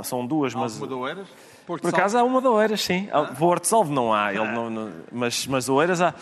são 0.04 0.26
duas, 0.26 0.54
mas 0.54 0.74
Alguma 0.82 0.88
de 0.88 0.94
Oeiras? 0.94 1.28
por 1.66 1.80
acaso 1.88 2.18
há 2.18 2.24
uma 2.24 2.42
de 2.42 2.48
Oeiras, 2.48 2.82
sim. 2.82 3.08
Há- 3.12 3.22
Vou 3.32 3.50
Horto 3.50 3.68
Salvo 3.68 3.92
não 3.94 4.14
há, 4.14 4.34
ele 4.34 4.44
não- 4.52 4.70
não- 4.70 4.92
mas, 5.12 5.48
mas 5.48 5.68
Oeiras 5.70 6.02
há. 6.02 6.14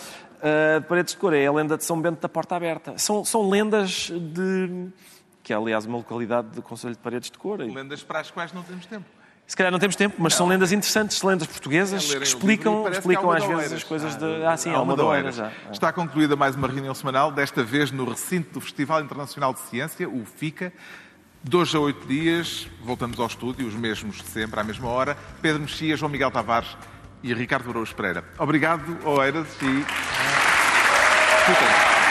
Ah, 0.45 0.80
de 0.80 0.86
Paredes 0.88 1.13
de 1.13 1.19
Cora 1.19 1.38
é 1.38 1.47
a 1.47 1.51
lenda 1.53 1.78
de 1.78 1.86
São 1.86 2.01
Bento 2.01 2.19
da 2.21 2.28
Porta 2.28 2.55
Aberta. 2.55 2.93
São, 2.97 3.24
são 3.24 3.49
lendas 3.49 4.11
de... 4.11 4.88
que 5.41 5.53
é, 5.53 5.55
aliás, 5.55 5.86
uma 5.86 5.97
localidade 5.97 6.49
do 6.49 6.61
Conselho 6.61 6.93
de 6.93 6.99
Paredes 6.99 7.32
de 7.32 7.38
Cora. 7.38 7.63
Lendas 7.65 8.03
para 8.03 8.19
as 8.19 8.30
quais 8.30 8.51
não 8.51 8.61
temos 8.61 8.86
tempo. 8.86 9.05
Se 9.45 9.57
calhar 9.57 9.71
não 9.71 9.77
temos 9.79 9.95
tempo, 9.95 10.15
mas 10.17 10.33
são 10.33 10.47
lendas 10.47 10.71
interessantes, 10.71 11.21
lendas 11.21 11.47
portuguesas, 11.47 12.11
É 12.11 12.17
que 12.17 12.23
explicam, 12.23 12.87
explicam 12.89 13.29
às 13.29 13.43
vezes 13.43 13.73
as 13.73 13.83
coisas 13.83 14.15
de... 14.15 14.25
Ah, 14.45 14.53
Ah, 14.53 14.57
sim, 14.57 14.71
Oeiras. 14.73 15.35
Já. 15.35 15.51
Está 15.71 15.91
concluída 15.91 16.35
mais 16.35 16.55
uma 16.55 16.67
reunião 16.67 16.93
semanal, 16.95 17.31
desta 17.31 17.63
vez 17.63 17.91
no 17.91 18.05
recinto 18.09 18.53
do 18.53 18.61
Festival 18.61 19.01
Internacional 19.01 19.53
de 19.53 19.59
Ciência, 19.59 20.07
o 20.09 20.25
FICA. 20.25 20.71
Hoje 21.53 21.75
a 21.75 21.79
oito 21.81 22.07
dias, 22.07 22.67
voltamos 22.81 23.19
ao 23.19 23.27
estúdio, 23.27 23.67
os 23.67 23.75
mesmos 23.75 24.15
de 24.17 24.27
sempre, 24.29 24.59
à 24.59 24.63
mesma 24.63 24.87
hora. 24.87 25.17
Pedro 25.41 25.61
Mexia, 25.61 25.97
João 25.97 26.09
Miguel 26.09 26.31
Tavares 26.31 26.77
e 27.21 27.33
Ricardo 27.33 27.69
Araújo 27.69 27.93
Pereira. 27.93 28.23
Obrigado, 28.39 28.97
Oeiras, 29.05 29.47
e... 29.61 29.85
Fiquem. 31.45 32.02